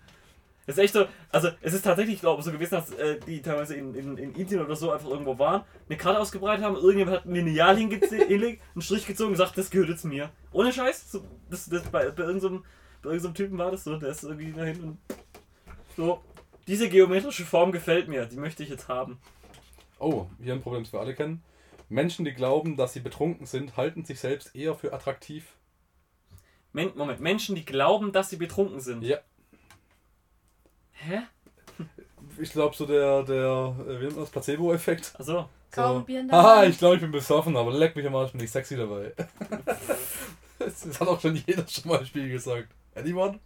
Es 0.69 0.77
ist 0.77 0.85
echt 0.85 0.93
so, 0.93 1.07
also 1.33 1.49
es 1.63 1.73
ist 1.73 1.83
tatsächlich, 1.83 2.17
ich 2.17 2.21
glaube, 2.21 2.43
so 2.43 2.53
gewesen, 2.53 2.73
dass 2.73 2.91
äh, 2.91 3.19
die 3.27 3.41
teilweise 3.41 3.75
in, 3.75 3.95
in, 3.95 4.19
in 4.19 4.35
Indien 4.35 4.61
oder 4.61 4.77
so 4.77 4.93
einfach 4.93 5.09
irgendwo 5.09 5.39
waren, 5.39 5.63
eine 5.89 5.97
Karte 5.97 6.21
ausgebreitet 6.21 6.63
haben, 6.63 6.77
irgendjemand 6.77 7.17
hat 7.17 7.25
ein 7.25 7.35
Lineal 7.35 7.75
hingelegt, 7.79 8.63
einen 8.75 8.83
Strich 8.83 9.07
gezogen 9.07 9.29
und 9.29 9.33
gesagt, 9.33 9.57
das 9.57 9.71
gehört 9.71 9.89
jetzt 9.89 10.05
mir. 10.05 10.29
Ohne 10.53 10.71
Scheiß. 10.71 11.11
So, 11.11 11.25
das, 11.49 11.71
das, 11.71 11.85
bei, 11.85 12.11
bei, 12.11 12.23
irgendeinem, 12.23 12.67
bei 13.01 13.09
irgendeinem 13.09 13.35
Typen 13.35 13.57
war 13.57 13.71
das 13.71 13.85
so, 13.85 13.97
der 13.97 14.11
ist 14.11 14.25
irgendwie 14.25 14.53
dahin 14.53 14.81
und 14.83 14.99
so. 15.97 16.21
Diese 16.67 16.91
geometrische 16.91 17.47
Form 17.47 17.73
gefällt 17.73 18.09
mir, 18.09 18.27
die 18.27 18.37
möchte 18.37 18.63
ich 18.63 18.69
jetzt 18.69 18.89
haben. 18.89 19.19
Oh, 19.99 20.27
hier 20.39 20.53
ein 20.53 20.61
Problem, 20.61 20.83
das 20.83 20.93
wir 20.93 21.01
alle 21.01 21.15
kennen. 21.15 21.43
Menschen, 21.89 22.27
die 22.27 22.35
glauben, 22.35 22.77
dass 22.77 22.93
sie 22.93 23.01
betrunken 23.01 23.47
sind, 23.47 23.79
halten 23.79 24.05
sich 24.05 24.21
selbst 24.21 24.55
eher 24.55 24.75
für 24.75 24.93
attraktiv. 24.93 25.57
Men 26.75 26.93
Moment, 26.95 27.21
Menschen, 27.21 27.55
die 27.55 27.65
glauben, 27.65 28.13
dass 28.13 28.29
sie 28.29 28.37
betrunken 28.37 28.81
sind. 28.81 29.03
Ja. 29.03 29.17
Hä? 30.99 31.23
Ich 32.39 32.53
glaube, 32.53 32.77
so 32.77 32.87
der, 32.87 33.23
der, 33.25 33.75
äh, 33.81 34.01
wie 34.01 34.05
nennt 34.05 34.17
man 34.17 34.25
das, 34.25 34.31
Placebo-Effekt. 34.31 35.15
Achso. 35.19 35.49
Kaum 35.71 35.99
So, 35.99 36.05
Bier 36.05 36.21
in 36.21 36.29
der 36.29 36.37
Haha, 36.37 36.65
ich 36.65 36.79
glaube, 36.79 36.95
ich 36.97 37.01
bin 37.01 37.11
besoffen, 37.11 37.57
aber 37.57 37.73
leck 37.73 37.97
mich 37.97 38.07
am 38.07 38.15
Arsch, 38.15 38.33
bin 38.33 38.43
ich 38.43 38.51
sexy 38.51 38.77
dabei. 38.77 39.13
das, 40.59 40.81
das 40.85 41.01
hat 41.01 41.09
auch 41.09 41.21
schon 41.21 41.37
jeder 41.37 41.67
schon 41.67 41.89
mal 41.91 41.99
im 42.01 42.07
Spiel 42.07 42.29
gesagt. 42.31 42.69
Anyone? 42.95 43.39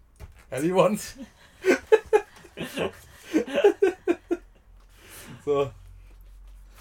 Anyone? 0.50 0.98
so, 5.44 5.70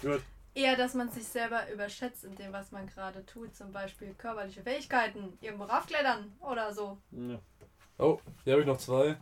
Gut. 0.02 0.22
Eher, 0.54 0.76
dass 0.76 0.94
man 0.94 1.08
sich 1.10 1.24
selber 1.24 1.70
überschätzt 1.72 2.24
in 2.24 2.34
dem, 2.34 2.52
was 2.52 2.72
man 2.72 2.86
gerade 2.86 3.24
tut. 3.24 3.54
Zum 3.56 3.72
Beispiel 3.72 4.14
körperliche 4.18 4.62
Fähigkeiten, 4.62 5.38
irgendwo 5.40 5.64
raufklettern 5.64 6.32
oder 6.40 6.74
so. 6.74 6.98
Ja. 7.12 7.38
oh, 7.98 8.20
hier 8.44 8.52
habe 8.54 8.62
ich 8.62 8.66
noch 8.66 8.78
zwei. 8.78 9.16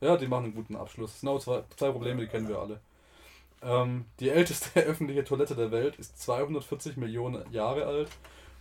Ja, 0.00 0.16
die 0.16 0.26
machen 0.26 0.44
einen 0.44 0.54
guten 0.54 0.76
Abschluss. 0.76 1.12
Das 1.12 1.20
sind 1.20 1.28
auch 1.28 1.40
zwei, 1.40 1.62
zwei 1.76 1.90
Probleme, 1.90 2.22
die 2.22 2.28
kennen 2.28 2.48
wir 2.48 2.58
alle. 2.58 2.80
Ähm, 3.62 4.04
die 4.20 4.28
älteste 4.28 4.80
öffentliche 4.84 5.24
Toilette 5.24 5.54
der 5.54 5.70
Welt 5.70 5.96
ist 5.96 6.20
240 6.20 6.96
Millionen 6.96 7.50
Jahre 7.52 7.86
alt 7.86 8.10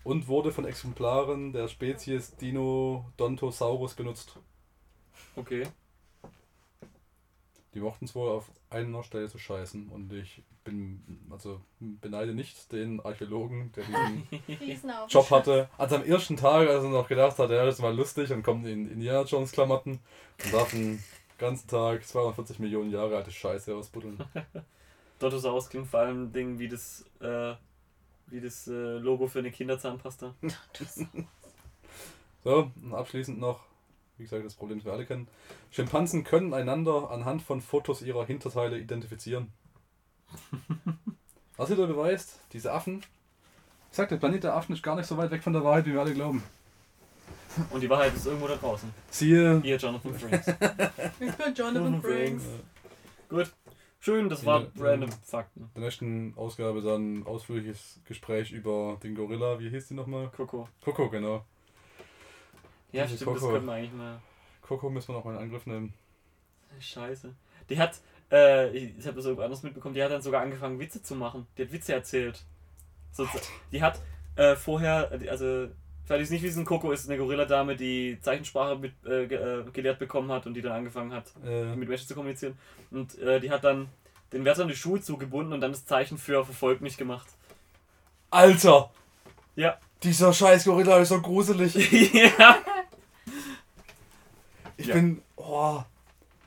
und 0.04 0.28
wurde 0.28 0.52
von 0.52 0.66
Exemplaren 0.66 1.54
der 1.54 1.68
Spezies 1.68 2.36
Dinodontosaurus 2.38 3.94
benutzt. 3.94 4.38
Okay. 5.36 5.68
Die 7.74 7.80
mochten 7.80 8.06
es 8.06 8.14
wohl 8.14 8.30
auf 8.30 8.52
einer 8.70 9.04
Stelle 9.04 9.30
zu 9.30 9.40
scheißen 9.40 9.90
und 9.90 10.14
ich 10.14 10.44
bin, 10.64 11.04
also 11.30 11.60
beneide 11.80 12.34
nicht 12.34 12.72
den 12.72 13.00
Archäologen, 13.02 13.72
der 13.74 13.84
diesen. 14.58 14.92
Job 15.10 15.30
hatte. 15.32 15.70
Also 15.78 15.96
am 15.98 16.04
ersten 16.04 16.38
Tag, 16.38 16.68
als 16.70 16.84
er 16.84 16.90
noch 16.90 17.08
gedacht 17.08 17.38
hat, 17.40 17.50
ja, 17.50 17.66
das 17.66 17.76
ist 17.76 17.82
mal 17.82 17.96
lustig 17.96 18.32
und 18.32 18.44
kommt 18.44 18.66
in 18.68 18.90
Indiana 18.90 19.24
Jones 19.24 19.52
Klamotten 19.52 20.00
und 20.44 20.54
darf 20.54 20.72
den 20.72 21.04
ganzen 21.44 21.68
Tag 21.68 22.08
240 22.08 22.60
Millionen 22.60 22.90
Jahre 22.90 23.18
alte 23.18 23.32
Scheiße 23.32 23.76
ausbuddeln. 23.76 24.18
Dottosaurus 25.20 25.70
klingt 25.70 25.88
vor 25.88 26.00
allem 26.00 26.32
Ding 26.32 26.58
wie 26.58 26.70
das, 26.70 27.06
äh, 27.20 27.54
wie 28.28 28.40
das 28.40 28.68
äh, 28.68 28.98
Logo 28.98 29.28
für 29.28 29.40
eine 29.40 29.52
Kinderzahnpasta. 29.52 30.34
So, 32.46 32.70
und 32.84 32.94
abschließend 32.94 33.40
noch, 33.40 33.62
wie 34.18 34.24
gesagt, 34.24 34.46
das 34.46 34.56
Problem, 34.56 34.80
das 34.80 34.86
wir 34.86 34.92
alle 34.92 35.06
kennen. 35.06 35.30
Schimpansen 35.72 36.26
können 36.26 36.54
einander 36.54 37.10
anhand 37.10 37.42
von 37.42 37.62
Fotos 37.62 38.02
ihrer 38.02 38.26
Hinterteile 38.26 38.78
identifizieren. 38.78 39.54
Was 41.56 41.70
wieder 41.70 41.88
beweist, 41.88 42.42
diese 42.52 42.74
Affen. 42.74 43.02
Ich 43.92 43.96
sag, 43.96 44.10
der 44.10 44.18
Planet 44.18 44.44
der 44.44 44.56
Affen 44.56 44.74
ist 44.74 44.84
gar 44.84 44.98
nicht 44.98 45.06
so 45.06 45.16
weit 45.16 45.32
weg 45.32 45.42
von 45.42 45.54
der 45.54 45.64
Wahrheit, 45.64 45.86
wie 45.86 45.94
wir 45.94 46.02
alle 46.02 46.14
glauben. 46.14 46.44
Und 47.70 47.82
die 47.82 47.90
Wahrheit 47.90 48.16
ist 48.16 48.26
irgendwo 48.26 48.48
da 48.48 48.56
draußen. 48.56 48.94
Siehe. 49.10 49.62
Ihr 49.64 49.78
Jonathan 49.78 50.14
Frakes. 50.14 50.48
Ich 51.20 51.32
bin 51.34 51.54
Jonathan 51.56 52.02
Frakes. 52.02 52.44
Gut. 53.30 53.52
Schön, 54.00 54.28
das 54.28 54.46
war 54.46 54.62
Ja, 54.62 54.68
random 54.78 55.10
ähm, 55.10 55.16
Fakten. 55.24 55.62
In 55.62 55.70
der 55.76 55.84
nächsten 55.84 56.34
Ausgabe 56.36 56.82
dann 56.82 57.20
ein 57.20 57.26
ausführliches 57.26 58.02
Gespräch 58.04 58.52
über 58.52 59.00
den 59.02 59.16
Gorilla. 59.16 59.60
Wie 59.60 59.70
hieß 59.70 59.88
die 59.88 59.94
nochmal? 59.94 60.30
Coco. 60.36 60.68
Coco, 60.84 61.10
genau. 61.10 61.46
Ja, 62.92 63.08
stimmt, 63.08 63.22
das 63.22 63.28
Coco. 63.28 63.54
können 63.54 63.66
wir 63.66 63.74
eigentlich 63.74 63.94
mal. 63.94 64.22
Coco 64.62 64.90
müssen 64.90 65.08
wir 65.10 65.14
noch 65.14 65.24
mal 65.24 65.36
in 65.36 65.42
Angriff 65.42 65.66
nehmen. 65.66 65.94
Scheiße. 66.80 67.34
Die 67.70 67.80
hat, 67.80 68.02
äh, 68.30 68.76
ich 68.76 69.06
habe 69.06 69.16
das 69.16 69.26
irgendwo 69.26 69.44
anders 69.44 69.64
mitbekommen, 69.64 69.96
die 69.96 70.04
hat 70.04 70.12
dann 70.12 70.22
sogar 70.22 70.42
angefangen, 70.42 70.80
Witze 70.80 71.02
zu 71.02 71.16
machen. 71.16 71.48
Die 71.58 71.64
hat 71.64 71.72
Witze 71.72 71.94
erzählt. 71.94 72.44
So, 73.14 73.26
die 73.72 73.82
hat 73.82 74.02
äh, 74.36 74.56
vorher, 74.58 75.12
also, 75.30 75.70
für 76.06 76.18
die 76.18 76.24
es 76.24 76.30
nicht 76.30 76.44
wissen, 76.44 76.66
Coco 76.66 76.92
ist 76.92 77.08
eine 77.10 77.18
Gorilladame, 77.18 77.76
die 77.76 78.18
Zeichensprache 78.22 78.78
mit, 78.78 78.94
äh, 79.06 79.24
äh, 79.24 79.64
gelehrt 79.72 80.00
bekommen 80.00 80.32
hat 80.32 80.46
und 80.46 80.54
die 80.54 80.62
dann 80.62 80.74
angefangen 80.74 81.14
hat, 81.14 81.32
Äh, 81.46 81.76
mit 81.76 81.88
Menschen 81.88 82.08
zu 82.08 82.14
kommunizieren. 82.16 82.58
Und 82.92 83.18
äh, 83.20 83.40
die 83.40 83.50
hat 83.52 83.64
dann 83.64 83.88
den 84.34 84.44
Wärtern 84.46 84.68
die 84.68 84.76
Schuhe 84.76 85.00
zugebunden 85.02 85.54
und 85.54 85.62
dann 85.62 85.72
das 85.72 85.86
Zeichen 85.86 86.18
für 86.18 86.44
verfolgt 86.44 86.82
mich 86.82 86.98
gemacht. 86.98 87.28
Alter! 88.32 88.92
Ja. 89.56 89.78
Dieser 90.02 90.34
scheiß 90.34 90.66
Gorilla 90.66 90.98
ist 90.98 91.10
so 91.10 91.22
gruselig. 91.22 91.76
ja. 92.14 92.58
Ich 94.76 94.88
Ja. 94.88 94.96
bin. 94.96 95.22
Oh. 95.38 95.82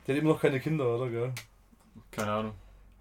Die 0.05 0.11
hat 0.11 0.19
immer 0.19 0.33
noch 0.33 0.41
keine 0.41 0.59
Kinder, 0.59 0.95
oder? 0.95 1.09
Gell? 1.09 1.33
Keine 2.11 2.31
Ahnung. 2.31 2.53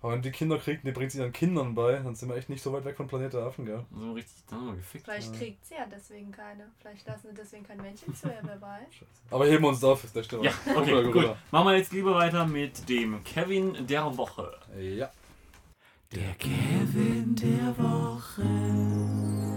Aber 0.07 0.15
wenn 0.15 0.23
die 0.23 0.31
Kinder 0.31 0.57
kriegt, 0.57 0.87
die 0.87 0.93
bringt 0.93 1.11
sie 1.11 1.19
ihren 1.19 1.33
Kindern 1.33 1.75
bei, 1.75 1.95
dann 1.95 2.15
sind 2.15 2.29
wir 2.29 2.37
echt 2.37 2.49
nicht 2.49 2.63
so 2.63 2.73
weit 2.73 2.85
weg 2.85 2.97
von 2.97 3.09
Planet 3.09 3.33
der 3.33 3.41
Affen, 3.43 3.65
gell? 3.67 3.85
So 3.93 4.13
richtig, 4.13 4.37
dann 4.49 4.61
haben 4.61 4.67
wir 4.69 4.77
gefickt. 4.77 5.05
Vielleicht 5.05 5.33
Ja. 5.33 5.39
kriegt 5.41 5.67
sie 5.67 5.75
ja 5.75 5.85
deswegen 5.91 6.31
keine. 6.31 6.71
Vielleicht 6.81 7.05
lassen 7.09 7.27
sie 7.31 7.35
deswegen 7.35 7.67
kein 7.67 7.79
Männchen 7.79 8.15
zu, 8.15 8.29
wer 8.29 8.61
weiß. 8.63 8.87
Aber 9.33 9.47
heben 9.47 9.65
wir 9.65 9.69
uns 9.71 9.83
auf 9.83 10.03
fürs 10.03 10.15
nächste 10.15 10.37
Mal. 10.37 10.45
Ja, 10.45 10.53
okay, 10.77 11.03
der 11.03 11.11
gut. 11.11 11.37
Machen 11.51 11.67
wir 11.67 11.77
jetzt 11.77 11.93
lieber 11.93 12.15
weiter 12.15 12.47
mit 12.47 12.89
dem 12.89 13.25
Kevin 13.25 13.85
der 13.85 14.17
Woche. 14.17 14.57
Ja. 14.79 15.11
Der 16.15 16.35
Kevin 16.35 17.35
der 17.35 17.77
Woche. 17.77 19.56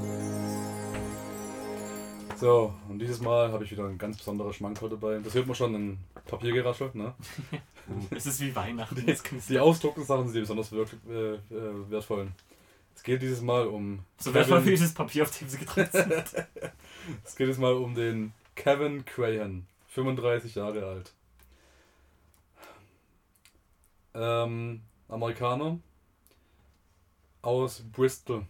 So, 2.40 2.74
und 2.88 3.00
dieses 3.00 3.20
Mal 3.20 3.52
habe 3.52 3.64
ich 3.66 3.72
wieder 3.72 3.86
ein 3.86 3.98
ganz 3.98 4.18
besonderes 4.18 4.56
Schmankerl 4.56 4.90
dabei. 4.90 5.20
Das 5.20 5.34
hört 5.34 5.48
man 5.48 5.56
schon 5.56 5.76
in 5.76 5.98
Papiergeraschel, 6.26 6.92
ne? 6.94 7.14
Es 8.12 8.28
ist 8.28 8.40
wie 8.40 8.56
Weihnachten. 8.56 8.96
Die, 8.96 9.06
die 9.06 9.54
du- 9.54 9.62
Ausdruckssachen 9.64 10.26
sind 10.26 10.36
die 10.36 10.40
besonders 10.42 10.72
wirklich, 10.72 11.00
äh, 11.10 11.34
äh, 11.34 11.90
wertvollen. 11.90 12.34
Es 12.96 13.04
geht 13.04 13.22
dieses 13.22 13.42
Mal 13.42 13.68
um. 13.68 14.00
so 14.20 14.34
wertvoll 14.34 14.64
wie 14.66 14.70
dieses 14.72 14.94
Papier, 14.94 15.24
auf 15.24 15.38
dem 15.38 15.50
sie 15.50 15.58
gedruckt 15.58 15.92
sind. 15.92 16.08
Es 17.26 17.36
geht 17.36 17.48
jetzt 17.48 17.60
mal 17.60 17.74
um 17.74 17.96
den 17.96 18.34
Kevin 18.56 19.04
Crahan, 19.06 19.66
35 19.88 20.54
Jahre 20.56 20.86
alt. 20.86 21.12
Ähm, 24.14 24.82
Amerikaner 25.08 25.80
aus 27.42 27.82
Bristol. 27.92 28.46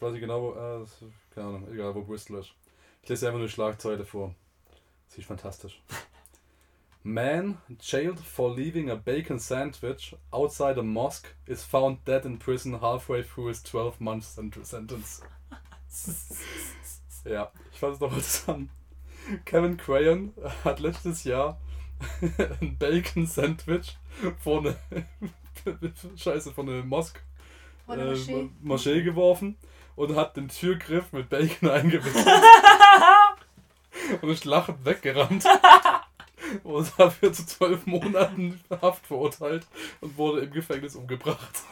Weiß 0.00 0.14
ich 0.14 0.20
genau, 0.20 0.42
wo, 0.42 0.50
äh, 0.52 0.86
keine 1.34 1.48
Ahnung, 1.48 1.68
egal 1.72 1.94
wo 1.94 2.02
Bristol 2.02 2.38
ist. 2.38 2.52
Ich 3.08 3.10
lese 3.10 3.28
einfach 3.28 3.38
nur 3.38 3.48
Schlagzeile 3.48 4.04
vor. 4.04 4.34
Sie 5.06 5.22
ist 5.22 5.26
fantastisch. 5.26 5.80
Man 7.02 7.56
jailed 7.80 8.20
for 8.20 8.54
leaving 8.54 8.90
a 8.90 8.96
bacon 8.96 9.38
sandwich 9.38 10.14
outside 10.30 10.78
a 10.78 10.82
mosque 10.82 11.34
is 11.46 11.64
found 11.64 12.04
dead 12.04 12.26
in 12.26 12.38
prison 12.38 12.82
halfway 12.82 13.22
through 13.22 13.48
his 13.48 13.62
12 13.62 13.98
month 13.98 14.24
sentence. 14.24 14.74
Ja, 17.24 17.50
ich 17.72 17.78
fasse 17.78 17.94
es 17.94 18.00
nochmal 18.00 18.20
zusammen. 18.20 18.68
Kevin 19.46 19.78
Crayon 19.78 20.34
hat 20.62 20.78
letztes 20.78 21.24
Jahr 21.24 21.58
ein 22.60 22.76
Bacon 22.76 23.26
Sandwich 23.26 23.96
vor 24.38 24.58
eine 24.60 25.94
Scheiße 26.14 26.52
von 26.52 26.68
einer 26.68 26.84
Mosk 26.84 27.22
äh, 27.88 27.96
Moschee. 27.96 28.50
Moschee 28.60 29.02
geworfen 29.02 29.56
und 29.96 30.14
hat 30.14 30.36
den 30.36 30.48
Türgriff 30.48 31.12
mit 31.12 31.28
Bacon 31.30 31.70
eingewickelt. 31.70 32.26
und 34.22 34.30
ist 34.30 34.44
lachend 34.44 34.84
weggerannt. 34.84 35.44
Und 36.64 36.90
dafür 36.96 37.30
zu 37.30 37.44
zwölf 37.44 37.84
Monaten 37.84 38.58
Haft 38.80 39.06
verurteilt 39.06 39.66
und 40.00 40.16
wurde 40.16 40.40
im 40.42 40.50
Gefängnis 40.50 40.96
umgebracht. 40.96 41.46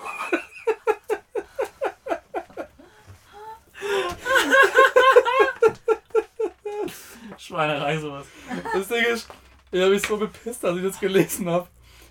Schweinerei, 7.39 7.99
sowas. 7.99 8.27
Das 8.73 8.89
Ding 8.89 9.05
ist, 9.05 9.29
ich 9.71 9.81
habe 9.81 9.93
mich 9.93 10.07
so 10.07 10.17
bepisst, 10.17 10.65
als 10.65 10.79
ich 10.79 10.85
das 10.85 11.01
gelesen 11.01 11.49
habe. 11.49 11.67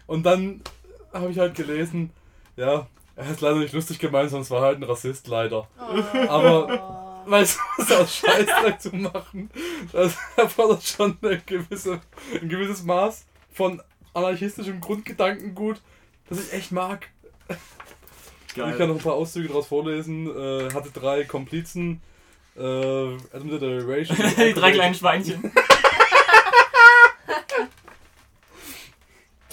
Und 0.07 0.23
dann 0.23 0.61
habe 1.13 1.30
ich 1.30 1.39
halt 1.39 1.55
gelesen, 1.55 2.11
ja, 2.55 2.88
er 3.15 3.32
ist 3.32 3.41
leider 3.41 3.57
nicht 3.57 3.73
lustig 3.73 3.99
gemeint, 3.99 4.30
sondern 4.30 4.43
es 4.43 4.51
war 4.51 4.61
halt 4.61 4.80
ein 4.80 4.84
Rassist, 4.84 5.28
leider. 5.28 5.67
Oh. 5.78 6.28
Aber- 6.30 7.01
Weißt 7.26 7.57
du, 7.57 7.84
was 7.84 7.91
aus 7.91 8.15
Scheißdreck 8.17 8.82
zu 8.82 8.95
machen, 8.95 9.49
das 9.91 10.15
erfordert 10.38 10.84
schon 10.84 11.17
eine 11.21 11.39
gewisse, 11.39 12.01
ein 12.39 12.49
gewisses 12.49 12.84
Maß 12.84 13.26
von 13.51 13.82
anarchistischem 14.13 14.80
Grundgedankengut, 14.80 15.82
das 16.30 16.39
ich 16.39 16.53
echt 16.53 16.71
mag. 16.71 17.09
Ich 18.47 18.55
kann 18.55 18.78
Geil. 18.78 18.88
noch 18.88 18.95
ein 18.95 19.01
paar 19.01 19.13
Auszüge 19.13 19.49
daraus 19.49 19.67
vorlesen. 19.67 20.28
Äh, 20.28 20.73
hatte 20.73 20.89
drei 20.91 21.26
Komplizen. 21.26 22.01
Äh, 22.55 22.61
admitted 23.34 23.63
a 23.63 23.86
racial 23.86 24.15
Die 24.38 24.53
drei 24.53 24.71
kleinen 24.71 24.95
Schweinchen. 24.95 25.51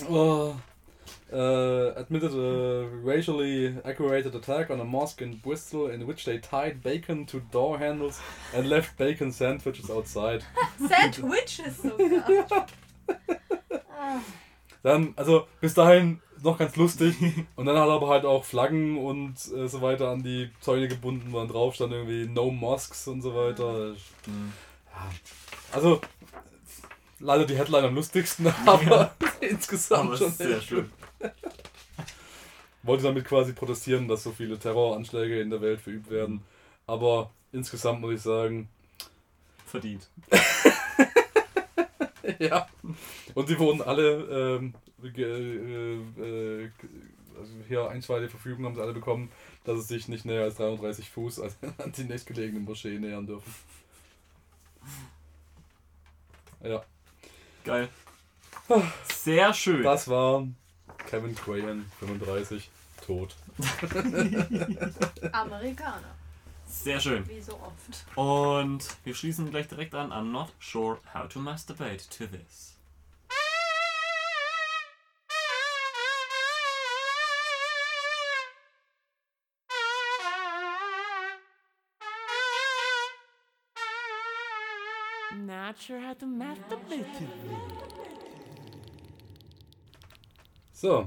Oh. 0.09 0.55
Uh, 1.33 1.37
admitted 2.03 2.33
a 2.35 2.89
racially 3.03 3.75
aggravated 3.85 4.35
attack 4.35 4.71
on 4.71 4.81
a 4.81 4.85
mosque 4.85 5.23
in 5.23 5.37
Bristol 5.37 5.89
in 5.89 6.07
which 6.07 6.25
they 6.25 6.39
tied 6.39 6.83
bacon 6.83 7.25
to 7.27 7.41
door 7.51 7.79
handles 7.79 8.21
and 8.55 8.69
left 8.69 8.97
bacon 8.99 9.33
sandwiches 9.33 9.91
outside. 9.91 10.45
Sandwiches 10.79 11.79
sogar. 11.83 12.67
Dann, 14.83 15.15
also 15.17 15.47
bis 15.61 15.75
dahin 15.75 16.21
noch 16.43 16.59
ganz 16.59 16.75
lustig. 16.75 17.15
Und 17.55 17.67
dann 17.67 17.79
hat 17.79 17.87
er 17.87 17.95
aber 17.95 18.09
halt 18.09 18.25
auch 18.25 18.45
Flaggen 18.45 18.99
und 18.99 19.35
äh, 19.55 19.69
so 19.69 19.81
weiter 19.81 20.09
an 20.09 20.25
die 20.25 20.51
Zäune 20.61 20.89
gebunden, 20.89 21.29
wo 21.31 21.39
dann 21.39 21.47
drauf 21.47 21.77
stand 21.77 21.93
irgendwie 21.93 22.27
No 22.27 22.51
Mosques 22.51 23.07
und 23.07 23.23
so 23.23 23.33
weiter. 23.35 23.95
Hm. 24.25 24.53
Ja. 24.93 25.11
Also, 25.71 26.01
leider 27.21 27.47
die 27.47 27.57
Headline 27.57 27.85
am 27.85 27.95
lustigsten, 27.95 28.53
aber 28.67 29.15
insgesamt 29.41 30.09
Aber 30.09 30.17
schon 30.17 30.29
ist 30.29 30.39
sehr 30.39 30.57
echt 30.57 30.69
schön. 30.69 30.91
Wollte 32.83 33.05
damit 33.05 33.25
quasi 33.25 33.53
protestieren, 33.53 34.09
dass 34.09 34.25
so 34.25 34.33
viele 34.33 34.59
Terroranschläge 34.59 35.41
in 35.41 35.51
der 35.51 35.61
Welt 35.61 35.81
verübt 35.81 36.11
werden. 36.11 36.43
Aber 36.87 37.31
insgesamt 37.53 38.01
muss 38.01 38.15
ich 38.15 38.23
sagen, 38.23 38.69
Verdient. 39.73 40.07
ja. 42.39 42.69
Und 43.35 43.49
die 43.49 43.59
wurden 43.59 43.81
alle, 43.81 44.61
ähm, 44.61 44.75
äh, 45.03 45.23
äh, 45.23 46.71
also 47.41 47.53
hier 47.67 47.89
einstweilige 47.89 48.29
Verfügung 48.29 48.67
haben 48.67 48.75
sie 48.75 48.83
alle 48.83 48.93
bekommen, 48.93 49.33
dass 49.65 49.79
sie 49.79 49.95
sich 49.95 50.09
nicht 50.09 50.27
näher 50.27 50.43
als 50.43 50.57
33 50.57 51.09
Fuß 51.09 51.41
an 51.41 51.53
an 51.79 51.93
die 51.93 52.05
nächstgelegene 52.05 52.61
Moschee 52.61 52.99
nähern 52.99 53.27
dürfen. 53.27 53.51
Ja, 56.63 56.85
Geil. 57.65 57.89
Sehr 59.05 59.55
schön. 59.55 59.83
das 59.83 60.07
war 60.07 60.47
Kevin 61.09 61.35
Crahan, 61.35 61.85
35, 62.01 62.71
tot. 63.05 63.35
Amerikaner, 65.33 66.15
Sehr 66.67 67.01
schön. 67.01 67.29
wie 67.29 67.41
so 67.41 67.55
oft. 67.61 68.05
Und 68.17 68.85
wir 69.05 69.15
schließen 69.15 69.51
gleich 69.51 69.69
direkt 69.69 69.95
an. 69.95 70.11
I'm 70.13 70.31
not 70.33 70.51
sure 70.59 70.99
how 71.13 71.27
to 71.29 71.39
masturbate 71.39 72.09
to 72.11 72.27
this. 72.27 72.77
Not 85.47 85.79
sure 85.79 85.99
how 86.01 86.15
to 86.15 86.27
masturbate 86.27 87.07
to 87.19 87.25
this. 87.25 88.22
So, 90.83 91.05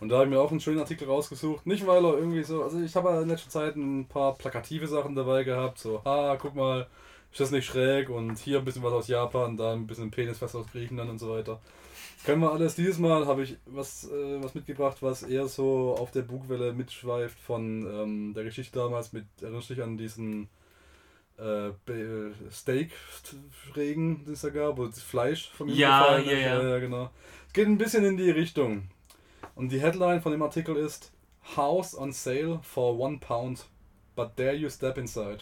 Und 0.00 0.08
da 0.08 0.18
habe 0.18 0.26
ich 0.26 0.30
mir 0.30 0.40
auch 0.40 0.52
einen 0.52 0.60
schönen 0.60 0.78
Artikel 0.78 1.08
rausgesucht. 1.08 1.66
Nicht 1.66 1.84
weil 1.84 2.04
er 2.04 2.16
irgendwie 2.16 2.44
so, 2.44 2.62
also 2.62 2.80
ich 2.80 2.94
habe 2.94 3.22
in 3.22 3.28
letzter 3.28 3.50
Zeit 3.50 3.74
ein 3.74 4.06
paar 4.06 4.36
plakative 4.36 4.86
Sachen 4.86 5.16
dabei 5.16 5.42
gehabt. 5.42 5.80
So, 5.80 6.00
ah, 6.04 6.36
guck 6.40 6.54
mal, 6.54 6.86
ist 7.32 7.40
das 7.40 7.50
nicht 7.50 7.66
schräg? 7.66 8.08
Und 8.08 8.38
hier 8.38 8.58
ein 8.58 8.64
bisschen 8.64 8.84
was 8.84 8.92
aus 8.92 9.08
Japan, 9.08 9.56
da 9.56 9.72
ein 9.72 9.88
bisschen 9.88 10.12
Penisfest 10.12 10.54
aus 10.54 10.68
Griechenland 10.70 11.10
und 11.10 11.18
so 11.18 11.30
weiter. 11.30 11.60
Können 12.24 12.42
wir 12.42 12.52
alles. 12.52 12.76
Dieses 12.76 12.98
Mal 13.00 13.26
habe 13.26 13.42
ich 13.42 13.56
was, 13.66 14.04
äh, 14.12 14.40
was 14.40 14.54
mitgebracht, 14.54 14.98
was 15.00 15.24
eher 15.24 15.48
so 15.48 15.96
auf 15.98 16.12
der 16.12 16.22
Bugwelle 16.22 16.72
mitschweift 16.72 17.40
von 17.40 17.86
ähm, 17.92 18.32
der 18.32 18.44
Geschichte 18.44 18.78
damals 18.78 19.12
mit, 19.12 19.24
erinnerst 19.40 19.70
du 19.70 19.74
dich 19.74 19.82
an 19.82 19.98
diesen 19.98 20.48
äh, 21.38 21.72
Steak-Regen, 22.50 24.24
den 24.24 24.34
es 24.34 24.42
da 24.42 24.50
gab, 24.50 24.78
wo 24.78 24.86
das 24.86 25.02
Fleisch 25.02 25.50
von 25.50 25.68
ihm 25.68 25.76
Ja, 25.76 26.00
gefallen 26.00 26.26
ja, 26.26 26.32
ja. 26.32 26.62
ja, 26.62 26.78
genau. 26.78 27.10
Es 27.46 27.52
geht 27.52 27.66
ein 27.66 27.78
bisschen 27.78 28.04
in 28.04 28.16
die 28.16 28.30
Richtung. 28.30 28.88
Und 29.54 29.70
die 29.70 29.80
Headline 29.80 30.20
von 30.20 30.32
dem 30.32 30.42
Artikel 30.42 30.76
ist 30.76 31.12
House 31.56 31.96
on 31.96 32.12
sale 32.12 32.60
for 32.62 32.98
one 32.98 33.18
pound, 33.18 33.66
but 34.16 34.30
dare 34.36 34.54
you 34.54 34.68
step 34.70 34.98
inside. 34.98 35.40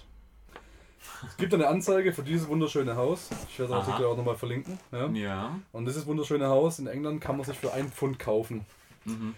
Es 1.26 1.36
gibt 1.36 1.52
eine 1.54 1.66
Anzeige 1.66 2.12
für 2.12 2.22
dieses 2.22 2.48
wunderschöne 2.48 2.96
Haus. 2.96 3.28
Ich 3.48 3.58
werde 3.58 3.72
den. 3.72 3.78
Artikel 3.80 4.06
auch 4.06 4.16
nochmal 4.16 4.36
verlinken. 4.36 4.78
Ja. 4.92 5.08
Ja. 5.08 5.60
Und 5.72 5.86
dieses 5.86 6.06
wunderschöne 6.06 6.46
Haus 6.46 6.78
in 6.78 6.86
England 6.86 7.20
kann 7.20 7.36
man 7.36 7.44
sich 7.44 7.56
für 7.56 7.72
einen 7.72 7.90
Pfund 7.90 8.18
kaufen. 8.18 8.64
Mhm. 9.04 9.34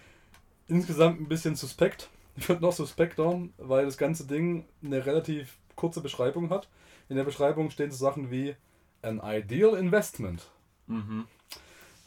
Insgesamt 0.67 1.19
ein 1.21 1.27
bisschen 1.27 1.55
suspekt. 1.55 2.09
Wird 2.35 2.61
noch 2.61 2.73
suspekter, 2.73 3.39
weil 3.57 3.85
das 3.85 3.97
ganze 3.97 4.27
Ding 4.27 4.65
eine 4.83 5.05
relativ 5.05 5.57
kurze 5.75 6.01
Beschreibung 6.01 6.49
hat. 6.49 6.67
In 7.09 7.15
der 7.17 7.23
Beschreibung 7.23 7.69
stehen 7.69 7.91
so 7.91 7.97
Sachen 7.97 8.31
wie 8.31 8.55
an 9.01 9.21
ideal 9.23 9.75
investment. 9.77 10.47
Mhm. 10.87 11.25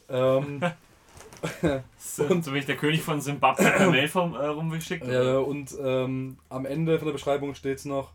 Ähm, 0.09 0.61
So, 1.97 2.27
so 2.27 2.51
bin 2.51 2.55
ich 2.55 2.65
der 2.65 2.75
König 2.75 3.01
von 3.01 3.21
Simbabwe 3.21 3.63
per 3.63 3.89
Mail 3.91 4.07
vom, 4.09 4.33
äh, 4.35 4.45
rumgeschickt. 4.45 5.07
Ja, 5.07 5.37
und 5.37 5.73
ähm, 5.81 6.37
am 6.49 6.65
Ende 6.65 6.97
von 6.99 7.05
der 7.05 7.13
Beschreibung 7.13 7.55
steht 7.55 7.77
es 7.77 7.85
noch, 7.85 8.11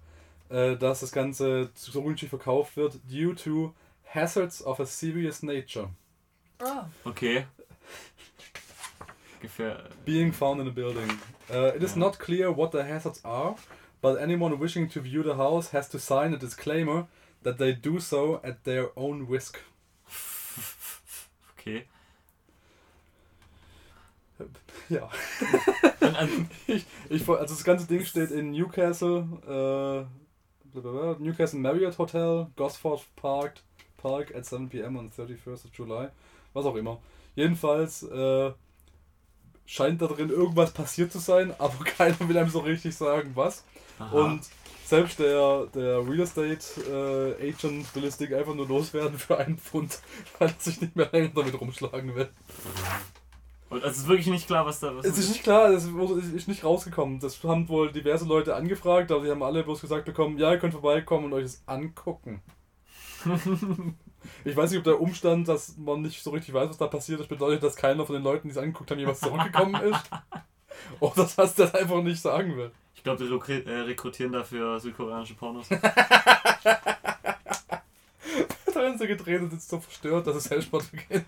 äh, 0.51 0.77
dass 0.77 1.01
das 1.01 1.11
Ganze 1.11 1.71
so 1.75 2.03
günstig 2.03 2.29
verkauft 2.29 2.77
wird, 2.77 2.99
due 3.11 3.35
to 3.35 3.73
hazards 4.13 4.63
of 4.65 4.79
a 4.81 4.85
serious 4.85 5.43
nature 5.43 5.89
Oh. 6.63 6.85
Okay. 7.09 7.47
Gefähr 9.41 9.85
being 10.05 10.33
found 10.33 10.61
in 10.61 10.67
the 10.67 10.73
building. 10.73 11.11
Uh, 11.51 11.75
it 11.75 11.83
is 11.83 11.95
Ja. 11.95 12.01
not 12.01 12.19
clear 12.19 12.55
what 12.57 12.73
the 12.73 12.83
hazards 12.83 13.25
are, 13.25 13.57
but 14.05 14.21
anyone 14.21 14.59
wishing 14.59 14.87
to 14.87 15.01
view 15.01 15.23
the 15.23 15.35
house 15.37 15.71
has 15.71 15.89
to 15.89 15.99
sign 15.99 16.35
a 16.35 16.37
disclaimer 16.37 17.07
that 17.43 17.57
they 17.57 17.73
do 17.73 17.99
so 17.99 18.39
at 18.45 18.63
their 18.65 18.91
own 18.97 19.27
risk. 19.27 19.59
Okay. 21.57 21.87
Ja. 24.91 25.09
Ich, 26.67 26.85
ich, 27.09 27.29
also 27.29 27.55
das 27.55 27.65
ganze 27.65 27.87
Ding 27.87 28.05
steht 28.05 28.31
in 28.31 28.51
Newcastle, 28.51 29.25
äh, 30.75 31.19
Newcastle 31.19 31.59
Marriott 31.59 31.97
Hotel, 31.97 32.47
Gosford 32.57 33.01
Park, 33.17 33.55
Park 33.97 34.35
at 34.35 34.45
7 34.45 34.69
pm 34.69 34.99
on 34.99 35.11
31st 35.11 35.65
of 35.65 35.71
July, 35.73 36.09
was 36.53 36.67
auch 36.67 36.77
immer. 36.77 37.01
Jedenfalls 37.37 38.03
äh, 38.03 38.53
scheint 39.65 40.03
da 40.03 40.07
drin 40.09 40.29
irgendwas 40.29 40.73
passiert 40.73 41.11
zu 41.11 41.19
sein, 41.21 41.55
aber 41.59 41.85
keiner 41.85 42.29
will 42.29 42.37
einem 42.37 42.51
so 42.51 42.59
richtig 42.61 42.95
sagen, 42.95 43.33
was. 43.35 43.65
Aha. 43.99 44.17
Und 44.17 44.43
selbst 44.85 45.19
der, 45.19 45.67
der 45.75 46.07
Real 46.07 46.21
Estate 46.21 46.59
äh, 47.41 47.51
Agent 47.51 47.95
will 47.95 48.03
das 48.03 48.19
Ding 48.19 48.35
einfach 48.35 48.55
nur 48.55 48.69
loswerden 48.69 49.19
für 49.19 49.39
einen 49.39 49.59
Pfund, 49.59 49.99
weil 50.39 50.49
er 50.49 50.55
sich 50.59 50.81
nicht 50.81 50.95
mehr 50.95 51.09
länger 51.11 51.31
damit 51.35 51.59
rumschlagen 51.61 52.15
will. 52.15 52.29
Und 53.71 53.83
also 53.83 53.93
es 53.93 53.99
ist 54.03 54.09
wirklich 54.09 54.27
nicht 54.29 54.47
klar, 54.47 54.67
was 54.67 54.81
da 54.81 54.95
was 54.95 55.07
Es 55.07 55.19
ist 55.19 55.31
nicht 55.31 55.43
klar, 55.43 55.71
wurde- 55.95 56.21
ist 56.21 56.49
nicht 56.49 56.65
rausgekommen. 56.65 57.19
Das 57.19 57.43
haben 57.43 57.69
wohl 57.69 57.91
diverse 57.91 58.25
Leute 58.25 58.55
angefragt, 58.55 59.11
aber 59.11 59.25
die 59.25 59.31
haben 59.31 59.43
alle 59.43 59.65
bloß 59.65 59.81
gesagt 59.81 60.05
bekommen, 60.05 60.39
ja, 60.39 60.53
ihr 60.53 60.59
könnt 60.59 60.75
vorbeikommen 60.75 61.27
und 61.27 61.33
euch 61.33 61.45
das 61.45 61.63
angucken. 61.67 62.43
ich 64.45 64.57
weiß 64.57 64.71
nicht, 64.71 64.79
ob 64.79 64.85
der 64.85 65.01
Umstand, 65.01 65.49
dass 65.49 65.77
man 65.77 66.03
nicht 66.03 66.23
so 66.23 66.31
richtig 66.31 66.55
weiß, 66.55 66.69
was 66.69 66.77
da 66.77 66.87
passiert 66.87 67.21
ist, 67.21 67.29
bedeutet, 67.29 67.63
dass 67.63 67.75
keiner 67.75 68.05
von 68.05 68.15
den 68.15 68.23
Leuten, 68.23 68.49
die 68.49 68.53
es 68.53 68.59
angeguckt 68.59 68.91
haben, 68.91 68.99
jemals 69.01 69.21
zurückgekommen 69.21 69.75
ist. 69.83 70.11
Oder 71.01 71.29
dass 71.37 71.55
das 71.55 71.75
einfach 71.75 72.03
nicht 72.03 72.21
sagen 72.21 72.57
will. 72.57 72.71
Ich 72.95 73.03
glaube, 73.03 73.25
die 73.25 73.53
äh, 73.53 73.81
rekrutieren 73.81 74.33
dafür 74.33 74.81
südkoreanische 74.81 75.35
Pornos. 75.35 75.69
Da 78.75 78.83
haben 78.83 78.99
sie 78.99 79.07
gedreht 79.07 79.41
und 79.41 79.53
ist 79.53 79.69
so 79.69 79.79
verstört, 79.79 80.27
dass 80.27 80.35
es 80.35 80.51
Hellsport 80.51 80.91
beginnt. 80.91 81.27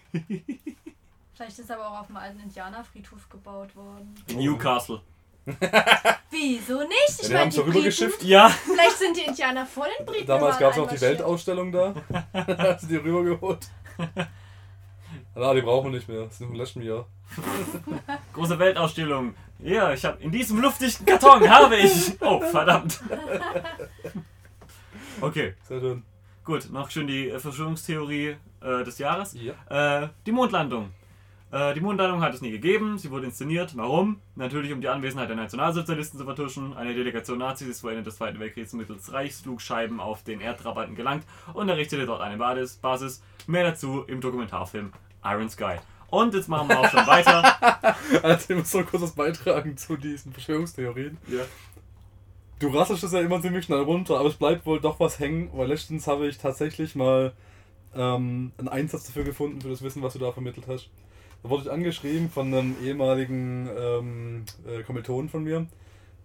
Vielleicht 1.32 1.58
ist 1.58 1.70
aber 1.70 1.86
auch 1.86 2.00
auf 2.00 2.06
dem 2.08 2.16
alten 2.16 2.40
Indianerfriedhof 2.40 3.28
gebaut 3.28 3.76
worden. 3.76 4.14
In 4.26 4.38
Newcastle. 4.38 5.00
Wieso 6.30 6.80
nicht? 6.80 6.90
Ja, 6.90 7.20
Ich 7.20 7.20
die 7.20 7.32
meine, 7.32 7.40
haben 7.40 7.50
die 7.50 7.56
Briten, 7.58 7.70
rübergeschifft. 7.70 8.24
Ja. 8.24 8.48
vielleicht 8.48 8.98
sind 8.98 9.16
die 9.16 9.20
Indianer 9.22 9.64
vor 9.64 9.86
den 9.96 10.04
Briten 10.06 10.26
Damals 10.26 10.58
gab 10.58 10.72
es 10.72 10.76
noch 10.78 10.88
die. 10.88 11.00
Weltausstellung 11.00 11.70
da. 11.70 11.94
da 12.32 12.58
haben 12.58 12.78
sie 12.80 12.88
die 12.88 12.96
rübergeholt. 12.96 13.68
Na, 15.36 15.54
die 15.54 15.62
brauchen 15.62 15.92
wir 15.92 15.98
nicht 15.98 16.08
mehr. 16.08 16.24
Das 16.24 16.34
ist 16.34 16.40
im 16.40 16.54
letzten 16.54 16.82
Jahr. 16.82 17.06
Große 18.32 18.58
Weltausstellung. 18.58 19.34
Ja, 19.58 19.92
ich 19.92 20.04
habe 20.04 20.22
in 20.22 20.30
diesem 20.30 20.60
luftdichten 20.60 21.06
Karton 21.06 21.48
habe 21.48 21.76
ich. 21.76 22.12
Oh, 22.20 22.40
verdammt. 22.40 23.00
Okay, 25.20 25.54
Sehr 25.62 25.80
schön. 25.80 26.02
gut. 26.44 26.70
Noch 26.70 26.90
schön 26.90 27.06
die 27.06 27.30
äh, 27.30 27.38
Verschwörungstheorie 27.38 28.36
äh, 28.60 28.84
des 28.84 28.98
Jahres. 28.98 29.34
Ja. 29.34 30.02
Äh, 30.02 30.08
die 30.26 30.32
Mondlandung. 30.32 30.90
Äh, 31.50 31.72
die 31.74 31.80
Mondlandung 31.80 32.20
hat 32.20 32.34
es 32.34 32.42
nie 32.42 32.50
gegeben. 32.50 32.98
Sie 32.98 33.10
wurde 33.10 33.24
inszeniert. 33.26 33.76
Warum? 33.76 34.20
Natürlich, 34.34 34.72
um 34.72 34.80
die 34.82 34.88
Anwesenheit 34.88 35.30
der 35.30 35.36
Nationalsozialisten 35.36 36.18
zu 36.18 36.26
vertuschen. 36.26 36.76
Eine 36.76 36.94
Delegation 36.94 37.38
Nazis 37.38 37.68
ist 37.68 37.80
vor 37.80 37.90
Ende 37.90 38.02
des 38.02 38.16
Zweiten 38.16 38.38
Weltkriegs 38.40 38.74
mittels 38.74 39.12
Reichsflugscheiben 39.12 40.00
auf 40.00 40.22
den 40.22 40.40
Erdtrabanten 40.40 40.96
gelangt 40.96 41.24
und 41.54 41.68
errichtete 41.68 42.04
dort 42.04 42.20
eine. 42.20 42.36
Basis. 42.36 43.22
Mehr 43.46 43.64
dazu 43.64 44.04
im 44.06 44.20
Dokumentarfilm 44.20 44.92
Iron 45.24 45.48
Sky. 45.48 45.76
Und 46.10 46.34
jetzt 46.34 46.48
machen 46.48 46.68
wir 46.68 46.78
auch 46.80 46.90
schon 46.90 47.06
weiter. 47.06 47.42
Also 48.22 48.52
ich 48.52 48.58
muss 48.58 48.70
so 48.70 48.82
kurz 48.84 49.02
was 49.02 49.12
beitragen 49.12 49.76
zu 49.76 49.96
diesen 49.96 50.32
Verschwörungstheorien. 50.32 51.18
Ja. 51.28 51.42
Du 52.58 52.68
rasselst 52.68 53.02
es 53.04 53.12
ja 53.12 53.20
immer 53.20 53.40
ziemlich 53.42 53.64
schnell 53.64 53.80
runter, 53.80 54.18
aber 54.18 54.28
es 54.28 54.36
bleibt 54.36 54.64
wohl 54.66 54.80
doch 54.80 55.00
was 55.00 55.18
hängen, 55.18 55.50
weil 55.52 55.68
letztens 55.68 56.06
habe 56.06 56.26
ich 56.28 56.38
tatsächlich 56.38 56.94
mal 56.94 57.32
ähm, 57.94 58.52
einen 58.58 58.68
Einsatz 58.68 59.04
dafür 59.06 59.24
gefunden, 59.24 59.60
für 59.60 59.68
das 59.68 59.82
Wissen, 59.82 60.02
was 60.02 60.12
du 60.14 60.18
da 60.20 60.32
vermittelt 60.32 60.66
hast. 60.68 60.88
Da 61.42 61.50
wurde 61.50 61.64
ich 61.64 61.70
angeschrieben 61.70 62.30
von 62.30 62.46
einem 62.54 62.76
ehemaligen 62.82 63.68
ähm, 63.78 64.44
äh, 64.66 64.82
Kommilitonen 64.84 65.28
von 65.28 65.44
mir, 65.44 65.66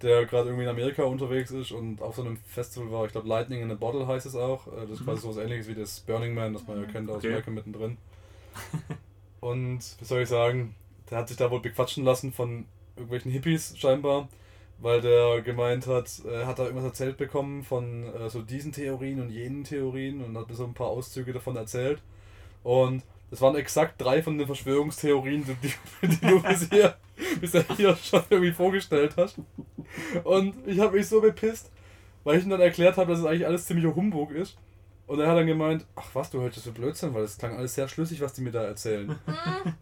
der 0.01 0.25
gerade 0.25 0.49
irgendwie 0.49 0.63
in 0.63 0.69
Amerika 0.69 1.03
unterwegs 1.03 1.51
ist 1.51 1.71
und 1.71 2.01
auf 2.01 2.15
so 2.15 2.21
einem 2.21 2.37
Festival 2.47 2.91
war. 2.91 3.05
Ich 3.05 3.11
glaube, 3.11 3.27
Lightning 3.27 3.61
in 3.61 3.71
a 3.71 3.75
Bottle 3.75 4.07
heißt 4.07 4.25
es 4.25 4.35
auch. 4.35 4.67
Äh, 4.67 4.81
Das 4.81 4.99
ist 4.99 5.03
quasi 5.05 5.21
so 5.21 5.29
was 5.29 5.37
ähnliches 5.37 5.67
wie 5.67 5.75
das 5.75 5.99
Burning 6.01 6.33
Man, 6.33 6.53
das 6.53 6.65
man 6.67 6.79
ja 6.81 6.87
kennt 6.87 7.09
aus 7.09 7.17
Okay. 7.17 7.27
Amerika 7.27 7.51
mittendrin. 7.51 7.97
Und 9.41 9.79
wie 9.99 10.05
soll 10.05 10.21
ich 10.21 10.29
sagen, 10.29 10.75
der 11.09 11.17
hat 11.17 11.27
sich 11.27 11.37
da 11.37 11.51
wohl 11.51 11.59
bequatschen 11.59 12.05
lassen 12.05 12.31
von 12.31 12.65
irgendwelchen 12.95 13.31
Hippies 13.31 13.77
scheinbar, 13.77 14.29
weil 14.79 15.01
der 15.01 15.41
gemeint 15.41 15.87
hat, 15.87 16.21
er 16.25 16.47
hat 16.47 16.59
da 16.59 16.63
irgendwas 16.63 16.85
erzählt 16.85 17.17
bekommen 17.17 17.63
von 17.63 18.03
äh, 18.15 18.29
so 18.29 18.41
diesen 18.41 18.71
Theorien 18.71 19.19
und 19.19 19.29
jenen 19.29 19.63
Theorien 19.63 20.23
und 20.23 20.37
hat 20.37 20.47
mir 20.47 20.55
so 20.55 20.63
ein 20.63 20.73
paar 20.73 20.87
Auszüge 20.87 21.33
davon 21.33 21.55
erzählt. 21.55 22.01
Und 22.63 23.03
das 23.31 23.41
waren 23.41 23.55
exakt 23.55 23.99
drei 23.99 24.21
von 24.21 24.37
den 24.37 24.45
Verschwörungstheorien, 24.45 25.45
die, 25.45 26.07
die, 26.07 26.17
du 26.27 26.41
bis 26.41 26.69
hier, 26.69 26.95
bisher 27.39 27.65
hier 27.75 27.95
schon 27.95 28.23
irgendwie 28.29 28.51
vorgestellt 28.51 29.13
hast. 29.17 29.37
Und 30.23 30.55
ich 30.67 30.79
habe 30.79 30.97
mich 30.97 31.07
so 31.07 31.19
bepisst, 31.19 31.71
weil 32.23 32.37
ich 32.37 32.43
ihm 32.43 32.49
dann 32.51 32.61
erklärt 32.61 32.97
habe, 32.97 33.11
dass 33.11 33.19
es 33.19 33.25
eigentlich 33.25 33.47
alles 33.47 33.65
ziemlicher 33.65 33.95
Humbug 33.95 34.31
ist. 34.31 34.57
Und 35.11 35.19
er 35.19 35.27
hat 35.27 35.35
dann 35.37 35.45
gemeint, 35.45 35.85
ach 35.97 36.07
was, 36.13 36.29
du 36.29 36.39
hörst 36.39 36.55
das 36.55 36.63
für 36.63 36.71
Blödsinn, 36.71 37.13
weil 37.13 37.23
das 37.23 37.37
klang 37.37 37.57
alles 37.57 37.75
sehr 37.75 37.89
schlüssig, 37.89 38.21
was 38.21 38.31
die 38.31 38.39
mir 38.43 38.51
da 38.51 38.63
erzählen. 38.63 39.09
Und 39.09 39.17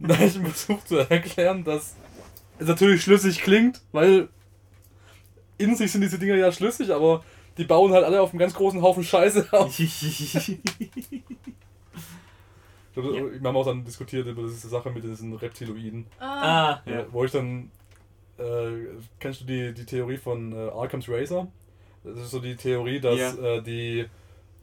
da 0.00 0.16
habe 0.16 0.24
ich 0.24 0.32
versucht 0.36 0.88
zu 0.88 0.96
erklären, 0.96 1.62
dass 1.62 1.94
es 2.58 2.66
natürlich 2.66 3.04
schlüssig 3.04 3.40
klingt, 3.40 3.80
weil 3.92 4.28
in 5.56 5.76
sich 5.76 5.92
sind 5.92 6.00
diese 6.00 6.18
Dinger 6.18 6.34
ja 6.34 6.50
schlüssig, 6.50 6.92
aber 6.92 7.22
die 7.58 7.64
bauen 7.64 7.92
halt 7.92 8.04
alle 8.04 8.20
auf 8.20 8.30
einem 8.30 8.40
ganz 8.40 8.54
großen 8.54 8.82
Haufen 8.82 9.04
Scheiße 9.04 9.46
auf. 9.52 9.78
Ja. 9.78 10.42
Wir 12.96 13.40
haben 13.44 13.56
auch 13.56 13.66
dann 13.66 13.84
diskutiert 13.84 14.26
über 14.26 14.42
diese 14.42 14.66
Sache 14.66 14.90
mit 14.90 15.04
diesen 15.04 15.32
Reptiloiden. 15.34 16.06
Ah, 16.18 16.72
ah, 16.72 16.82
ja. 16.86 17.06
Wo 17.12 17.24
ich 17.24 17.30
dann. 17.30 17.70
Äh, 18.36 18.88
kennst 19.20 19.42
du 19.42 19.44
die, 19.44 19.72
die 19.74 19.84
Theorie 19.84 20.16
von 20.16 20.52
äh, 20.52 20.70
Arkham's 20.70 21.08
Razor? 21.08 21.46
Das 22.02 22.18
ist 22.18 22.32
so 22.32 22.40
die 22.40 22.56
Theorie, 22.56 22.98
dass 22.98 23.16
Ja. 23.16 23.32
äh, 23.34 23.62
die. 23.62 24.06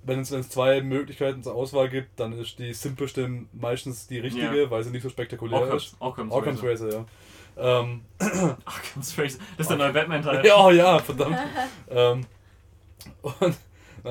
Wenn 0.08 0.22
es, 0.22 0.32
wenn 0.32 0.40
es 0.40 0.50
zwei 0.50 0.82
Möglichkeiten 0.82 1.44
zur 1.44 1.54
Auswahl 1.54 1.90
gibt, 1.90 2.20
dann 2.20 2.32
ist 2.34 2.58
die 2.60 2.74
simpelste 2.74 3.30
meistens 3.52 4.08
die 4.08 4.20
richtige, 4.20 4.64
Ja. 4.64 4.72
weil 4.72 4.84
sie 4.84 4.90
nicht 4.92 5.04
so 5.04 5.10
spektakulär 5.10 5.62
Occam's, 5.62 5.84
ist. 5.84 5.96
Occam's, 6.00 6.34
Arkham's 6.34 6.64
Razor. 6.64 7.06
Ja. 7.58 7.80
Ähm, 7.82 8.02
Occam's 8.20 9.18
Razor. 9.18 9.40
Das 9.58 9.66
ist 9.66 9.70
der 9.70 9.78
neue 9.78 9.92
Batman-Teil. 9.94 10.46
ja, 10.46 10.72
ja, 10.72 11.00
verdammt. 11.00 11.38
ähm, 11.90 12.26
und 13.22 13.36
dann 13.42 13.56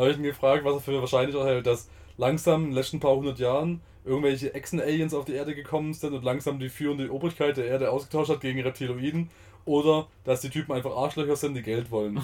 habe 0.00 0.10
ich 0.10 0.16
ihn 0.18 0.22
gefragt, 0.22 0.64
was 0.64 0.74
er 0.74 0.80
für 0.80 1.00
wahrscheinlicher 1.00 1.44
hält, 1.46 1.66
dass 1.66 1.88
langsam 2.18 2.62
in 2.64 2.66
den 2.68 2.74
letzten 2.76 3.00
paar 3.00 3.16
hundert 3.16 3.38
Jahren 3.38 3.80
irgendwelche 4.04 4.54
Echsen-Aliens 4.54 5.14
auf 5.14 5.24
die 5.24 5.32
Erde 5.32 5.54
gekommen 5.54 5.94
sind 5.94 6.12
und 6.14 6.24
langsam 6.24 6.58
die 6.60 6.68
führende 6.68 7.10
Obrigkeit 7.10 7.56
der 7.56 7.64
Erde 7.66 7.90
ausgetauscht 7.90 8.30
hat 8.30 8.40
gegen 8.40 8.60
Reptiloiden. 8.60 9.30
Oder 9.64 10.06
dass 10.24 10.42
die 10.42 10.50
Typen 10.50 10.72
einfach 10.74 10.94
Arschlöcher 10.94 11.34
sind, 11.34 11.54
die 11.54 11.62
Geld 11.62 11.90
wollen. 11.90 12.20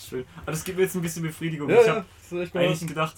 Schön. 0.09 0.25
Aber 0.43 0.53
das 0.53 0.65
gibt 0.65 0.79
mir 0.79 0.85
jetzt 0.85 0.95
ein 0.95 1.03
bisschen 1.03 1.23
Befriedigung. 1.23 1.69
Ja, 1.69 1.81
ich 1.81 1.87
ja, 1.87 2.05
habe 2.31 2.43
echt 2.43 2.57
eigentlich 2.57 2.87
gedacht, 2.87 3.17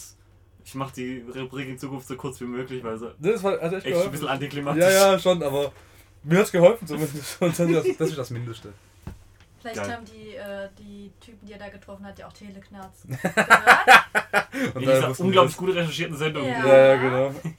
ich 0.65 0.75
mache 0.75 0.95
die 0.95 1.25
Rubrik 1.35 1.69
in 1.69 1.79
Zukunft 1.79 2.07
so 2.09 2.17
kurz 2.17 2.41
wie 2.41 2.45
möglich, 2.45 2.83
weil 2.85 2.99
sie 2.99 3.15
Das 3.19 3.43
war 3.43 3.59
also 3.59 3.77
echt 3.77 3.87
echt 3.87 3.97
ein 3.97 4.11
bisschen 4.11 4.29
antiklimatisch 4.29 4.83
Ja, 4.83 4.91
ja, 4.91 5.19
schon, 5.19 5.43
aber 5.43 5.73
mir 6.23 6.39
hat's 6.39 6.53
geholfen 6.53 6.87
zumindest. 6.87 7.37
Und 7.41 7.59
das 7.59 7.97
das, 7.99 8.09
ist 8.11 8.19
das 8.19 8.31
Mindeste. 8.31 8.73
Vielleicht 9.73 9.89
Geil. 9.89 9.97
haben 9.97 10.05
die, 10.05 10.35
äh, 10.35 10.69
die 10.79 11.13
Typen, 11.21 11.47
die 11.47 11.53
er 11.53 11.59
da 11.59 11.69
getroffen 11.69 12.05
hat, 12.07 12.19
ja 12.19 12.27
auch 12.27 12.33
Teleknarz 12.33 13.03
gehört. 13.07 14.75
Und 14.75 14.83
In 14.83 14.89
dieser 14.89 15.21
unglaublich 15.21 15.57
gut 15.57 15.75
recherchierten 15.75 16.17
Sendung. 16.17 16.47
Ja. 16.47 16.67
Ja, 16.67 16.97
genau. 16.97 17.35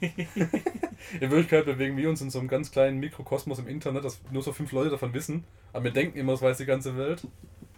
In 1.20 1.30
Wirklichkeit 1.30 1.64
bewegen 1.64 1.96
wir 1.96 2.08
uns 2.08 2.20
in 2.20 2.30
so 2.30 2.38
einem 2.38 2.48
ganz 2.48 2.70
kleinen 2.70 2.98
Mikrokosmos 2.98 3.58
im 3.58 3.68
Internet, 3.68 4.04
dass 4.04 4.20
nur 4.30 4.42
so 4.42 4.52
fünf 4.52 4.70
Leute 4.72 4.90
davon 4.90 5.14
wissen. 5.14 5.44
Aber 5.72 5.84
wir 5.84 5.90
denken 5.92 6.18
immer, 6.18 6.32
das 6.32 6.42
weiß 6.42 6.58
die 6.58 6.66
ganze 6.66 6.96
Welt. 6.96 7.26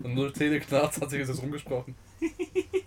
Und 0.03 0.15
nur 0.15 0.33
Teleknarz 0.33 1.01
hat 1.01 1.11
sich 1.11 1.21
jetzt 1.21 1.29
das 1.29 1.41
rumgesprochen. 1.41 1.95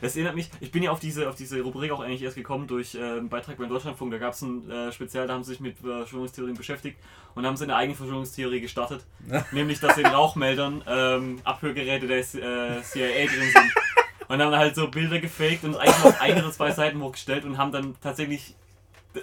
Das 0.00 0.16
erinnert 0.16 0.34
mich, 0.34 0.50
ich 0.60 0.70
bin 0.70 0.82
ja 0.82 0.90
auf 0.90 1.00
diese, 1.00 1.28
auf 1.28 1.34
diese 1.34 1.60
Rubrik 1.60 1.90
auch 1.90 2.00
eigentlich 2.00 2.22
erst 2.22 2.36
gekommen 2.36 2.66
durch 2.66 2.94
äh, 2.94 2.98
einen 2.98 3.28
Beitrag 3.28 3.56
beim 3.58 3.68
Deutschlandfunk. 3.68 4.12
Da 4.12 4.18
gab 4.18 4.34
es 4.34 4.42
ein 4.42 4.70
äh, 4.70 4.92
Spezial, 4.92 5.26
da 5.26 5.34
haben 5.34 5.44
sie 5.44 5.52
sich 5.52 5.60
mit 5.60 5.78
Verschwörungstheorien 5.78 6.56
beschäftigt 6.56 6.98
und 7.34 7.46
haben 7.46 7.56
sie 7.56 7.64
eine 7.64 7.76
eigene 7.76 7.96
Verschwörungstheorie 7.96 8.60
gestartet. 8.60 9.04
nämlich, 9.52 9.80
dass 9.80 9.98
in 9.98 10.06
Rauchmeldern 10.06 10.82
ähm, 10.86 11.40
Abhörgeräte 11.44 12.06
der 12.06 12.18
äh, 12.18 12.82
CIA 12.82 13.26
drin 13.26 13.50
sind. 13.52 13.74
Und 14.28 14.42
haben 14.42 14.54
halt 14.54 14.74
so 14.74 14.88
Bilder 14.88 15.20
gefaked 15.20 15.64
und 15.64 15.74
eigentlich 15.76 16.04
auf 16.04 16.20
ein 16.20 16.36
oder 16.36 16.52
zwei 16.52 16.70
Seiten 16.70 17.00
hochgestellt 17.00 17.46
und 17.46 17.56
haben 17.56 17.72
dann 17.72 17.96
tatsächlich 18.02 18.54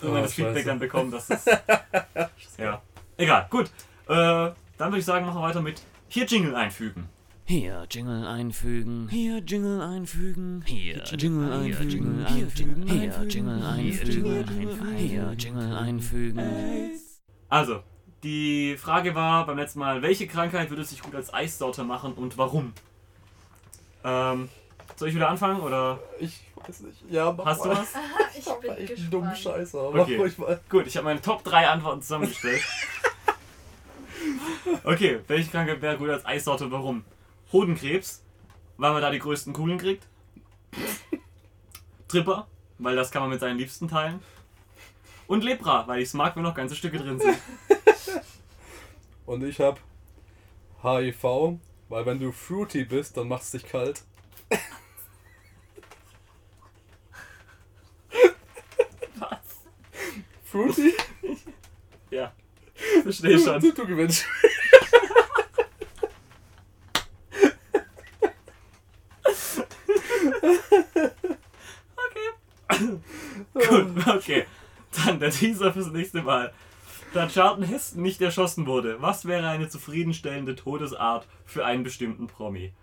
Oh, 0.02 0.14
das 0.16 0.34
Feedback 0.34 0.56
scheiße. 0.56 0.68
dann 0.68 0.80
bekommen, 0.80 1.12
dass 1.12 1.28
das. 1.28 1.46
ja. 2.58 2.82
Egal, 3.18 3.48
gut. 3.50 3.68
Äh, 4.08 4.14
dann 4.14 4.56
würde 4.78 4.98
ich 4.98 5.06
sagen, 5.06 5.26
machen 5.26 5.40
wir 5.40 5.48
weiter 5.48 5.62
mit 5.62 5.82
hier 6.08 6.26
Jingle 6.26 6.56
einfügen. 6.56 7.08
Hier 7.48 7.86
Jingle 7.92 8.26
einfügen. 8.26 9.08
Hier 9.10 9.38
Jingle 9.38 9.80
einfügen. 9.80 10.64
Hier 10.66 11.04
Jingle 11.16 11.54
einfügen. 11.54 12.26
Hier 12.28 12.48
Jingle 12.56 12.84
einfügen. 12.88 12.88
Hier 12.88 13.24
Jingle 13.28 13.64
einfügen. 13.64 14.98
Hier 14.98 15.32
Jingle 15.38 15.78
einfügen. 15.78 16.42
Also, 17.48 17.84
die 18.24 18.76
Frage 18.78 19.14
war 19.14 19.46
beim 19.46 19.58
letzten 19.58 19.78
Mal, 19.78 20.02
welche 20.02 20.26
Krankheit 20.26 20.72
würde 20.72 20.84
sich 20.84 21.02
gut 21.04 21.14
als 21.14 21.32
Eissorte 21.32 21.84
machen 21.84 22.14
und 22.14 22.36
warum? 22.40 22.74
Ähm, 24.04 24.50
soll 24.96 25.10
ich 25.10 25.16
wieder 25.16 25.30
anfangen 25.30 25.62
oder? 25.62 26.00
Ich 26.20 26.42
weiß 26.56 26.80
nicht. 26.80 27.04
Ja, 27.12 27.32
mach 27.32 27.46
Hast 27.46 27.64
du 27.64 27.70
mal. 27.70 27.78
was? 27.78 27.94
ich 28.38 28.46
bin 28.46 28.72
echt 28.72 28.88
gespannt. 28.88 29.14
dummen 29.14 29.36
Scheiße. 29.36 29.78
aber 29.80 30.02
Okay. 30.02 30.14
Mach 30.18 30.24
ruhig 30.24 30.38
mal. 30.40 30.60
Gut, 30.68 30.88
ich 30.88 30.98
habe 30.98 31.06
meine 31.06 31.22
Top 31.22 31.44
3 31.44 31.68
Antworten 31.70 32.02
zusammengestellt. 32.02 32.64
Okay, 34.84 35.20
welche 35.28 35.52
Krankheit 35.52 35.82
wäre 35.82 35.98
gut 35.98 36.10
als 36.10 36.26
Eissorte 36.26 36.66
und 36.66 36.72
warum? 36.72 37.04
Hodenkrebs, 37.56 38.22
weil 38.76 38.92
man 38.92 39.02
da 39.02 39.10
die 39.10 39.20
größten 39.20 39.54
Kugeln 39.54 39.78
kriegt. 39.78 40.06
Tripper, 42.10 42.48
weil 42.80 42.98
das 42.98 43.12
kann 43.12 43.22
man 43.22 43.32
mit 43.32 43.40
seinen 43.40 43.58
Liebsten 43.58 43.88
teilen. 43.88 44.20
Und 45.28 45.44
Lepra, 45.44 45.88
weil 45.88 46.02
ich 46.02 46.10
es 46.10 46.14
mag, 46.14 46.36
wenn 46.36 46.44
noch 46.44 46.54
ganze 46.54 46.76
Stücke 46.76 46.98
drin 46.98 47.18
sind. 47.18 47.38
Und 49.26 49.44
ich 49.44 49.60
hab 49.60 49.80
HIV, 50.84 51.58
weil 51.88 52.06
wenn 52.06 52.20
du 52.20 52.34
fruity 52.34 52.84
bist, 52.84 53.16
dann 53.16 53.30
macht's 53.30 53.52
dich 53.52 53.66
kalt. 53.66 54.04
Was? 59.18 59.40
Fruity? 60.44 60.94
Ja, 62.12 62.34
verstehe 63.02 63.40
schon. 63.40 63.62
Du, 63.62 63.72
du 63.72 63.88
gewinnst. 63.88 64.26
Gut, 73.54 74.08
okay. 74.08 74.46
Dann 75.06 75.20
der 75.20 75.32
Teaser 75.32 75.74
fürs 75.74 75.92
nächste 75.92 76.22
Mal. 76.22 76.54
Da 77.14 77.28
Charlton 77.28 77.64
Heston 77.64 78.02
nicht 78.02 78.22
erschossen 78.22 78.66
wurde, 78.66 79.02
was 79.02 79.26
wäre 79.26 79.48
eine 79.48 79.70
zufriedenstellende 79.70 80.56
Todesart 80.56 81.28
für 81.46 81.66
einen 81.66 81.84
bestimmten 81.84 82.28
Promi? 82.28 82.74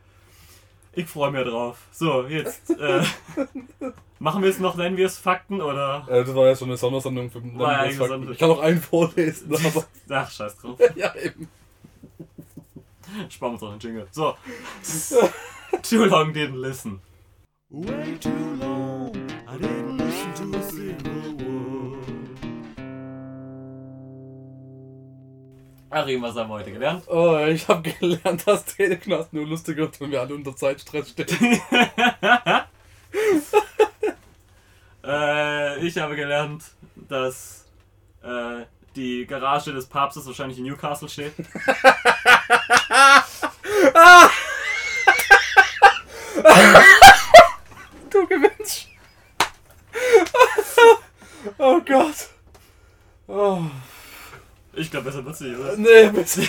Ich 0.95 1.07
freue 1.07 1.31
mich 1.31 1.45
drauf. 1.47 1.79
So, 1.91 2.27
jetzt. 2.27 2.71
Äh, 2.71 3.03
machen 4.19 4.43
wir 4.43 4.51
es 4.51 4.59
noch, 4.59 4.77
nennen 4.77 4.97
wir 4.97 5.07
es 5.07 5.19
Fakten 5.19 5.61
oder. 5.61 6.07
Äh, 6.09 6.25
das 6.25 6.35
war 6.35 6.47
ja 6.47 6.55
so 6.55 6.65
eine 6.67 6.77
Sondersendung 6.77 7.31
für 7.31 7.43
War 7.59 7.73
ja 7.73 7.79
eigentlich 7.81 7.99
eine 8.01 8.09
Sonder- 8.09 8.31
Ich 8.33 8.39
kann 8.39 8.51
auch 8.51 8.61
einen 8.61 8.81
vorlesen, 8.81 9.55
aber. 9.55 9.85
Ach, 10.11 10.31
scheiß 10.31 10.57
drauf. 10.59 10.79
ja, 10.97 11.15
eben. 11.17 11.49
Sparen 13.29 13.51
wir 13.51 13.53
uns 13.55 13.61
doch 13.61 13.71
den 13.73 13.81
Jingle. 13.81 14.07
So. 14.11 14.37
Too 15.83 16.05
long 16.05 16.33
didn't 16.33 16.61
listen. 16.61 17.01
Way 17.73 18.19
too 18.21 18.29
long. 18.57 19.17
I 19.49 19.57
didn't 19.57 19.97
listen 19.97 20.53
to 20.53 20.59
a 20.59 20.63
single 20.63 21.33
word. 21.39 22.05
Arim, 25.91 26.21
was 26.21 26.37
haben 26.37 26.51
wir 26.51 26.55
heute 26.57 26.71
gelernt? 26.73 27.05
Oh, 27.09 27.39
ich 27.47 27.67
habe 27.69 27.91
gelernt, 27.99 28.47
dass 28.47 28.67
Teleknast 28.67 29.33
nur 29.33 29.47
lustig 29.47 29.79
wird, 29.79 29.99
wenn 30.03 30.11
wir 30.11 30.21
alle 30.21 30.35
unter 30.35 30.55
Zeitstress 30.55 31.09
stehen. 31.11 31.61
Äh, 35.05 35.85
ich 35.85 35.99
habe 35.99 36.15
gelernt, 36.15 36.63
dass 36.95 37.67
äh, 38.23 38.65
die 38.95 39.27
Garage 39.27 39.73
des 39.73 39.87
Papstes 39.87 40.25
wahrscheinlich 40.27 40.59
in 40.59 40.65
Newcastle 40.65 41.09
steht. 41.09 41.33
Du 48.13 48.27
gewinnst. 48.27 48.89
oh 51.57 51.72
Gott. 51.87 52.29
Oh, 53.29 53.63
Ich 54.75 54.91
glaube, 54.91 55.07
besser 55.07 55.25
wird's 55.25 55.41
nicht, 55.41 55.57
oder? 55.59 55.77
nee, 55.77 56.09
bitte. 56.11 56.43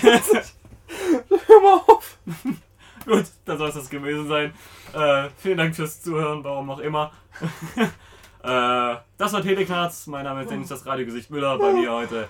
Hör 1.47 1.61
mal 1.61 1.81
auf. 1.88 2.17
Gut, 3.05 3.25
dann 3.45 3.57
soll 3.57 3.69
es 3.69 3.75
das 3.75 3.89
gewesen 3.89 4.27
sein. 4.27 4.53
Äh, 4.93 5.29
vielen 5.38 5.57
Dank 5.57 5.75
fürs 5.75 6.01
Zuhören, 6.01 6.43
warum 6.43 6.69
auch 6.69 6.79
immer. 6.79 7.11
äh, 8.43 8.95
das 9.17 9.34
war 9.34 9.41
Teleknarz. 9.41 10.07
Mein 10.07 10.23
Name 10.23 10.43
ist 10.43 10.51
Dennis, 10.51 10.69
das 10.69 10.86
Radiogesicht 10.86 11.29
Müller. 11.29 11.57
Bei 11.57 11.73
mir 11.73 11.91
heute 11.91 12.27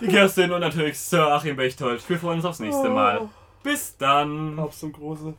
die 0.00 0.08
Kerstin 0.08 0.52
und 0.52 0.60
natürlich 0.60 0.98
Sir 0.98 1.26
Achim 1.32 1.56
Bechtold. 1.56 2.08
Wir 2.08 2.18
freuen 2.18 2.36
uns 2.36 2.44
aufs 2.46 2.60
nächste 2.60 2.88
Mal. 2.88 3.28
Bis 3.62 3.96
dann. 3.98 4.56
Hab's 4.58 4.78
zum 4.80 4.92
Große. 4.92 5.34